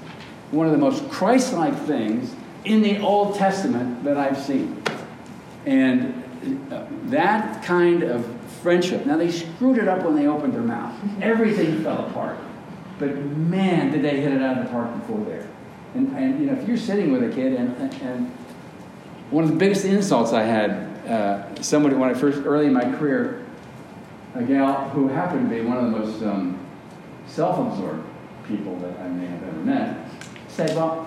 one 0.50 0.66
of 0.66 0.72
the 0.72 0.78
most 0.78 1.08
Christ 1.10 1.52
like 1.52 1.76
things 1.86 2.34
in 2.64 2.82
the 2.82 2.98
Old 3.00 3.36
Testament 3.36 4.04
that 4.04 4.16
I've 4.16 4.38
seen. 4.38 4.82
And 5.66 6.24
uh, 6.72 6.86
that 7.06 7.62
kind 7.62 8.02
of 8.02 8.26
friendship. 8.62 9.06
Now, 9.06 9.16
they 9.16 9.30
screwed 9.30 9.78
it 9.78 9.88
up 9.88 10.04
when 10.04 10.14
they 10.14 10.26
opened 10.26 10.54
their 10.54 10.62
mouth, 10.62 10.94
everything 11.22 11.82
fell 11.82 12.06
apart. 12.06 12.38
But 12.98 13.16
man, 13.16 13.92
did 13.92 14.02
they 14.02 14.20
hit 14.20 14.32
it 14.32 14.42
out 14.42 14.58
of 14.58 14.64
the 14.64 14.70
park 14.70 14.92
before 15.00 15.24
there. 15.24 15.48
And, 15.94 16.16
and 16.16 16.40
you 16.40 16.46
know, 16.46 16.60
if 16.60 16.68
you're 16.68 16.76
sitting 16.76 17.12
with 17.12 17.22
a 17.22 17.34
kid, 17.34 17.54
and, 17.54 17.74
and 18.02 18.30
one 19.30 19.44
of 19.44 19.50
the 19.50 19.56
biggest 19.56 19.84
insults 19.84 20.32
I 20.32 20.42
had, 20.42 20.70
uh, 21.08 21.62
somebody 21.62 21.96
when 21.96 22.10
I 22.10 22.14
first, 22.14 22.42
early 22.44 22.66
in 22.66 22.72
my 22.72 22.84
career, 22.98 23.44
a 24.34 24.42
gal 24.42 24.88
who 24.90 25.08
happened 25.08 25.48
to 25.48 25.54
be 25.54 25.62
one 25.62 25.78
of 25.78 25.84
the 25.84 25.98
most 25.98 26.22
um, 26.22 26.58
self-absorbed 27.31 28.05
people 28.47 28.76
that 28.76 28.99
I 28.99 29.09
may 29.09 29.26
have 29.26 29.43
ever 29.45 29.59
met, 29.59 30.07
said, 30.49 30.74
well, 30.76 31.07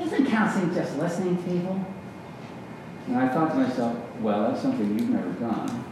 isn't 0.00 0.26
counseling 0.26 0.72
just 0.72 0.96
listening 0.98 1.36
to 1.36 1.42
people? 1.42 1.84
And 3.08 3.16
I 3.16 3.28
thought 3.28 3.50
to 3.50 3.56
myself, 3.56 3.96
well, 4.20 4.48
that's 4.48 4.62
something 4.62 4.98
you've 4.98 5.10
never 5.10 5.32
done. 5.32 5.84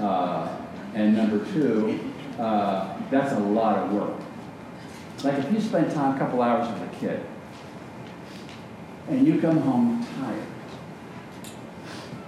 Uh, 0.00 0.58
and 0.94 1.16
number 1.16 1.44
two, 1.52 2.12
uh, 2.38 2.96
that's 3.10 3.32
a 3.32 3.40
lot 3.40 3.78
of 3.78 3.92
work. 3.92 4.18
Like 5.22 5.38
if 5.38 5.52
you 5.52 5.60
spend 5.60 5.92
time, 5.92 6.16
a 6.16 6.18
couple 6.18 6.40
hours 6.40 6.68
with 6.72 6.90
a 6.90 6.96
kid, 6.96 7.20
and 9.08 9.26
you 9.26 9.40
come 9.40 9.58
home 9.58 10.06
tired, 10.18 10.42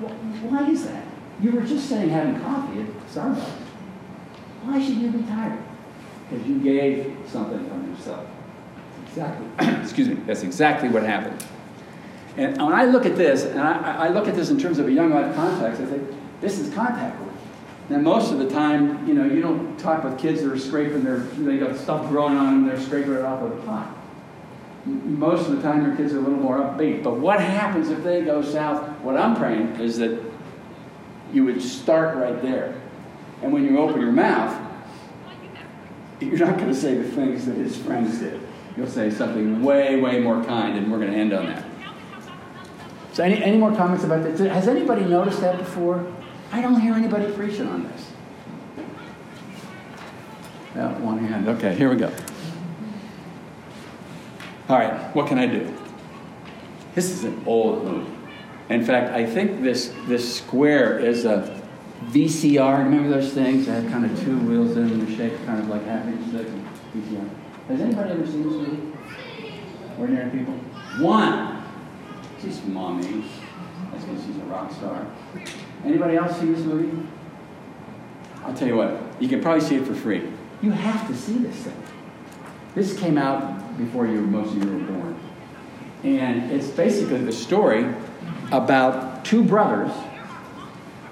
well, 0.00 0.12
why 0.50 0.68
is 0.68 0.84
that? 0.86 1.04
You 1.40 1.52
were 1.52 1.62
just 1.62 1.88
sitting 1.88 2.10
having 2.10 2.38
coffee 2.40 2.80
at 2.80 2.86
Starbucks. 3.08 3.48
Why 4.62 4.84
should 4.84 4.96
you 4.96 5.10
be 5.10 5.22
tired? 5.22 5.58
Because 6.30 6.46
you 6.46 6.58
gave 6.60 7.16
something 7.26 7.68
from 7.68 7.92
yourself. 7.92 8.26
Exactly. 9.08 9.46
Excuse 9.82 10.08
me. 10.08 10.14
That's 10.26 10.42
exactly 10.42 10.88
what 10.88 11.02
happened. 11.02 11.44
And 12.36 12.56
when 12.62 12.72
I 12.72 12.84
look 12.84 13.06
at 13.06 13.16
this, 13.16 13.44
and 13.44 13.60
I, 13.60 14.06
I, 14.06 14.08
look 14.08 14.28
at 14.28 14.36
this 14.36 14.50
in 14.50 14.58
terms 14.58 14.78
of 14.78 14.86
a 14.86 14.92
young 14.92 15.10
life 15.10 15.34
context, 15.34 15.80
I 15.80 15.86
think 15.86 16.08
this 16.40 16.60
is 16.60 16.72
contact 16.72 17.20
work. 17.20 17.34
Now, 17.88 17.98
most 17.98 18.30
of 18.30 18.38
the 18.38 18.48
time, 18.48 19.06
you 19.08 19.14
know, 19.14 19.24
you 19.24 19.40
don't 19.40 19.76
talk 19.78 20.04
with 20.04 20.16
kids 20.16 20.42
that 20.42 20.52
are 20.52 20.58
scraping 20.58 21.02
their, 21.02 21.18
they 21.18 21.58
got 21.58 21.76
stuff 21.76 22.08
growing 22.08 22.36
on 22.36 22.46
them, 22.46 22.66
they're 22.68 22.80
scraping 22.80 23.14
it 23.14 23.22
off 23.22 23.42
with 23.42 23.52
a 23.52 23.62
pot. 23.66 23.96
Most 24.86 25.48
of 25.48 25.56
the 25.56 25.62
time, 25.62 25.84
your 25.84 25.96
kids 25.96 26.12
are 26.12 26.18
a 26.18 26.20
little 26.20 26.38
more 26.38 26.58
upbeat. 26.58 27.02
But 27.02 27.18
what 27.18 27.40
happens 27.40 27.90
if 27.90 28.04
they 28.04 28.22
go 28.22 28.42
south? 28.42 28.88
What 29.00 29.16
I'm 29.16 29.34
praying 29.34 29.80
is 29.80 29.98
that 29.98 30.22
you 31.32 31.44
would 31.44 31.60
start 31.60 32.16
right 32.16 32.40
there. 32.40 32.80
And 33.42 33.52
when 33.52 33.64
you 33.64 33.78
open 33.78 34.00
your 34.00 34.12
mouth, 34.12 34.69
you're 36.20 36.38
not 36.38 36.56
going 36.56 36.68
to 36.68 36.74
say 36.74 36.94
the 36.94 37.08
things 37.10 37.46
that 37.46 37.56
his 37.56 37.76
friends 37.76 38.18
did. 38.18 38.40
You'll 38.76 38.86
say 38.86 39.10
something 39.10 39.62
way, 39.62 40.00
way 40.00 40.20
more 40.20 40.44
kind, 40.44 40.78
and 40.78 40.90
we're 40.90 40.98
going 40.98 41.12
to 41.12 41.18
end 41.18 41.32
on 41.32 41.46
that. 41.46 41.64
So, 43.12 43.24
any, 43.24 43.42
any 43.42 43.56
more 43.56 43.74
comments 43.74 44.04
about 44.04 44.22
this? 44.22 44.38
Has 44.38 44.68
anybody 44.68 45.04
noticed 45.04 45.40
that 45.40 45.58
before? 45.58 46.06
I 46.52 46.60
don't 46.60 46.80
hear 46.80 46.94
anybody 46.94 47.30
preaching 47.32 47.68
on 47.68 47.84
this. 47.84 48.06
One 51.00 51.18
hand. 51.18 51.48
Okay, 51.48 51.74
here 51.74 51.90
we 51.90 51.96
go. 51.96 52.12
All 54.68 54.78
right, 54.78 55.14
what 55.16 55.26
can 55.26 55.38
I 55.38 55.46
do? 55.46 55.74
This 56.94 57.10
is 57.10 57.24
an 57.24 57.42
old 57.46 57.84
movie. 57.84 58.10
In 58.68 58.84
fact, 58.84 59.12
I 59.12 59.26
think 59.26 59.62
this, 59.62 59.92
this 60.06 60.36
square 60.36 60.98
is 60.98 61.24
a 61.24 61.59
VCR, 62.06 62.84
remember 62.84 63.08
those 63.08 63.32
things 63.32 63.66
that 63.66 63.82
had 63.82 63.92
kind 63.92 64.04
of 64.04 64.18
two 64.24 64.38
wheels 64.38 64.76
in 64.76 64.88
them, 64.88 65.16
shaped 65.16 65.44
kind 65.44 65.60
of 65.60 65.68
like 65.68 65.84
half 65.84 66.06
inch 66.06 66.32
thick? 66.32 66.46
VCR. 66.94 67.28
Has 67.68 67.80
anybody 67.80 68.10
ever 68.10 68.26
seen 68.26 68.42
this 68.42 68.52
movie? 68.52 68.92
Ordinary 69.98 70.30
people? 70.30 70.54
One. 70.98 71.62
She's 72.40 72.64
mommy. 72.64 73.24
That's 73.92 74.04
because 74.04 74.24
she's 74.24 74.36
a 74.36 74.44
rock 74.44 74.72
star. 74.72 75.06
Anybody 75.84 76.16
else 76.16 76.40
see 76.40 76.52
this 76.52 76.64
movie? 76.64 77.06
I'll 78.44 78.54
tell 78.54 78.68
you 78.68 78.76
what, 78.76 78.98
you 79.20 79.28
can 79.28 79.42
probably 79.42 79.60
see 79.60 79.76
it 79.76 79.86
for 79.86 79.94
free. 79.94 80.22
You 80.62 80.70
have 80.70 81.06
to 81.08 81.14
see 81.14 81.38
this 81.38 81.56
thing. 81.56 81.82
This 82.74 82.98
came 82.98 83.18
out 83.18 83.76
before 83.76 84.06
you, 84.06 84.20
most 84.22 84.56
of 84.56 84.64
you 84.64 84.72
were 84.72 84.92
born. 84.92 85.20
And 86.02 86.50
it's 86.50 86.68
basically 86.68 87.18
the 87.18 87.32
story 87.32 87.92
about 88.52 89.24
two 89.24 89.44
brothers 89.44 89.92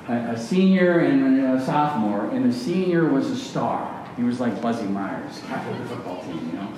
a, 0.09 0.39
senior 0.39 1.01
and 1.01 1.45
a 1.45 1.65
sophomore, 1.65 2.31
and 2.31 2.51
the 2.51 2.57
senior 2.57 3.05
was 3.05 3.31
a 3.31 3.37
star. 3.37 3.95
He 4.17 4.23
was 4.23 4.41
like 4.41 4.61
Buzzy 4.61 4.87
Myers, 4.87 5.41
captain 5.47 5.75
of 5.75 5.89
the 5.89 5.95
football 5.95 6.23
team, 6.23 6.47
you 6.47 6.59
know. 6.59 6.73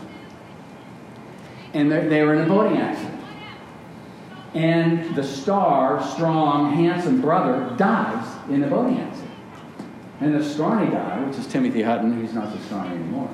And 1.73 1.93
they 1.93 2.25
were 2.25 2.35
in 2.35 2.41
a 2.43 2.49
boating 2.49 2.79
accident. 2.79 3.21
And 4.55 5.15
the 5.15 5.23
star, 5.23 6.03
strong, 6.03 6.75
handsome 6.75 7.21
brother 7.21 7.73
dies 7.77 8.27
in 8.51 8.61
the 8.61 8.67
boating 8.67 8.99
accident. 8.99 9.31
And 10.21 10.35
the 10.35 10.45
scrawny 10.45 10.91
guy, 10.91 11.21
which 11.21 11.39
is 11.39 11.47
Timothy 11.47 11.83
Hutton, 11.83 12.21
he's 12.21 12.35
not 12.35 12.53
so 12.53 12.59
scrawny 12.65 12.97
anymore. 12.97 13.31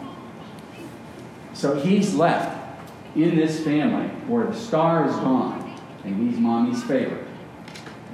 So 1.55 1.74
he's 1.80 2.14
left 2.14 2.55
in 3.16 3.34
this 3.34 3.64
family 3.64 4.09
where 4.28 4.44
the 4.44 4.55
star 4.55 5.09
is 5.09 5.16
gone, 5.16 5.80
and 6.05 6.28
he's 6.28 6.38
mommy's 6.38 6.82
favorite 6.84 7.26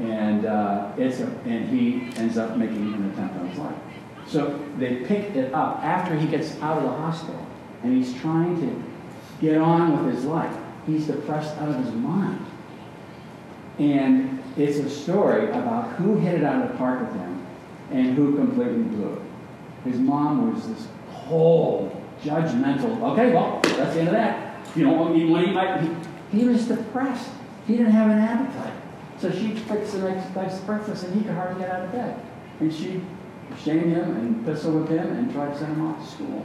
and 0.01 0.47
uh, 0.47 0.93
it's 0.97 1.21
a, 1.21 1.27
and 1.45 1.69
he 1.69 2.11
ends 2.19 2.39
up 2.39 2.57
making 2.57 2.95
an 2.95 3.11
attempt 3.11 3.37
on 3.37 3.49
his 3.49 3.59
life. 3.59 3.77
So 4.27 4.59
they 4.79 4.97
pick 4.97 5.37
it 5.37 5.53
up 5.53 5.79
after 5.83 6.17
he 6.17 6.27
gets 6.27 6.61
out 6.61 6.79
of 6.79 6.85
the 6.85 6.91
hospital, 6.91 7.47
and 7.83 7.97
he's 7.97 8.19
trying 8.21 8.61
to 8.61 8.83
get 9.41 9.59
on 9.59 10.05
with 10.05 10.15
his 10.15 10.25
life. 10.25 10.55
He's 10.87 11.07
depressed 11.07 11.57
out 11.59 11.69
of 11.69 11.85
his 11.85 11.93
mind, 11.95 12.45
and 13.79 14.43
it's 14.57 14.79
a 14.79 14.89
story 14.89 15.49
about 15.51 15.93
who 15.93 16.17
hit 16.17 16.35
it 16.35 16.45
out 16.45 16.63
of 16.65 16.73
the 16.73 16.79
park 16.79 17.01
with 17.01 17.15
him 17.15 17.47
and 17.91 18.17
who 18.17 18.37
completely 18.37 18.83
blew 18.83 19.15
it. 19.15 19.23
His 19.85 19.99
mom 19.99 20.53
was 20.53 20.69
this 20.69 20.87
cold, 21.27 21.95
judgmental. 22.23 23.01
Okay, 23.13 23.33
well, 23.33 23.61
that's 23.63 23.95
the 23.95 24.01
end 24.01 24.09
of 24.09 24.15
that. 24.15 24.67
You 24.77 24.85
don't 24.85 24.99
want 24.99 25.15
me 25.15 25.27
to 25.27 25.81
eat 25.81 26.01
He, 26.31 26.39
he 26.39 26.49
was 26.49 26.67
depressed. 26.67 27.31
He 27.67 27.77
didn't 27.77 27.93
have 27.93 28.11
an 28.11 28.19
appetite. 28.19 28.72
So 29.23 29.31
she 29.31 29.55
fixed 29.55 29.93
the 29.93 30.01
next 30.01 30.35
nice 30.35 30.59
breakfast 30.63 31.05
and 31.05 31.15
he 31.15 31.23
could 31.23 31.37
hardly 31.37 31.63
get 31.63 31.71
out 31.71 31.85
of 31.85 31.93
bed. 31.93 32.21
And 32.59 32.75
she 32.75 33.01
shamed 33.63 33.93
him 33.93 34.17
and 34.17 34.45
pistol 34.45 34.73
whipped 34.73 34.91
him 34.91 35.17
and 35.17 35.33
tried 35.33 35.53
to 35.53 35.59
send 35.61 35.75
him 35.75 35.87
off 35.87 36.05
to 36.05 36.13
school. 36.13 36.45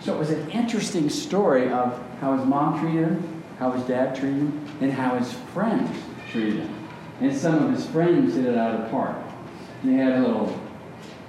So 0.00 0.12
it 0.16 0.18
was 0.18 0.30
an 0.30 0.50
interesting 0.50 1.08
story 1.08 1.70
of 1.70 2.02
how 2.20 2.36
his 2.36 2.44
mom 2.44 2.80
treated 2.80 3.04
him, 3.04 3.44
how 3.60 3.70
his 3.70 3.86
dad 3.86 4.16
treated 4.16 4.38
him, 4.38 4.66
and 4.80 4.92
how 4.92 5.16
his 5.16 5.32
friends 5.54 5.96
treated 6.28 6.54
him. 6.54 6.88
And 7.20 7.36
some 7.36 7.62
of 7.62 7.72
his 7.72 7.86
friends 7.86 8.34
hit 8.34 8.46
it 8.46 8.58
out 8.58 8.74
of 8.74 8.80
the 8.80 8.88
park. 8.88 9.16
And 9.84 9.92
they 9.92 10.02
had 10.02 10.14
a 10.14 10.20
little 10.22 10.60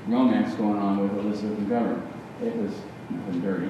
romance 0.07 0.55
going 0.55 0.79
on 0.79 0.97
with 0.97 1.23
Elizabeth 1.23 1.59
McGovern. 1.59 2.01
It 2.41 2.55
was 2.55 2.71
nothing 3.11 3.41
dirty. 3.41 3.69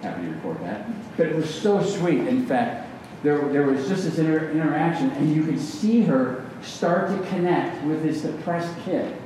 happy 0.00 0.26
to 0.26 0.30
report 0.30 0.60
that. 0.60 0.86
But 1.16 1.26
it 1.26 1.34
was 1.34 1.52
so 1.52 1.82
sweet. 1.82 2.20
In 2.20 2.46
fact, 2.46 2.85
there, 3.22 3.48
there 3.48 3.62
was 3.62 3.88
just 3.88 4.04
this 4.04 4.18
inter- 4.18 4.50
interaction, 4.50 5.10
and 5.12 5.34
you 5.34 5.42
could 5.44 5.60
see 5.60 6.02
her 6.02 6.44
start 6.62 7.08
to 7.08 7.28
connect 7.28 7.82
with 7.84 8.02
this 8.02 8.22
depressed 8.22 8.74
kid. 8.84 9.16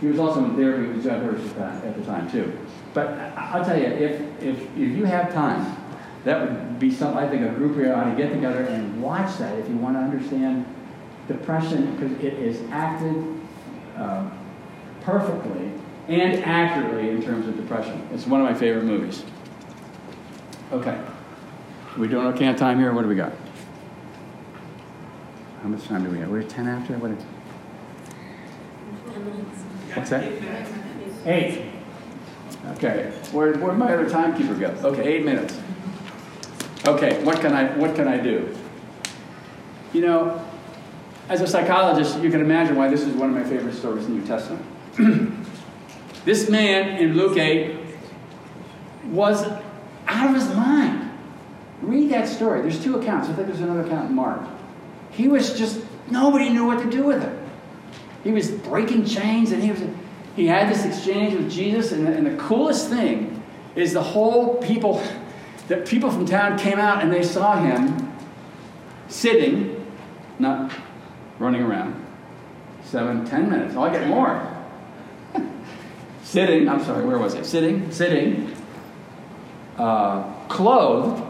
He 0.00 0.06
was 0.06 0.18
also 0.18 0.44
in 0.44 0.56
therapy 0.56 0.86
with 0.86 1.04
Judd 1.04 1.22
Hirsch 1.22 1.56
at 1.58 1.96
the 1.96 2.04
time, 2.04 2.30
too. 2.30 2.56
But 2.94 3.08
I'll 3.36 3.64
tell 3.64 3.78
you, 3.78 3.86
if, 3.86 4.42
if, 4.42 4.58
if 4.60 4.76
you 4.76 5.04
have 5.04 5.32
time, 5.32 5.76
that 6.24 6.40
would 6.40 6.78
be 6.78 6.90
something 6.90 7.18
I 7.18 7.28
think 7.28 7.42
a 7.42 7.50
group 7.50 7.76
here 7.76 7.94
ought 7.94 8.10
to 8.10 8.16
get 8.16 8.32
together 8.32 8.62
and 8.62 9.02
watch 9.02 9.38
that 9.38 9.58
if 9.58 9.68
you 9.68 9.76
want 9.76 9.96
to 9.96 10.00
understand 10.00 10.66
depression, 11.28 11.94
because 11.96 12.12
it 12.24 12.34
is 12.34 12.60
acted 12.70 13.40
uh, 13.96 14.28
perfectly 15.02 15.72
and 16.08 16.42
accurately 16.44 17.10
in 17.10 17.22
terms 17.22 17.46
of 17.46 17.56
depression. 17.56 18.06
It's 18.12 18.26
one 18.26 18.40
of 18.40 18.46
my 18.46 18.54
favorite 18.54 18.84
movies. 18.84 19.24
Okay. 20.72 21.00
We 21.98 22.08
doing 22.08 22.26
okay 22.28 22.46
on 22.46 22.56
time 22.56 22.78
here? 22.78 22.92
What 22.92 23.02
do 23.02 23.08
we 23.08 23.16
got? 23.16 23.32
How 25.62 25.68
much 25.68 25.84
time 25.84 26.04
do 26.04 26.10
we 26.10 26.18
have? 26.18 26.30
We're 26.30 26.42
10 26.42 26.68
after? 26.68 26.96
What 26.98 27.10
is, 27.10 27.22
what's 29.94 30.10
that? 30.10 30.24
Eight. 31.26 31.66
Okay. 32.72 33.12
Where, 33.32 33.54
where'd 33.54 33.76
my 33.76 33.92
other 33.92 34.08
timekeeper 34.08 34.54
go? 34.54 34.68
Okay, 34.88 35.16
eight 35.16 35.24
minutes. 35.24 35.58
Okay, 36.86 37.22
what 37.24 37.40
can 37.40 37.52
I 37.52 37.76
what 37.76 37.94
can 37.94 38.08
I 38.08 38.16
do? 38.16 38.56
You 39.92 40.00
know, 40.02 40.46
as 41.28 41.42
a 41.42 41.46
psychologist, 41.46 42.20
you 42.20 42.30
can 42.30 42.40
imagine 42.40 42.74
why 42.76 42.88
this 42.88 43.02
is 43.02 43.14
one 43.14 43.28
of 43.30 43.36
my 43.36 43.44
favorite 43.44 43.74
stories 43.74 44.06
in 44.06 44.14
the 44.14 44.20
New 44.20 44.26
Testament. 44.26 44.64
this 46.24 46.48
man 46.48 46.96
in 46.96 47.16
Luke 47.16 47.36
8 47.36 47.76
was 49.06 49.46
out 50.06 50.30
of 50.30 50.34
his 50.34 50.54
mind. 50.54 50.99
Read 51.82 52.10
that 52.10 52.28
story. 52.28 52.62
There's 52.62 52.82
two 52.82 52.98
accounts. 52.98 53.28
I 53.28 53.32
think 53.32 53.48
there's 53.48 53.60
another 53.60 53.82
account 53.82 54.10
in 54.10 54.16
Mark. 54.16 54.42
He 55.10 55.28
was 55.28 55.56
just 55.56 55.80
nobody 56.10 56.50
knew 56.50 56.66
what 56.66 56.82
to 56.82 56.90
do 56.90 57.04
with 57.04 57.22
him. 57.22 57.36
He 58.22 58.32
was 58.32 58.50
breaking 58.50 59.06
chains, 59.06 59.52
and 59.52 59.62
he 59.62 59.70
was 59.70 59.82
he 60.36 60.46
had 60.46 60.72
this 60.72 60.84
exchange 60.84 61.34
with 61.34 61.50
Jesus. 61.50 61.92
And 61.92 62.06
the, 62.06 62.12
and 62.12 62.26
the 62.26 62.36
coolest 62.36 62.88
thing 62.88 63.42
is 63.74 63.92
the 63.92 64.02
whole 64.02 64.56
people 64.56 65.02
that 65.68 65.86
people 65.86 66.10
from 66.10 66.26
town 66.26 66.58
came 66.58 66.78
out 66.78 67.02
and 67.02 67.12
they 67.12 67.22
saw 67.22 67.56
him 67.60 68.12
sitting, 69.08 69.86
not 70.38 70.72
running 71.38 71.62
around. 71.62 72.04
Seven, 72.84 73.24
ten 73.24 73.48
minutes. 73.48 73.74
Oh, 73.76 73.82
I 73.82 73.92
get 73.92 74.08
more. 74.08 74.56
sitting, 76.24 76.68
I'm 76.68 76.82
sorry, 76.84 77.04
where 77.04 77.18
was 77.18 77.34
it? 77.34 77.46
Sitting, 77.46 77.90
sitting, 77.92 78.52
uh, 79.78 80.22
clothed, 80.48 81.22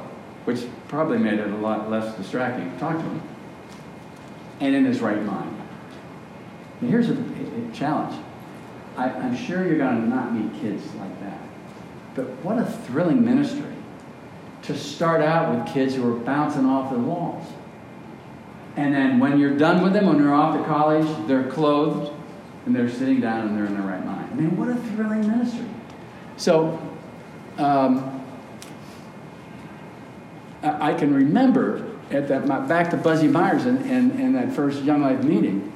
which 0.50 0.64
probably 0.88 1.16
made 1.16 1.38
it 1.38 1.48
a 1.48 1.56
lot 1.56 1.88
less 1.88 2.16
distracting 2.16 2.72
to 2.72 2.78
talk 2.80 2.96
to 2.96 3.02
him, 3.02 3.22
and 4.58 4.74
in 4.74 4.84
his 4.84 5.00
right 5.00 5.22
mind. 5.22 5.56
Here's 6.80 7.08
a, 7.08 7.12
a 7.12 7.72
challenge. 7.72 8.20
I, 8.96 9.10
I'm 9.10 9.36
sure 9.36 9.64
you're 9.64 9.78
going 9.78 10.00
to 10.00 10.08
not 10.08 10.34
meet 10.34 10.60
kids 10.60 10.84
like 10.96 11.20
that. 11.20 11.38
But 12.16 12.24
what 12.42 12.58
a 12.58 12.64
thrilling 12.64 13.24
ministry 13.24 13.72
to 14.62 14.76
start 14.76 15.20
out 15.20 15.54
with 15.54 15.72
kids 15.72 15.94
who 15.94 16.12
are 16.12 16.18
bouncing 16.18 16.66
off 16.66 16.90
the 16.90 16.98
walls. 16.98 17.46
And 18.76 18.92
then 18.92 19.20
when 19.20 19.38
you're 19.38 19.56
done 19.56 19.82
with 19.82 19.92
them, 19.92 20.06
when 20.06 20.20
they're 20.20 20.34
off 20.34 20.56
to 20.56 20.64
college, 20.64 21.06
they're 21.28 21.48
clothed 21.48 22.12
and 22.66 22.74
they're 22.74 22.90
sitting 22.90 23.20
down 23.20 23.46
and 23.46 23.56
they're 23.56 23.66
in 23.66 23.74
their 23.74 23.82
right 23.82 24.04
mind. 24.04 24.28
I 24.32 24.34
mean, 24.34 24.56
what 24.56 24.68
a 24.68 24.74
thrilling 24.74 25.28
ministry. 25.28 25.66
So, 26.36 26.80
um, 27.58 28.19
I 30.62 30.94
can 30.94 31.14
remember 31.14 31.86
at 32.10 32.28
that, 32.28 32.46
my, 32.46 32.60
back 32.60 32.90
to 32.90 32.96
Buzzy 32.96 33.28
Myers 33.28 33.66
and, 33.66 33.78
and, 33.90 34.12
and 34.12 34.34
that 34.34 34.52
first 34.52 34.82
Young 34.82 35.02
Life 35.02 35.22
meeting. 35.22 35.72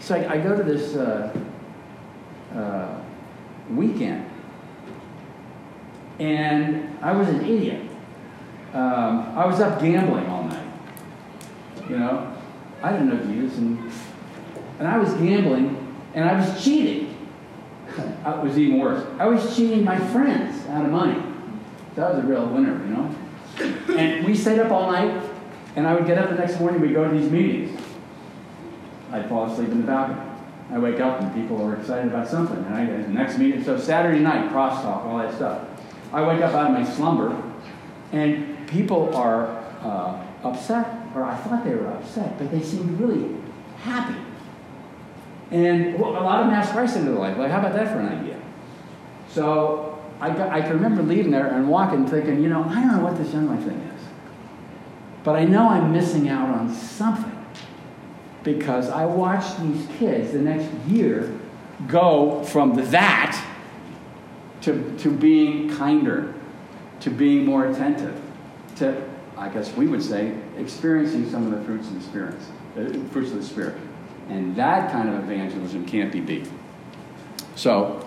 So 0.00 0.14
I, 0.14 0.34
I 0.34 0.38
go 0.38 0.56
to 0.56 0.62
this 0.62 0.94
uh, 0.94 1.36
uh, 2.54 3.00
weekend, 3.70 4.28
and 6.18 6.96
I 7.02 7.12
was 7.12 7.28
an 7.28 7.44
idiot 7.44 7.84
um, 8.74 9.38
I 9.38 9.46
was 9.46 9.60
up 9.60 9.80
gambling 9.80 10.26
all 10.26 10.42
night. 10.42 10.66
You 11.88 11.96
know, 11.96 12.34
I 12.82 12.90
didn't 12.90 13.08
know 13.08 13.24
Jesus, 13.24 13.56
and 13.58 13.90
and 14.80 14.88
I 14.88 14.98
was 14.98 15.14
gambling, 15.14 15.96
and 16.14 16.28
I 16.28 16.34
was 16.34 16.62
cheating. 16.62 17.16
it 17.96 18.42
was 18.42 18.58
even 18.58 18.80
worse. 18.80 19.06
I 19.20 19.26
was 19.26 19.56
cheating 19.56 19.84
my 19.84 19.96
friends 19.96 20.66
out 20.66 20.84
of 20.84 20.90
money. 20.90 21.22
That 21.94 22.14
was 22.14 22.24
a 22.24 22.26
real 22.26 22.46
winner, 22.46 22.72
you 22.84 22.92
know. 22.92 23.14
And 23.60 24.24
we 24.26 24.34
stayed 24.34 24.58
up 24.58 24.72
all 24.72 24.90
night, 24.90 25.22
and 25.76 25.86
I 25.86 25.94
would 25.94 26.06
get 26.06 26.18
up 26.18 26.30
the 26.30 26.36
next 26.36 26.58
morning. 26.60 26.80
We'd 26.80 26.94
go 26.94 27.08
to 27.08 27.16
these 27.16 27.30
meetings. 27.30 27.80
I'd 29.12 29.28
fall 29.28 29.50
asleep 29.50 29.68
in 29.68 29.80
the 29.80 29.86
balcony. 29.86 30.20
I 30.70 30.78
wake 30.78 30.98
up 30.98 31.20
and 31.20 31.32
people 31.34 31.62
are 31.62 31.76
excited 31.76 32.06
about 32.06 32.26
something. 32.26 32.56
And 32.56 32.74
I, 32.74 32.86
the 32.86 33.08
next 33.08 33.38
meeting, 33.38 33.62
so 33.62 33.78
Saturday 33.78 34.18
night, 34.18 34.50
crosstalk, 34.50 35.04
all 35.04 35.18
that 35.18 35.34
stuff. 35.34 35.68
I 36.12 36.26
wake 36.26 36.42
up 36.42 36.54
out 36.54 36.70
of 36.70 36.72
my 36.72 36.84
slumber, 36.84 37.40
and 38.12 38.66
people 38.68 39.14
are 39.14 39.46
uh, 39.82 40.24
upset, 40.42 40.86
or 41.14 41.24
I 41.24 41.36
thought 41.36 41.64
they 41.64 41.74
were 41.74 41.88
upset, 41.88 42.38
but 42.38 42.50
they 42.50 42.62
seemed 42.62 42.98
really 43.00 43.36
happy. 43.78 44.18
And 45.50 45.98
well, 45.98 46.10
a 46.12 46.24
lot 46.24 46.40
of 46.40 46.46
them 46.46 46.54
asked 46.54 46.72
Christ 46.72 46.96
into 46.96 47.10
their 47.10 47.20
life. 47.20 47.36
Like, 47.36 47.50
how 47.50 47.58
about 47.58 47.74
that 47.74 47.88
for 47.88 48.00
an 48.00 48.08
idea? 48.08 48.40
So 49.28 49.93
I, 50.20 50.30
got, 50.30 50.50
I 50.50 50.60
can 50.60 50.72
remember 50.72 51.02
leaving 51.02 51.30
there 51.30 51.48
and 51.48 51.68
walking 51.68 52.06
thinking, 52.06 52.42
you 52.42 52.48
know, 52.48 52.64
I 52.64 52.74
don't 52.74 52.96
know 52.96 53.04
what 53.04 53.16
this 53.16 53.32
young 53.32 53.48
life 53.48 53.64
thing 53.64 53.78
is. 53.78 54.02
But 55.22 55.36
I 55.36 55.44
know 55.44 55.68
I'm 55.68 55.92
missing 55.92 56.28
out 56.28 56.48
on 56.48 56.72
something 56.72 57.32
because 58.42 58.90
I 58.90 59.06
watched 59.06 59.60
these 59.60 59.86
kids 59.98 60.32
the 60.32 60.38
next 60.38 60.72
year 60.86 61.38
go 61.88 62.44
from 62.44 62.74
that 62.90 63.42
to, 64.60 64.96
to 64.98 65.10
being 65.10 65.74
kinder, 65.74 66.34
to 67.00 67.10
being 67.10 67.44
more 67.44 67.66
attentive, 67.66 68.20
to, 68.76 69.02
I 69.36 69.48
guess 69.48 69.74
we 69.76 69.86
would 69.86 70.02
say, 70.02 70.34
experiencing 70.56 71.28
some 71.30 71.52
of 71.52 71.58
the 71.58 71.64
fruits 71.64 71.88
of 71.88 71.94
the 71.94 72.02
Spirit, 72.02 72.34
uh, 72.76 73.08
fruits 73.10 73.30
of 73.30 73.38
the 73.38 73.44
Spirit. 73.44 73.76
And 74.28 74.54
that 74.56 74.90
kind 74.90 75.08
of 75.08 75.16
evangelism 75.24 75.84
can't 75.84 76.12
be 76.12 76.20
beat. 76.20 76.48
So, 77.56 78.06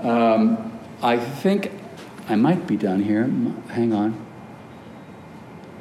um, 0.00 0.71
I 1.02 1.18
think 1.18 1.72
I 2.28 2.36
might 2.36 2.66
be 2.66 2.76
done 2.76 3.02
here. 3.02 3.24
Hang 3.68 3.92
on. 3.92 4.26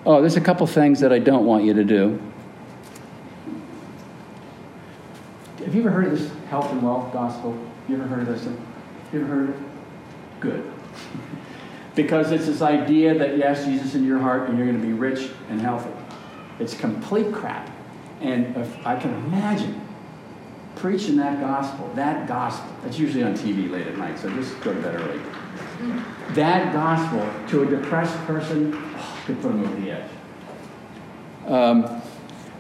Oh, 0.04 0.20
there's 0.20 0.36
a 0.36 0.42
couple 0.42 0.66
things 0.66 1.00
that 1.02 1.14
I 1.14 1.20
don't 1.20 1.46
want 1.46 1.64
you 1.64 1.76
to 1.76 1.84
do. 1.84 2.20
Have 5.64 5.76
you 5.76 5.82
ever 5.82 5.92
heard 5.92 6.06
of 6.06 6.18
this 6.18 6.32
health 6.50 6.72
and 6.72 6.82
wealth 6.82 7.14
gospel? 7.14 7.56
You 7.88 7.96
ever 7.96 8.08
heard 8.08 8.28
of 8.28 8.28
this? 8.28 8.46
You 9.14 9.22
ever 9.22 9.28
heard 9.28 9.50
of 9.50 9.56
it? 9.56 9.68
Good. 10.40 10.72
Because 11.94 12.32
it's 12.32 12.46
this 12.46 12.62
idea 12.62 13.14
that 13.18 13.42
ask 13.42 13.66
Jesus 13.66 13.96
in 13.96 14.06
your 14.06 14.18
heart 14.18 14.48
and 14.48 14.58
you're 14.58 14.66
going 14.66 14.80
to 14.80 14.88
be 14.88 14.94
rich 14.94 15.30
and 15.50 15.60
healthy. 15.60 15.92
It's 16.58 16.74
complete 16.74 17.34
crap. 17.34 17.70
And 18.22 18.56
I 18.86 18.96
can 18.96 19.14
imagine 19.26 19.82
preaching 20.82 21.16
that 21.16 21.40
gospel, 21.40 21.92
that 21.94 22.28
gospel, 22.28 22.68
that's 22.84 22.98
usually 22.98 23.24
on 23.24 23.36
TV 23.36 23.70
late 23.70 23.86
at 23.86 23.96
night, 24.00 24.18
so 24.18 24.28
just 24.32 24.60
go 24.62 24.74
to 24.74 24.82
bed 24.82 24.96
early. 24.96 25.22
That 26.34 26.74
gospel 26.74 27.30
to 27.50 27.62
a 27.62 27.66
depressed 27.68 28.18
person 28.26 28.74
oh, 28.74 29.22
could 29.26 29.40
put 29.44 29.50
them 29.50 29.64
over 29.64 29.80
the 29.80 29.92
edge. 29.92 30.10
Um, 31.46 31.84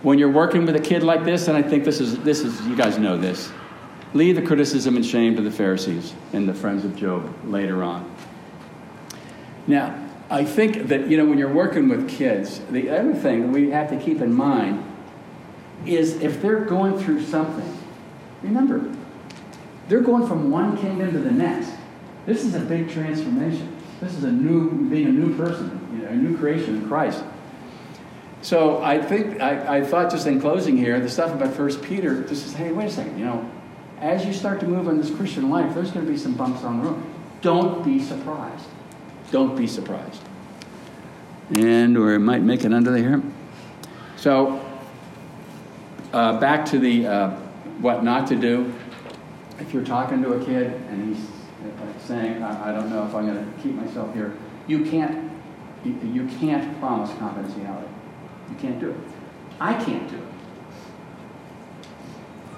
when 0.03 0.19
you're 0.19 0.31
working 0.31 0.67
with 0.67 0.75
a 0.75 0.79
kid 0.79 1.01
like 1.01 1.25
this, 1.25 1.47
and 1.47 1.57
I 1.57 1.63
think 1.63 1.83
this 1.83 1.99
is, 1.99 2.19
this 2.19 2.41
is, 2.41 2.61
you 2.67 2.75
guys 2.75 2.99
know 2.99 3.17
this, 3.17 3.51
leave 4.13 4.35
the 4.35 4.43
criticism 4.43 4.95
and 4.97 5.05
shame 5.05 5.35
to 5.35 5.41
the 5.41 5.51
Pharisees 5.51 6.13
and 6.31 6.47
the 6.47 6.53
friends 6.53 6.85
of 6.85 6.95
Job 6.95 7.33
later 7.45 7.81
on. 7.81 8.15
Now, 9.65 9.97
I 10.29 10.45
think 10.45 10.89
that, 10.89 11.07
you 11.07 11.17
know, 11.17 11.25
when 11.25 11.39
you're 11.39 11.51
working 11.51 11.89
with 11.89 12.07
kids, 12.07 12.59
the 12.69 12.91
other 12.91 13.15
thing 13.15 13.41
that 13.41 13.47
we 13.47 13.71
have 13.71 13.89
to 13.89 13.97
keep 13.97 14.21
in 14.21 14.31
mind 14.31 14.85
is 15.87 16.21
if 16.21 16.39
they're 16.39 16.65
going 16.65 16.99
through 16.99 17.23
something, 17.23 17.80
remember, 18.43 18.93
they're 19.87 20.01
going 20.01 20.27
from 20.27 20.51
one 20.51 20.77
kingdom 20.77 21.11
to 21.11 21.19
the 21.19 21.31
next. 21.31 21.71
This 22.25 22.43
is 22.45 22.55
a 22.55 22.59
big 22.59 22.89
transformation. 22.89 23.75
This 23.99 24.15
is 24.15 24.23
a 24.23 24.31
new, 24.31 24.89
being 24.89 25.07
a 25.07 25.11
new 25.11 25.35
person, 25.35 25.87
you 25.93 26.03
know, 26.03 26.09
a 26.09 26.15
new 26.15 26.37
creation 26.37 26.77
in 26.77 26.87
Christ. 26.87 27.23
So 28.41 28.81
I 28.81 28.99
think, 28.99 29.39
I, 29.41 29.77
I 29.77 29.83
thought 29.83 30.09
just 30.09 30.25
in 30.25 30.41
closing 30.41 30.77
here, 30.77 30.99
the 30.99 31.09
stuff 31.09 31.31
about 31.31 31.53
First 31.53 31.83
Peter, 31.83 32.21
this 32.21 32.45
is, 32.45 32.53
hey, 32.53 32.71
wait 32.71 32.87
a 32.87 32.91
second, 32.91 33.19
you 33.19 33.25
know, 33.25 33.49
as 33.99 34.25
you 34.25 34.33
start 34.33 34.59
to 34.61 34.65
move 34.65 34.87
in 34.87 34.97
this 34.97 35.13
Christian 35.13 35.49
life, 35.49 35.75
there's 35.75 35.91
going 35.91 36.05
to 36.05 36.11
be 36.11 36.17
some 36.17 36.33
bumps 36.33 36.63
on 36.63 36.79
the 36.79 36.89
road. 36.89 37.03
Don't 37.41 37.83
be 37.85 38.01
surprised. 38.01 38.65
Don't 39.29 39.55
be 39.55 39.67
surprised. 39.67 40.21
And 41.53 41.97
or 41.97 42.13
it 42.13 42.19
might 42.19 42.41
make 42.41 42.63
it 42.65 42.73
under 42.73 42.95
here. 42.95 43.21
So 44.15 44.65
uh, 46.13 46.39
back 46.39 46.65
to 46.67 46.79
the 46.79 47.07
uh, 47.07 47.39
what 47.81 48.03
not 48.03 48.27
to 48.27 48.35
do. 48.35 48.73
If 49.59 49.73
you're 49.73 49.85
talking 49.85 50.21
to 50.23 50.33
a 50.33 50.45
kid 50.45 50.73
and 50.89 51.15
he's 51.15 51.25
uh, 51.25 51.99
saying, 51.99 52.43
I, 52.43 52.69
I 52.69 52.71
don't 52.71 52.89
know 52.89 53.05
if 53.05 53.13
I'm 53.13 53.25
going 53.25 53.37
to 53.37 53.61
keep 53.61 53.75
myself 53.75 54.13
here, 54.13 54.37
you 54.67 54.85
can't 54.85 55.29
You, 55.83 56.27
can't 56.39 56.79
promise 56.79 57.09
confidentiality. 57.17 57.89
You 58.49 58.55
can't 58.59 58.79
do 58.79 58.91
it. 58.91 58.97
I 59.59 59.73
can't 59.73 60.07
do 60.09 60.17
it. 60.17 60.23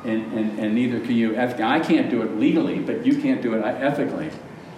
And, 0.03 0.33
and, 0.33 0.59
and 0.59 0.75
neither 0.75 0.99
can 0.99 1.15
you 1.15 1.33
ethically. 1.33 1.63
I 1.63 1.79
can't 1.79 2.09
do 2.09 2.21
it 2.21 2.37
legally, 2.37 2.79
but 2.79 3.05
you 3.05 3.21
can't 3.21 3.41
do 3.41 3.53
it 3.53 3.63
uh, 3.63 3.67
ethically. 3.67 4.29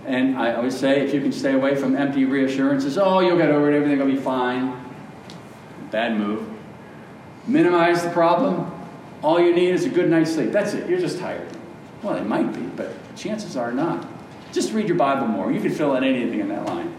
And 0.05 0.37
I 0.37 0.53
always 0.53 0.77
say 0.77 1.01
if 1.01 1.11
you 1.11 1.21
can 1.21 1.31
stay 1.31 1.53
away 1.53 1.73
from 1.75 1.95
empty 1.95 2.25
reassurances, 2.25 2.99
oh, 2.99 3.19
you'll 3.19 3.37
get 3.37 3.49
over 3.49 3.71
it, 3.71 3.75
everything 3.75 3.97
will 3.97 4.05
be 4.05 4.21
fine. 4.21 4.79
Bad 5.89 6.15
move. 6.19 6.47
Minimize 7.47 8.03
the 8.03 8.11
problem. 8.11 8.71
All 9.25 9.39
you 9.39 9.55
need 9.55 9.71
is 9.71 9.85
a 9.85 9.89
good 9.89 10.07
night's 10.07 10.35
sleep. 10.35 10.51
That's 10.51 10.75
it. 10.75 10.87
You're 10.87 10.99
just 10.99 11.17
tired. 11.17 11.47
Well, 12.03 12.13
it 12.15 12.27
might 12.27 12.53
be, 12.53 12.61
but 12.61 12.93
chances 13.15 13.57
are 13.57 13.71
not. 13.71 14.07
Just 14.53 14.71
read 14.71 14.87
your 14.87 14.97
Bible 14.97 15.25
more. 15.25 15.51
You 15.51 15.59
can 15.59 15.71
fill 15.71 15.95
in 15.95 16.03
anything 16.03 16.41
in 16.41 16.47
that 16.49 16.67
line. 16.67 16.93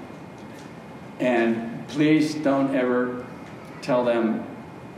And 1.20 1.86
please 1.86 2.34
don't 2.34 2.74
ever 2.74 3.24
tell 3.80 4.04
them 4.04 4.44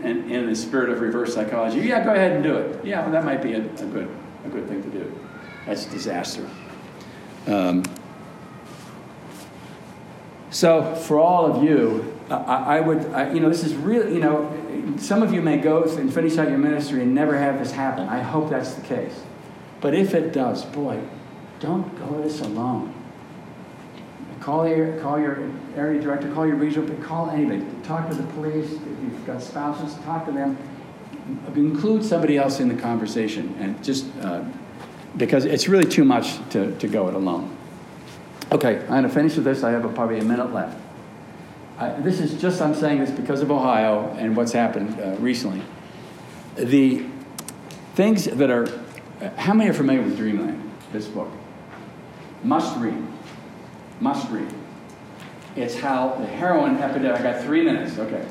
in, 0.02 0.30
in 0.30 0.46
the 0.46 0.56
spirit 0.56 0.88
of 0.88 1.02
reverse 1.02 1.34
psychology, 1.34 1.80
yeah, 1.80 2.02
go 2.02 2.14
ahead 2.14 2.32
and 2.32 2.42
do 2.42 2.56
it. 2.56 2.82
Yeah, 2.82 3.02
well, 3.02 3.10
that 3.10 3.26
might 3.26 3.42
be 3.42 3.52
a, 3.52 3.60
a 3.60 3.86
good, 3.86 4.08
a 4.46 4.48
good 4.48 4.66
thing 4.66 4.82
to 4.82 4.88
do. 4.88 5.20
That's 5.66 5.86
a 5.86 5.90
disaster. 5.90 6.48
Um, 7.46 7.84
so, 10.48 10.94
for 10.94 11.18
all 11.18 11.44
of 11.44 11.62
you, 11.62 12.18
I, 12.30 12.78
I 12.78 12.80
would, 12.80 13.04
I, 13.12 13.34
you 13.34 13.40
know, 13.40 13.50
this 13.50 13.64
is 13.64 13.74
really, 13.74 14.14
you 14.14 14.20
know, 14.20 14.50
some 14.96 15.22
of 15.22 15.32
you 15.32 15.42
may 15.42 15.58
go 15.58 15.82
and 15.82 16.12
finish 16.12 16.38
out 16.38 16.48
your 16.48 16.58
ministry 16.58 17.02
and 17.02 17.14
never 17.14 17.36
have 17.36 17.58
this 17.58 17.72
happen. 17.72 18.08
I 18.08 18.20
hope 18.20 18.50
that's 18.50 18.74
the 18.74 18.82
case. 18.82 19.22
But 19.80 19.94
if 19.94 20.14
it 20.14 20.32
does, 20.32 20.64
boy, 20.64 21.00
don't 21.60 21.96
go 21.98 22.22
this 22.22 22.40
alone. 22.40 22.94
Call 24.40 24.66
your, 24.66 24.98
call 25.00 25.18
your 25.18 25.50
area 25.76 26.00
director, 26.00 26.32
call 26.32 26.46
your 26.46 26.56
regional, 26.56 26.88
call 27.04 27.30
anybody. 27.30 27.64
Talk 27.82 28.08
to 28.08 28.14
the 28.14 28.22
police. 28.34 28.72
If 28.72 28.82
you've 28.82 29.26
got 29.26 29.42
spouses, 29.42 29.94
talk 30.04 30.24
to 30.26 30.32
them. 30.32 30.56
Include 31.54 32.04
somebody 32.04 32.38
else 32.38 32.60
in 32.60 32.68
the 32.68 32.80
conversation 32.80 33.54
and 33.58 33.82
just 33.84 34.06
uh, 34.22 34.44
because 35.16 35.44
it's 35.44 35.68
really 35.68 35.84
too 35.84 36.04
much 36.04 36.38
to, 36.50 36.74
to 36.78 36.88
go 36.88 37.08
it 37.08 37.14
alone. 37.14 37.54
Okay, 38.50 38.78
I'm 38.82 38.88
going 38.88 39.02
to 39.02 39.08
finish 39.10 39.36
with 39.36 39.44
this. 39.44 39.62
I 39.62 39.70
have 39.70 39.84
a, 39.84 39.88
probably 39.88 40.18
a 40.18 40.24
minute 40.24 40.52
left. 40.54 40.78
I, 41.78 41.90
this 42.00 42.20
is 42.20 42.40
just, 42.40 42.60
I'm 42.60 42.74
saying 42.74 42.98
this 42.98 43.10
because 43.10 43.40
of 43.40 43.50
Ohio 43.50 44.14
and 44.18 44.36
what's 44.36 44.52
happened 44.52 45.00
uh, 45.00 45.16
recently. 45.20 45.62
The 46.56 47.04
things 47.94 48.24
that 48.24 48.50
are, 48.50 48.66
how 49.36 49.54
many 49.54 49.70
are 49.70 49.74
familiar 49.74 50.02
with 50.02 50.16
Dreamland, 50.16 50.70
this 50.92 51.06
book? 51.06 51.30
Must 52.42 52.76
read. 52.78 53.00
Must 54.00 54.28
read. 54.30 54.52
It's 55.54 55.78
how 55.78 56.14
the 56.16 56.26
heroin 56.26 56.78
epidemic, 56.78 57.20
I 57.20 57.32
got 57.32 57.42
three 57.42 57.62
minutes, 57.62 57.98
okay. 57.98 58.26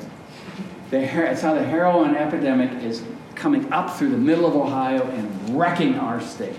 The, 0.90 1.00
it's 1.30 1.42
how 1.42 1.54
the 1.54 1.64
heroin 1.64 2.16
epidemic 2.16 2.82
is 2.82 3.02
coming 3.34 3.70
up 3.72 3.96
through 3.96 4.10
the 4.10 4.18
middle 4.18 4.46
of 4.46 4.56
Ohio 4.56 5.02
and 5.10 5.58
wrecking 5.58 5.94
our 5.94 6.20
state. 6.20 6.58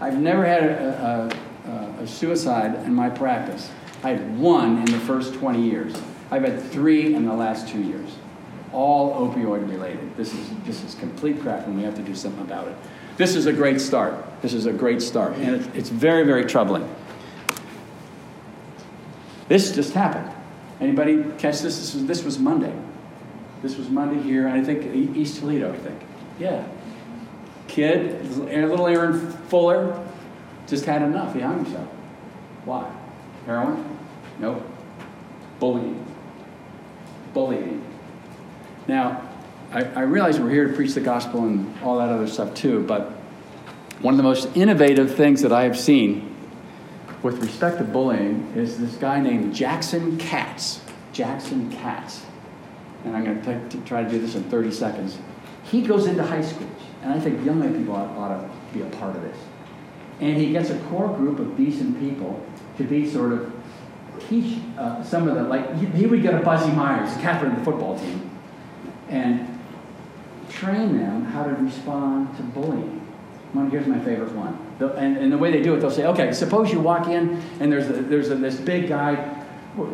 I've 0.00 0.18
never 0.18 0.44
had 0.44 0.64
a, 0.64 1.30
a, 1.66 2.02
a, 2.02 2.06
suicide 2.06 2.86
in 2.86 2.94
my 2.94 3.10
practice. 3.10 3.68
I 4.02 4.10
had 4.10 4.38
one 4.38 4.78
in 4.78 4.84
the 4.84 5.00
first 5.00 5.34
20 5.34 5.62
years. 5.62 5.94
I've 6.30 6.42
had 6.42 6.62
three 6.62 7.14
in 7.14 7.26
the 7.26 7.32
last 7.32 7.68
two 7.68 7.82
years, 7.82 8.16
all 8.72 9.28
opioid 9.28 9.68
related. 9.68 10.16
This 10.16 10.32
is, 10.34 10.50
this 10.64 10.84
is 10.84 10.94
complete 10.94 11.40
crap, 11.40 11.66
and 11.66 11.76
we 11.76 11.82
have 11.82 11.94
to 11.96 12.02
do 12.02 12.14
something 12.14 12.42
about 12.42 12.68
it. 12.68 12.76
This 13.16 13.34
is 13.34 13.46
a 13.46 13.52
great 13.52 13.80
start. 13.80 14.14
This 14.42 14.54
is 14.54 14.66
a 14.66 14.72
great 14.72 15.02
start, 15.02 15.34
and 15.34 15.56
it's, 15.56 15.76
it's 15.76 15.88
very, 15.88 16.24
very 16.24 16.44
troubling. 16.44 16.88
This 19.48 19.74
just 19.74 19.94
happened. 19.94 20.30
Anybody 20.80 21.24
catch 21.38 21.60
this? 21.60 21.78
This 21.78 21.94
was, 21.94 22.06
this 22.06 22.22
was 22.22 22.38
Monday. 22.38 22.74
This 23.62 23.76
was 23.76 23.88
Monday 23.88 24.22
here, 24.22 24.46
and 24.46 24.60
I 24.60 24.62
think 24.62 24.94
East 25.16 25.40
Toledo, 25.40 25.72
I 25.72 25.78
think. 25.78 26.00
Yeah. 26.38 26.64
Kid, 27.66 28.24
little 28.38 28.86
Aaron 28.86 29.32
Fuller, 29.48 30.06
just 30.68 30.84
had 30.84 31.02
enough. 31.02 31.34
He 31.34 31.40
hung 31.40 31.64
himself. 31.64 31.88
Why? 32.64 32.97
Heroin? 33.48 33.82
Nope. 34.40 34.62
Bullying. 35.58 36.06
Bullying. 37.32 37.82
Now, 38.86 39.26
I, 39.72 39.84
I 39.84 40.00
realize 40.02 40.38
we're 40.38 40.50
here 40.50 40.68
to 40.68 40.74
preach 40.74 40.92
the 40.92 41.00
gospel 41.00 41.46
and 41.46 41.74
all 41.82 41.96
that 41.96 42.10
other 42.10 42.26
stuff 42.26 42.52
too, 42.52 42.84
but 42.86 43.10
one 44.02 44.12
of 44.12 44.18
the 44.18 44.22
most 44.22 44.54
innovative 44.54 45.14
things 45.14 45.40
that 45.40 45.50
I 45.50 45.62
have 45.62 45.78
seen 45.78 46.36
with 47.22 47.38
respect 47.42 47.78
to 47.78 47.84
bullying 47.84 48.52
is 48.54 48.78
this 48.78 48.96
guy 48.96 49.18
named 49.18 49.54
Jackson 49.54 50.18
Katz. 50.18 50.82
Jackson 51.14 51.72
Katz. 51.72 52.26
And 53.06 53.16
I'm 53.16 53.24
going 53.24 53.40
to, 53.42 53.68
to 53.70 53.84
try 53.86 54.04
to 54.04 54.10
do 54.10 54.18
this 54.18 54.34
in 54.34 54.44
30 54.44 54.72
seconds. 54.72 55.16
He 55.64 55.80
goes 55.80 56.06
into 56.06 56.22
high 56.22 56.42
schools, 56.42 56.82
and 57.02 57.14
I 57.14 57.18
think 57.18 57.42
young 57.46 57.62
people 57.74 57.96
ought, 57.96 58.10
ought 58.10 58.42
to 58.42 58.50
be 58.74 58.82
a 58.82 58.90
part 58.96 59.16
of 59.16 59.22
this. 59.22 59.38
And 60.20 60.36
he 60.36 60.52
gets 60.52 60.68
a 60.68 60.78
core 60.90 61.08
group 61.16 61.38
of 61.38 61.56
decent 61.56 61.98
people 61.98 62.44
to 62.78 62.84
be 62.84 63.08
sort 63.08 63.32
of 63.32 63.52
teach 64.28 64.58
uh, 64.78 65.02
some 65.02 65.28
of 65.28 65.34
the, 65.34 65.42
like, 65.42 65.76
he, 65.76 65.86
he 65.86 66.06
would 66.06 66.22
get 66.22 66.34
a 66.34 66.38
Buzzy 66.38 66.72
Myers, 66.72 67.12
captain 67.20 67.52
of 67.52 67.58
the 67.58 67.64
football 67.64 67.98
team, 67.98 68.30
and 69.08 69.58
train 70.50 70.98
them 70.98 71.24
how 71.24 71.44
to 71.44 71.54
respond 71.54 72.34
to 72.36 72.42
bullying. 72.42 72.94
Here's 73.70 73.86
my 73.86 73.98
favorite 74.00 74.32
one. 74.32 74.58
The, 74.78 74.92
and, 74.94 75.16
and, 75.16 75.32
the 75.32 75.38
way 75.38 75.50
they 75.50 75.62
do 75.62 75.74
it, 75.74 75.80
they'll 75.80 75.90
say, 75.90 76.06
okay, 76.06 76.32
suppose 76.32 76.70
you 76.70 76.80
walk 76.80 77.08
in 77.08 77.42
and 77.60 77.72
there's, 77.72 77.88
a, 77.88 77.94
there's 77.94 78.30
a, 78.30 78.36
this 78.36 78.56
big 78.56 78.88
guy 78.88 79.38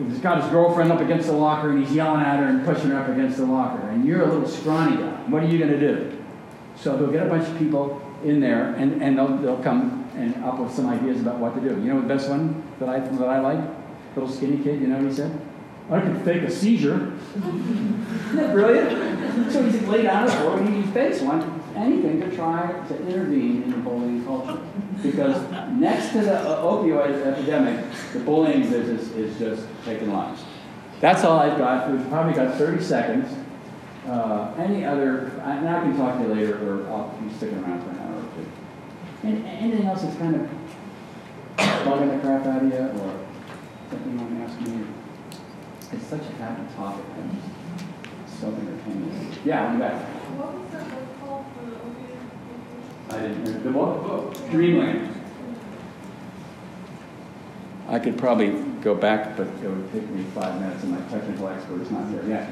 he's 0.08 0.18
got 0.18 0.42
his 0.42 0.50
girlfriend 0.50 0.90
up 0.90 1.00
against 1.00 1.26
the 1.26 1.32
locker 1.32 1.70
and 1.70 1.84
he's 1.84 1.94
yelling 1.94 2.22
at 2.22 2.38
her 2.38 2.46
and 2.46 2.64
pushing 2.64 2.90
her 2.90 2.98
up 2.98 3.08
against 3.08 3.36
the 3.38 3.44
locker. 3.44 3.86
And 3.88 4.04
you're 4.04 4.22
a 4.22 4.26
little 4.26 4.48
scrawny 4.48 4.96
guy. 4.96 5.10
What 5.28 5.42
are 5.42 5.46
you 5.46 5.58
going 5.58 5.70
to 5.70 5.78
do? 5.78 6.22
So 6.76 6.96
they'll 6.96 7.10
get 7.10 7.26
a 7.26 7.28
bunch 7.28 7.48
of 7.48 7.58
people 7.58 8.00
in 8.24 8.40
there 8.40 8.74
and, 8.74 9.02
and 9.02 9.18
they'll, 9.18 9.36
they'll 9.38 9.62
come 9.62 10.03
and 10.16 10.44
up 10.44 10.58
with 10.58 10.72
some 10.72 10.88
ideas 10.88 11.20
about 11.20 11.38
what 11.38 11.54
to 11.54 11.60
do. 11.60 11.80
You 11.80 11.94
know 11.94 12.00
the 12.00 12.08
best 12.08 12.28
one 12.28 12.62
that 12.78 12.88
I, 12.88 13.00
that 13.00 13.28
I 13.28 13.40
like? 13.40 13.64
Little 14.16 14.30
skinny 14.30 14.62
kid, 14.62 14.80
you 14.80 14.86
know 14.86 14.98
what 14.98 15.08
he 15.08 15.14
said? 15.14 15.40
I 15.90 16.00
could 16.00 16.22
fake 16.22 16.42
a 16.42 16.50
seizure. 16.50 17.12
Isn't 17.36 18.36
that 18.36 18.52
brilliant? 18.52 19.52
So 19.52 19.62
he's 19.62 19.82
laid 19.82 20.06
out 20.06 20.28
a 20.28 20.42
board 20.42 20.60
and 20.60 20.82
he 20.82 20.90
fakes 20.92 21.20
one, 21.20 21.62
anything 21.76 22.20
to 22.20 22.34
try 22.34 22.72
to 22.88 23.06
intervene 23.06 23.64
in 23.64 23.70
the 23.70 23.76
bullying 23.78 24.24
culture. 24.24 24.58
Because 25.02 25.42
next 25.72 26.12
to 26.12 26.22
the 26.22 26.38
uh, 26.38 26.62
opioid 26.62 27.26
epidemic, 27.26 27.84
the 28.12 28.20
bullying 28.20 28.62
business 28.62 29.10
is 29.10 29.38
just 29.38 29.66
taking 29.84 30.10
lives. 30.10 30.42
That's 31.00 31.22
all 31.22 31.38
I've 31.38 31.58
got. 31.58 31.90
We've 31.90 32.08
probably 32.08 32.32
got 32.32 32.56
30 32.56 32.82
seconds. 32.82 33.36
Uh, 34.06 34.54
any 34.58 34.84
other, 34.84 35.28
and 35.44 35.68
I 35.68 35.80
can 35.80 35.96
talk 35.96 36.18
to 36.18 36.22
you 36.22 36.34
later, 36.34 36.56
or 36.66 36.88
I'll 36.88 37.08
be 37.20 37.32
sticking 37.34 37.62
around 37.62 37.82
for 37.82 37.90
two. 37.90 38.03
And 39.24 39.46
anything 39.46 39.86
else 39.86 40.02
that's 40.02 40.18
kind 40.18 40.34
of 40.34 40.42
bugging 41.56 42.10
the 42.12 42.18
crap 42.20 42.44
out 42.46 42.62
of 42.62 42.68
you, 42.68 42.78
or 42.78 43.10
something 43.88 44.12
you 44.12 44.18
want 44.18 44.30
to 44.36 44.42
ask 44.44 44.60
me? 44.60 44.84
It's 45.92 46.06
such 46.06 46.20
a 46.20 46.32
happy 46.32 46.64
topic. 46.76 47.04
It's 48.26 48.38
so 48.38 48.48
entertaining. 48.48 49.32
Yeah, 49.44 49.66
I'm 49.66 49.78
back. 49.78 49.94
What 50.36 50.52
was 50.52 50.70
the 50.70 50.78
book 50.78 51.08
called 51.20 51.46
the 51.56 51.62
opioid? 53.14 53.16
I 53.16 53.28
didn't. 53.28 53.62
The 53.64 53.70
what? 53.72 54.50
Dreamland. 54.50 55.08
I 57.88 57.98
could 57.98 58.18
probably 58.18 58.50
go 58.82 58.94
back, 58.94 59.36
but 59.38 59.46
it 59.46 59.68
would 59.68 59.90
take 59.92 60.08
me 60.10 60.24
five 60.34 60.60
minutes, 60.60 60.82
and 60.82 60.92
my 60.92 61.00
technical 61.08 61.48
expert 61.48 61.80
is 61.80 61.90
not 61.90 62.10
here 62.10 62.24
yet. 62.28 62.50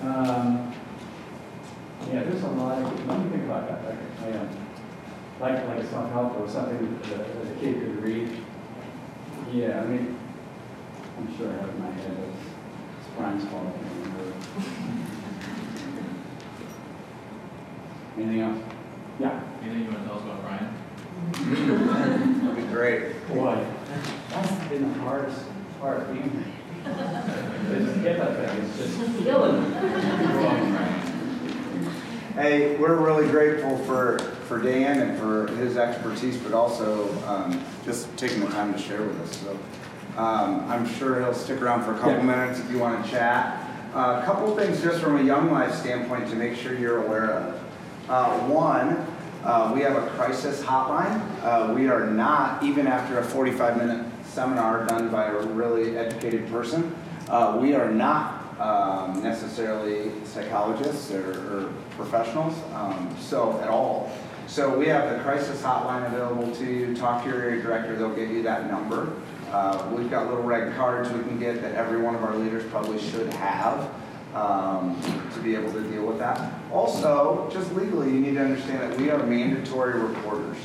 Um, 0.00 0.72
yeah, 2.10 2.22
there's 2.22 2.42
a 2.42 2.48
lot 2.48 2.80
of, 2.80 3.08
let 3.08 3.18
me 3.18 3.30
think 3.30 3.44
about 3.44 3.68
that. 3.68 3.84
Like, 3.84 3.98
I, 4.22 4.38
um, 4.38 4.48
like, 5.40 5.66
like 6.22 6.32
self-help 6.32 6.40
or 6.40 6.50
something 6.50 7.00
that, 7.02 7.18
that 7.18 7.46
a 7.46 7.54
kid 7.60 7.74
could 7.80 8.02
read. 8.02 8.28
Yeah, 9.52 9.80
I 9.80 9.86
mean, 9.86 10.16
I'm 11.18 11.36
sure 11.36 11.48
I 11.48 11.52
have 11.52 11.68
in 11.70 11.78
my 11.80 11.90
head, 11.90 12.16
but 12.16 12.28
it's 13.00 13.08
Brian's 13.16 13.44
fault. 13.44 13.76
Anything 18.16 18.40
else? 18.40 18.58
Yeah. 19.20 19.40
Anything 19.62 19.84
you 19.84 19.90
want 19.90 20.02
to 20.02 20.04
tell 20.08 20.18
us 20.18 20.24
about 20.24 20.42
Brian? 20.42 20.68
That'd 22.42 22.56
be 22.56 22.62
great. 22.72 23.28
Boy, 23.28 23.64
that's 24.30 24.68
been 24.68 24.92
the 24.92 24.98
hardest 25.00 25.44
part 25.80 26.12
being 26.12 26.30
here. 26.30 26.44
Just 27.78 28.02
get 28.02 28.18
that 28.18 28.50
thing. 28.50 28.64
It's 28.64 28.76
just 28.78 29.22
killing 29.22 29.62
me. 29.62 29.68
Hey, 32.34 32.76
we're 32.76 32.96
really 32.96 33.28
grateful 33.28 33.78
for, 33.78 34.18
for 34.48 34.60
Dan 34.60 35.00
and 35.00 35.18
for 35.18 35.46
his 35.56 35.76
expertise, 35.76 36.38
but 36.38 36.52
also 36.54 37.06
um, 37.26 37.62
just 37.84 38.14
taking 38.16 38.40
the 38.40 38.46
time 38.48 38.72
to 38.72 38.78
share 38.78 39.02
with 39.02 39.20
us. 39.20 39.36
So 39.36 39.52
um, 40.20 40.64
I'm 40.68 40.88
sure 40.88 41.20
he'll 41.20 41.34
stick 41.34 41.60
around 41.60 41.84
for 41.84 41.92
a 41.92 41.98
couple 41.98 42.14
Yeah. 42.14 42.22
minutes 42.22 42.58
if 42.58 42.70
you 42.70 42.78
want 42.78 43.04
to 43.04 43.10
chat. 43.10 43.64
Uh, 43.94 44.20
a 44.22 44.24
couple 44.24 44.56
things 44.56 44.82
just 44.82 45.00
from 45.00 45.18
a 45.18 45.22
Young 45.22 45.50
Life 45.52 45.74
standpoint 45.74 46.28
to 46.30 46.36
make 46.36 46.56
sure 46.56 46.74
you're 46.74 47.04
aware 47.04 47.30
of. 47.32 47.60
Uh, 48.08 48.38
one, 48.48 49.06
Uh, 49.44 49.70
we 49.72 49.80
have 49.82 49.94
a 49.94 50.04
crisis 50.16 50.60
hotline. 50.60 51.22
Uh, 51.44 51.72
we 51.72 51.88
are 51.88 52.06
not, 52.10 52.60
even 52.64 52.88
after 52.88 53.20
a 53.20 53.22
45-minute 53.24 54.04
seminar 54.24 54.84
done 54.86 55.10
by 55.10 55.26
a 55.26 55.38
really 55.54 55.96
educated 55.96 56.50
person, 56.50 56.92
uh, 57.28 57.56
we 57.58 57.72
are 57.72 57.88
not 57.88 58.42
um, 58.60 59.22
necessarily 59.22 60.10
psychologists 60.24 61.12
or, 61.12 61.30
or 61.54 61.72
professionals, 61.96 62.52
um, 62.74 63.14
so 63.20 63.60
at 63.62 63.68
all. 63.68 64.10
So 64.48 64.76
we 64.76 64.86
have 64.88 65.14
the 65.14 65.22
crisis 65.22 65.60
hotline 65.60 66.06
available 66.06 66.50
to 66.56 66.64
you. 66.64 66.96
Talk 66.96 67.22
to 67.22 67.28
your 67.28 67.42
area 67.42 67.62
director; 67.62 67.94
they'll 67.96 68.14
give 68.14 68.30
you 68.30 68.42
that 68.44 68.70
number. 68.70 69.12
Uh, 69.50 69.86
we've 69.94 70.10
got 70.10 70.26
little 70.26 70.42
red 70.42 70.74
cards 70.74 71.10
we 71.10 71.20
can 71.20 71.38
get 71.38 71.60
that 71.60 71.74
every 71.74 72.00
one 72.00 72.14
of 72.14 72.24
our 72.24 72.34
leaders 72.34 72.64
probably 72.70 72.98
should 72.98 73.32
have 73.34 73.90
um, 74.34 74.98
to 75.34 75.40
be 75.40 75.54
able 75.54 75.70
to 75.72 75.82
deal 75.90 76.06
with 76.06 76.18
that. 76.18 76.54
Also, 76.72 77.48
just 77.52 77.72
legally, 77.74 78.10
you 78.10 78.20
need 78.20 78.34
to 78.34 78.40
understand 78.40 78.80
that 78.80 78.98
we 78.98 79.10
are 79.10 79.22
mandatory 79.22 80.00
reporters. 80.00 80.56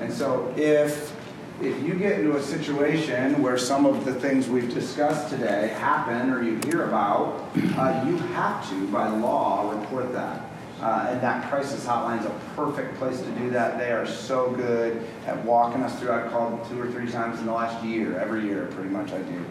And 0.00 0.12
so 0.12 0.54
if 0.56 1.12
if 1.60 1.82
you 1.82 1.94
get 1.94 2.20
into 2.20 2.36
a 2.36 2.42
situation 2.42 3.42
where 3.42 3.58
some 3.58 3.86
of 3.86 4.04
the 4.04 4.14
things 4.14 4.48
we've 4.48 4.72
discussed 4.72 5.30
today 5.30 5.68
happen 5.78 6.30
or 6.30 6.42
you 6.42 6.60
hear 6.64 6.84
about, 6.84 7.50
uh, 7.76 8.04
you 8.06 8.16
have 8.18 8.68
to, 8.70 8.86
by 8.88 9.08
law, 9.08 9.70
report 9.70 10.12
that. 10.12 10.51
Uh, 10.82 11.06
and 11.10 11.20
that 11.20 11.48
crisis 11.48 11.86
hotline 11.86 12.18
is 12.18 12.26
a 12.26 12.40
perfect 12.56 12.96
place 12.98 13.20
to 13.20 13.30
do 13.32 13.50
that. 13.50 13.78
They 13.78 13.92
are 13.92 14.04
so 14.04 14.50
good 14.50 15.08
at 15.26 15.42
walking 15.44 15.80
us 15.82 15.96
through. 16.00 16.10
I've 16.10 16.32
called 16.32 16.68
two 16.68 16.80
or 16.80 16.90
three 16.90 17.08
times 17.08 17.38
in 17.38 17.46
the 17.46 17.52
last 17.52 17.84
year, 17.84 18.18
every 18.18 18.42
year, 18.42 18.66
pretty 18.72 18.90
much 18.90 19.12
I 19.12 19.18
do 19.18 19.44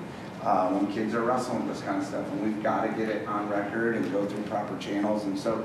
uh, 0.43 0.69
when 0.71 0.91
kids 0.91 1.13
are 1.13 1.21
wrestling 1.21 1.65
with 1.65 1.77
this 1.77 1.85
kind 1.85 2.01
of 2.01 2.07
stuff. 2.07 2.27
And 2.31 2.43
we've 2.43 2.61
got 2.61 2.81
to 2.81 2.89
get 2.89 3.07
it 3.07 3.27
on 3.27 3.47
record 3.49 3.95
and 3.95 4.11
go 4.11 4.25
through 4.25 4.43
proper 4.43 4.77
channels. 4.77 5.23
And 5.23 5.39
so 5.39 5.63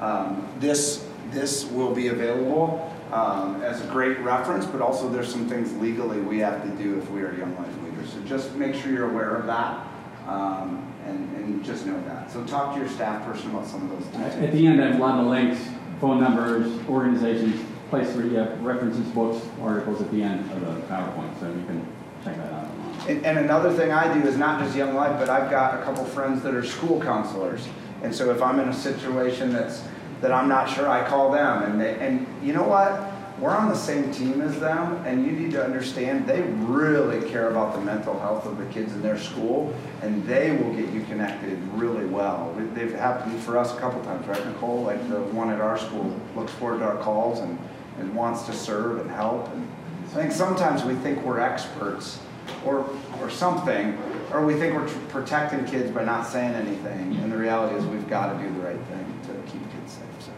um, 0.00 0.46
this, 0.60 1.04
this 1.30 1.64
will 1.64 1.92
be 1.92 2.08
available 2.08 2.94
um, 3.12 3.60
as 3.62 3.84
a 3.84 3.88
great 3.88 4.20
reference, 4.20 4.66
but 4.66 4.80
also 4.80 5.08
there's 5.08 5.32
some 5.32 5.48
things 5.48 5.72
legally 5.78 6.20
we 6.20 6.38
have 6.38 6.62
to 6.62 6.70
do 6.82 6.96
if 6.98 7.10
we 7.10 7.22
are 7.22 7.34
young 7.34 7.56
life 7.56 7.74
leaders. 7.82 8.12
So 8.12 8.20
just 8.20 8.54
make 8.54 8.74
sure 8.74 8.92
you're 8.92 9.10
aware 9.10 9.34
of 9.34 9.46
that 9.46 9.84
um, 10.28 10.87
and, 11.08 11.36
and 11.36 11.64
just 11.64 11.86
know 11.86 12.00
that. 12.06 12.30
So 12.30 12.44
talk 12.44 12.74
to 12.74 12.80
your 12.80 12.88
staff 12.88 13.24
person 13.24 13.50
about 13.50 13.66
some 13.66 13.90
of 13.90 14.12
those 14.12 14.20
At 14.20 14.52
the 14.52 14.66
end, 14.66 14.82
I 14.82 14.88
have 14.88 14.96
a 14.96 14.98
lot 14.98 15.18
of 15.18 15.26
links, 15.26 15.60
phone 16.00 16.20
numbers, 16.20 16.70
organizations, 16.88 17.64
place 17.90 18.14
where 18.14 18.26
you 18.26 18.36
have 18.36 18.62
references, 18.62 19.06
books, 19.08 19.44
articles 19.60 20.00
at 20.00 20.10
the 20.10 20.22
end 20.22 20.50
of 20.52 20.60
the 20.60 20.80
PowerPoint, 20.82 21.38
so 21.40 21.46
you 21.46 21.64
can 21.64 21.86
check 22.22 22.36
that 22.36 22.52
out. 22.52 22.68
And, 23.08 23.24
and 23.24 23.38
another 23.38 23.72
thing 23.72 23.90
I 23.90 24.12
do 24.12 24.26
is 24.28 24.36
not 24.36 24.62
just 24.62 24.76
Young 24.76 24.94
Life, 24.94 25.18
but 25.18 25.30
I've 25.30 25.50
got 25.50 25.80
a 25.80 25.84
couple 25.84 26.04
friends 26.04 26.42
that 26.42 26.54
are 26.54 26.64
school 26.64 27.00
counselors. 27.00 27.66
And 28.02 28.14
so 28.14 28.30
if 28.30 28.42
I'm 28.42 28.60
in 28.60 28.68
a 28.68 28.74
situation 28.74 29.52
that's 29.52 29.82
that 30.20 30.32
I'm 30.32 30.48
not 30.48 30.68
sure, 30.68 30.88
I 30.88 31.08
call 31.08 31.30
them. 31.30 31.62
And 31.62 31.80
they, 31.80 31.94
and 32.00 32.26
you 32.42 32.52
know 32.52 32.64
what? 32.64 33.07
We're 33.40 33.54
on 33.54 33.68
the 33.68 33.76
same 33.76 34.12
team 34.12 34.40
as 34.40 34.58
them, 34.58 34.94
and 35.06 35.24
you 35.24 35.30
need 35.30 35.52
to 35.52 35.64
understand 35.64 36.26
they 36.26 36.42
really 36.42 37.28
care 37.30 37.48
about 37.48 37.72
the 37.72 37.80
mental 37.80 38.18
health 38.18 38.46
of 38.46 38.58
the 38.58 38.66
kids 38.66 38.92
in 38.92 39.00
their 39.00 39.18
school, 39.18 39.72
and 40.02 40.24
they 40.24 40.50
will 40.50 40.74
get 40.74 40.92
you 40.92 41.04
connected 41.04 41.56
really 41.74 42.04
well. 42.04 42.52
They've 42.74 42.92
happened 42.92 43.40
for 43.40 43.56
us 43.56 43.72
a 43.72 43.78
couple 43.78 44.02
times, 44.02 44.26
right, 44.26 44.44
Nicole? 44.44 44.82
Like 44.82 45.08
the 45.08 45.20
one 45.20 45.50
at 45.50 45.60
our 45.60 45.78
school 45.78 46.18
looks 46.34 46.52
forward 46.54 46.80
to 46.80 46.86
our 46.86 46.96
calls 46.96 47.38
and, 47.38 47.56
and 48.00 48.12
wants 48.12 48.42
to 48.46 48.52
serve 48.52 48.98
and 48.98 49.10
help. 49.10 49.48
And 49.52 49.68
I 50.06 50.14
think 50.14 50.32
sometimes 50.32 50.82
we 50.82 50.94
think 50.96 51.22
we're 51.22 51.38
experts 51.38 52.18
or, 52.66 52.90
or 53.20 53.30
something, 53.30 53.96
or 54.32 54.44
we 54.44 54.54
think 54.54 54.74
we're 54.74 54.88
protecting 55.10 55.64
kids 55.64 55.92
by 55.92 56.02
not 56.02 56.26
saying 56.26 56.54
anything. 56.54 57.16
And 57.18 57.30
the 57.30 57.36
reality 57.36 57.76
is 57.76 57.84
we've 57.86 58.08
got 58.10 58.36
to 58.36 58.42
do 58.42 58.52
the 58.52 58.60
right 58.60 58.80
thing 58.86 59.20
to 59.26 59.52
keep 59.52 59.62
kids 59.70 59.92
safe. 59.92 60.26
So, 60.26 60.32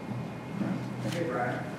yeah. 0.61 1.09
Hey, 1.09 1.23
Brian. 1.23 1.70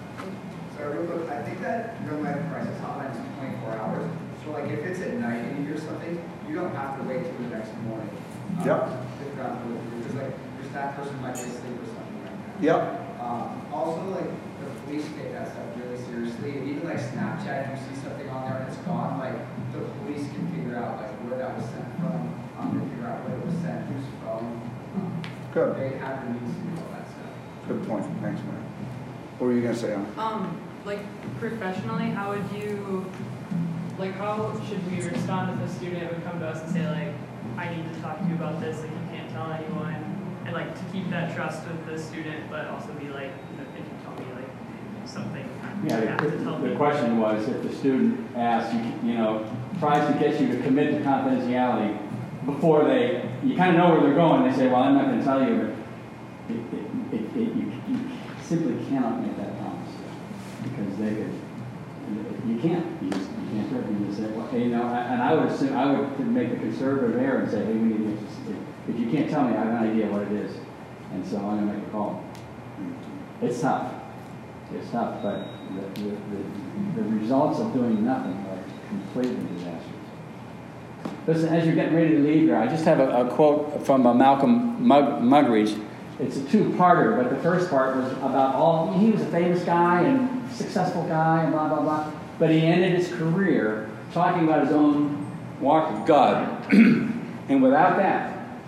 So 0.83 0.91
real 0.91 1.07
quick, 1.07 1.31
I 1.31 1.39
think 1.47 1.63
that 1.63 1.95
Young 2.03 2.27
Life 2.27 2.43
Crisis 2.51 2.75
Hotline 2.83 3.15
is 3.15 3.23
twenty-four 3.39 3.71
hours. 3.79 4.03
So 4.43 4.51
like 4.51 4.67
if 4.67 4.83
it's 4.83 4.99
at 4.99 5.15
night 5.15 5.39
and 5.47 5.63
you 5.63 5.71
hear 5.71 5.79
something, 5.79 6.19
you 6.51 6.59
don't 6.59 6.75
have 6.75 6.99
to 6.99 7.07
wait 7.07 7.23
till 7.23 7.39
the 7.39 7.55
next 7.55 7.71
morning. 7.87 8.11
um, 8.59 8.67
Yep. 8.67 8.91
To 8.91 8.99
figure 9.23 9.47
out 9.47 9.63
what 9.63 9.79
to 9.79 9.87
do, 9.95 9.97
because 10.03 10.19
like 10.19 10.35
your 10.59 10.67
staff 10.75 10.99
person 10.99 11.15
might 11.23 11.39
be 11.39 11.47
asleep 11.47 11.79
or 11.79 11.87
something 11.87 12.19
like 12.27 12.35
that. 12.35 12.59
Yep. 12.67 12.83
Um, 13.23 13.63
also, 13.71 14.03
like, 14.11 14.27
the 14.59 14.67
police 14.83 15.07
take 15.15 15.31
that 15.31 15.55
stuff 15.55 15.71
really 15.79 15.95
seriously, 16.03 16.51
and 16.59 16.67
even 16.67 16.83
like 16.83 16.99
Snapchat, 16.99 17.71
if 17.71 17.79
you 17.79 17.95
see 17.95 18.03
something 18.03 18.27
on 18.35 18.51
there 18.51 18.59
and 18.59 18.67
it's 18.67 18.83
gone, 18.83 19.23
like, 19.23 19.39
the 19.71 19.87
police 20.03 20.27
can 20.35 20.51
figure 20.51 20.75
out 20.83 20.99
like 20.99 21.15
where 21.31 21.39
that 21.39 21.55
was 21.55 21.63
sent 21.71 21.87
from, 22.03 22.27
um, 22.59 22.75
they 22.75 22.83
figure 22.91 23.07
out 23.07 23.23
where 23.23 23.39
it 23.39 23.47
was 23.47 23.55
sent, 23.63 23.87
whose 23.87 24.11
phone. 24.27 24.51
um, 24.99 25.15
Good. 25.55 25.79
They 25.79 25.95
have 26.03 26.27
the 26.27 26.35
means 26.35 26.51
to 26.51 26.61
do 26.67 26.75
all 26.83 26.91
that 26.91 27.07
stuff. 27.07 27.31
Good 27.71 27.87
point. 27.87 28.03
Thanks, 28.19 28.43
man. 28.43 28.59
What 29.39 29.47
were 29.47 29.55
you 29.55 29.63
going 29.63 29.75
to 29.75 29.81
say, 29.81 29.95
Anna? 29.95 30.11
Um, 30.19 30.59
like 30.85 31.01
professionally, 31.39 32.11
how 32.11 32.31
would 32.31 32.45
you, 32.53 33.05
like, 33.99 34.15
how 34.15 34.53
should 34.69 34.91
we 34.91 35.03
respond 35.03 35.61
if 35.61 35.69
a 35.71 35.73
student 35.75 36.13
would 36.13 36.25
come 36.25 36.41
to 36.41 36.47
us 36.47 36.63
and 36.63 36.73
say, 36.73 36.87
like, 36.87 37.15
I 37.57 37.75
need 37.75 37.93
to 37.93 38.01
talk 38.01 38.19
to 38.21 38.27
you 38.27 38.35
about 38.35 38.61
this, 38.61 38.81
like, 38.81 38.91
you 38.91 39.17
can't 39.17 39.31
tell 39.33 39.53
anyone, 39.53 39.95
and 40.45 40.53
like 40.55 40.75
to 40.75 40.85
keep 40.93 41.09
that 41.11 41.35
trust 41.35 41.67
with 41.67 41.87
the 41.87 41.99
student, 41.99 42.51
but 42.51 42.67
also 42.69 42.93
be 42.95 43.09
like, 43.09 43.31
you 43.51 43.57
know, 43.59 43.65
if 43.79 43.85
you 43.85 43.95
tell 44.05 44.15
me 44.15 44.33
like 44.35 45.09
something, 45.09 45.45
you 45.85 45.89
Yeah, 45.89 46.11
have 46.11 46.19
to 46.19 46.45
tell 46.45 46.59
the, 46.59 46.65
me. 46.65 46.71
the 46.71 46.77
question 46.77 47.19
was, 47.21 47.49
if 47.49 47.63
the 47.63 47.73
student 47.75 48.37
asks, 48.37 48.75
you, 48.75 49.11
you 49.11 49.19
know, 49.19 49.45
tries 49.79 50.13
to 50.13 50.19
get 50.19 50.41
you 50.41 50.49
to 50.49 50.63
commit 50.63 50.91
to 50.95 51.01
confidentiality 51.01 51.99
before 52.45 52.85
they, 52.85 53.29
you 53.45 53.57
kind 53.57 53.71
of 53.71 53.77
know 53.77 53.91
where 53.93 54.01
they're 54.03 54.15
going, 54.15 54.51
they 54.51 54.57
say, 54.57 54.67
well, 54.67 54.83
I'm 54.83 54.95
not 54.95 55.07
going 55.07 55.19
to 55.19 55.25
tell 55.25 55.43
you, 55.43 55.75
but 56.49 56.57
it, 56.57 56.61
it, 56.73 57.15
it, 57.21 57.37
it, 57.37 57.55
you, 57.57 57.73
you 57.89 58.01
simply 58.43 58.85
cannot 58.89 59.21
make 59.25 59.37
that 59.37 59.42
because 60.75 60.97
they 60.99 61.15
could, 61.15 61.33
you 62.49 62.59
can't, 62.61 63.03
you 63.03 63.11
just, 63.11 63.31
you 63.31 63.47
can't 63.53 63.71
do 63.71 63.79
it. 63.79 64.09
You 64.09 64.15
say, 64.15 64.27
well, 64.33 64.49
you 64.53 64.69
know, 64.69 64.83
and 64.83 65.23
I 65.23 65.35
would 65.35 65.49
assume, 65.53 65.77
I 65.77 65.93
would 65.93 66.21
make 66.27 66.51
the 66.51 66.57
conservative 66.57 67.17
error 67.21 67.41
and 67.41 67.51
say, 67.51 67.65
hey, 67.65 67.73
we 67.73 67.95
need 67.95 68.19
to, 68.19 68.57
if 68.89 68.99
you 68.99 69.11
can't 69.11 69.31
tell 69.31 69.45
me, 69.45 69.57
I 69.57 69.61
have 69.61 69.69
an 69.69 69.91
idea 69.91 70.07
what 70.07 70.23
it 70.23 70.33
is, 70.33 70.57
and 71.13 71.27
so 71.27 71.37
I'm 71.37 71.59
going 71.59 71.69
to 71.69 71.75
make 71.75 71.87
a 71.87 71.91
call. 71.91 72.25
It's 73.41 73.61
tough. 73.61 73.93
It's 74.75 74.91
tough, 74.91 75.23
but 75.23 75.47
the, 75.75 76.01
the, 76.01 76.11
the, 76.11 77.03
the 77.03 77.09
results 77.19 77.61
of 77.61 77.73
doing 77.73 78.05
nothing 78.05 78.33
are 78.33 78.59
completely 78.89 79.47
disastrous. 79.55 79.89
Listen, 81.27 81.55
as 81.55 81.67
you're 81.67 81.75
getting 81.75 81.95
ready 81.95 82.11
to 82.11 82.19
leave 82.19 82.43
here, 82.43 82.57
I 82.57 82.67
just 82.67 82.85
have 82.85 82.99
a, 82.99 83.27
a 83.27 83.31
quote 83.31 83.85
from 83.87 84.07
uh, 84.07 84.15
Malcolm 84.15 84.85
Mug, 84.87 85.21
Muggeridge. 85.21 85.81
It's 86.19 86.37
a 86.37 86.45
two-parter, 86.45 87.17
but 87.17 87.31
the 87.31 87.43
first 87.43 87.71
part 87.71 87.97
was 87.97 88.13
about 88.13 88.55
all, 88.55 88.99
he 88.99 89.11
was 89.11 89.23
a 89.23 89.27
famous 89.27 89.63
guy 89.65 90.03
and 90.03 90.42
successful 90.53 91.05
guy 91.05 91.45
and 91.45 91.53
blah, 91.53 91.69
blah, 91.69 91.81
blah. 91.81 92.13
But 92.39 92.51
he 92.51 92.61
ended 92.61 92.93
his 92.93 93.09
career 93.09 93.91
talking 94.13 94.45
about 94.45 94.65
his 94.65 94.73
own 94.73 95.31
walk 95.61 95.93
with 95.93 96.07
God. 96.07 96.67
and 96.73 97.63
without 97.63 97.97
that, 97.97 98.59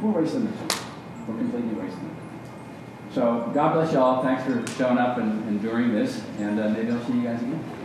we're 0.00 0.20
wasting 0.20 0.46
the 0.46 0.52
time. 0.52 0.84
We're 1.26 1.38
completely 1.38 1.74
wasting 1.74 2.04
it. 2.04 3.14
So 3.14 3.50
God 3.54 3.72
bless 3.74 3.92
you 3.92 3.98
all. 3.98 4.22
Thanks 4.22 4.44
for 4.44 4.66
showing 4.78 4.98
up 4.98 5.18
and 5.18 5.46
enduring 5.48 5.92
this. 5.92 6.22
And 6.38 6.60
uh, 6.60 6.68
maybe 6.68 6.90
I'll 6.92 7.04
see 7.04 7.14
you 7.14 7.22
guys 7.22 7.40
again. 7.40 7.77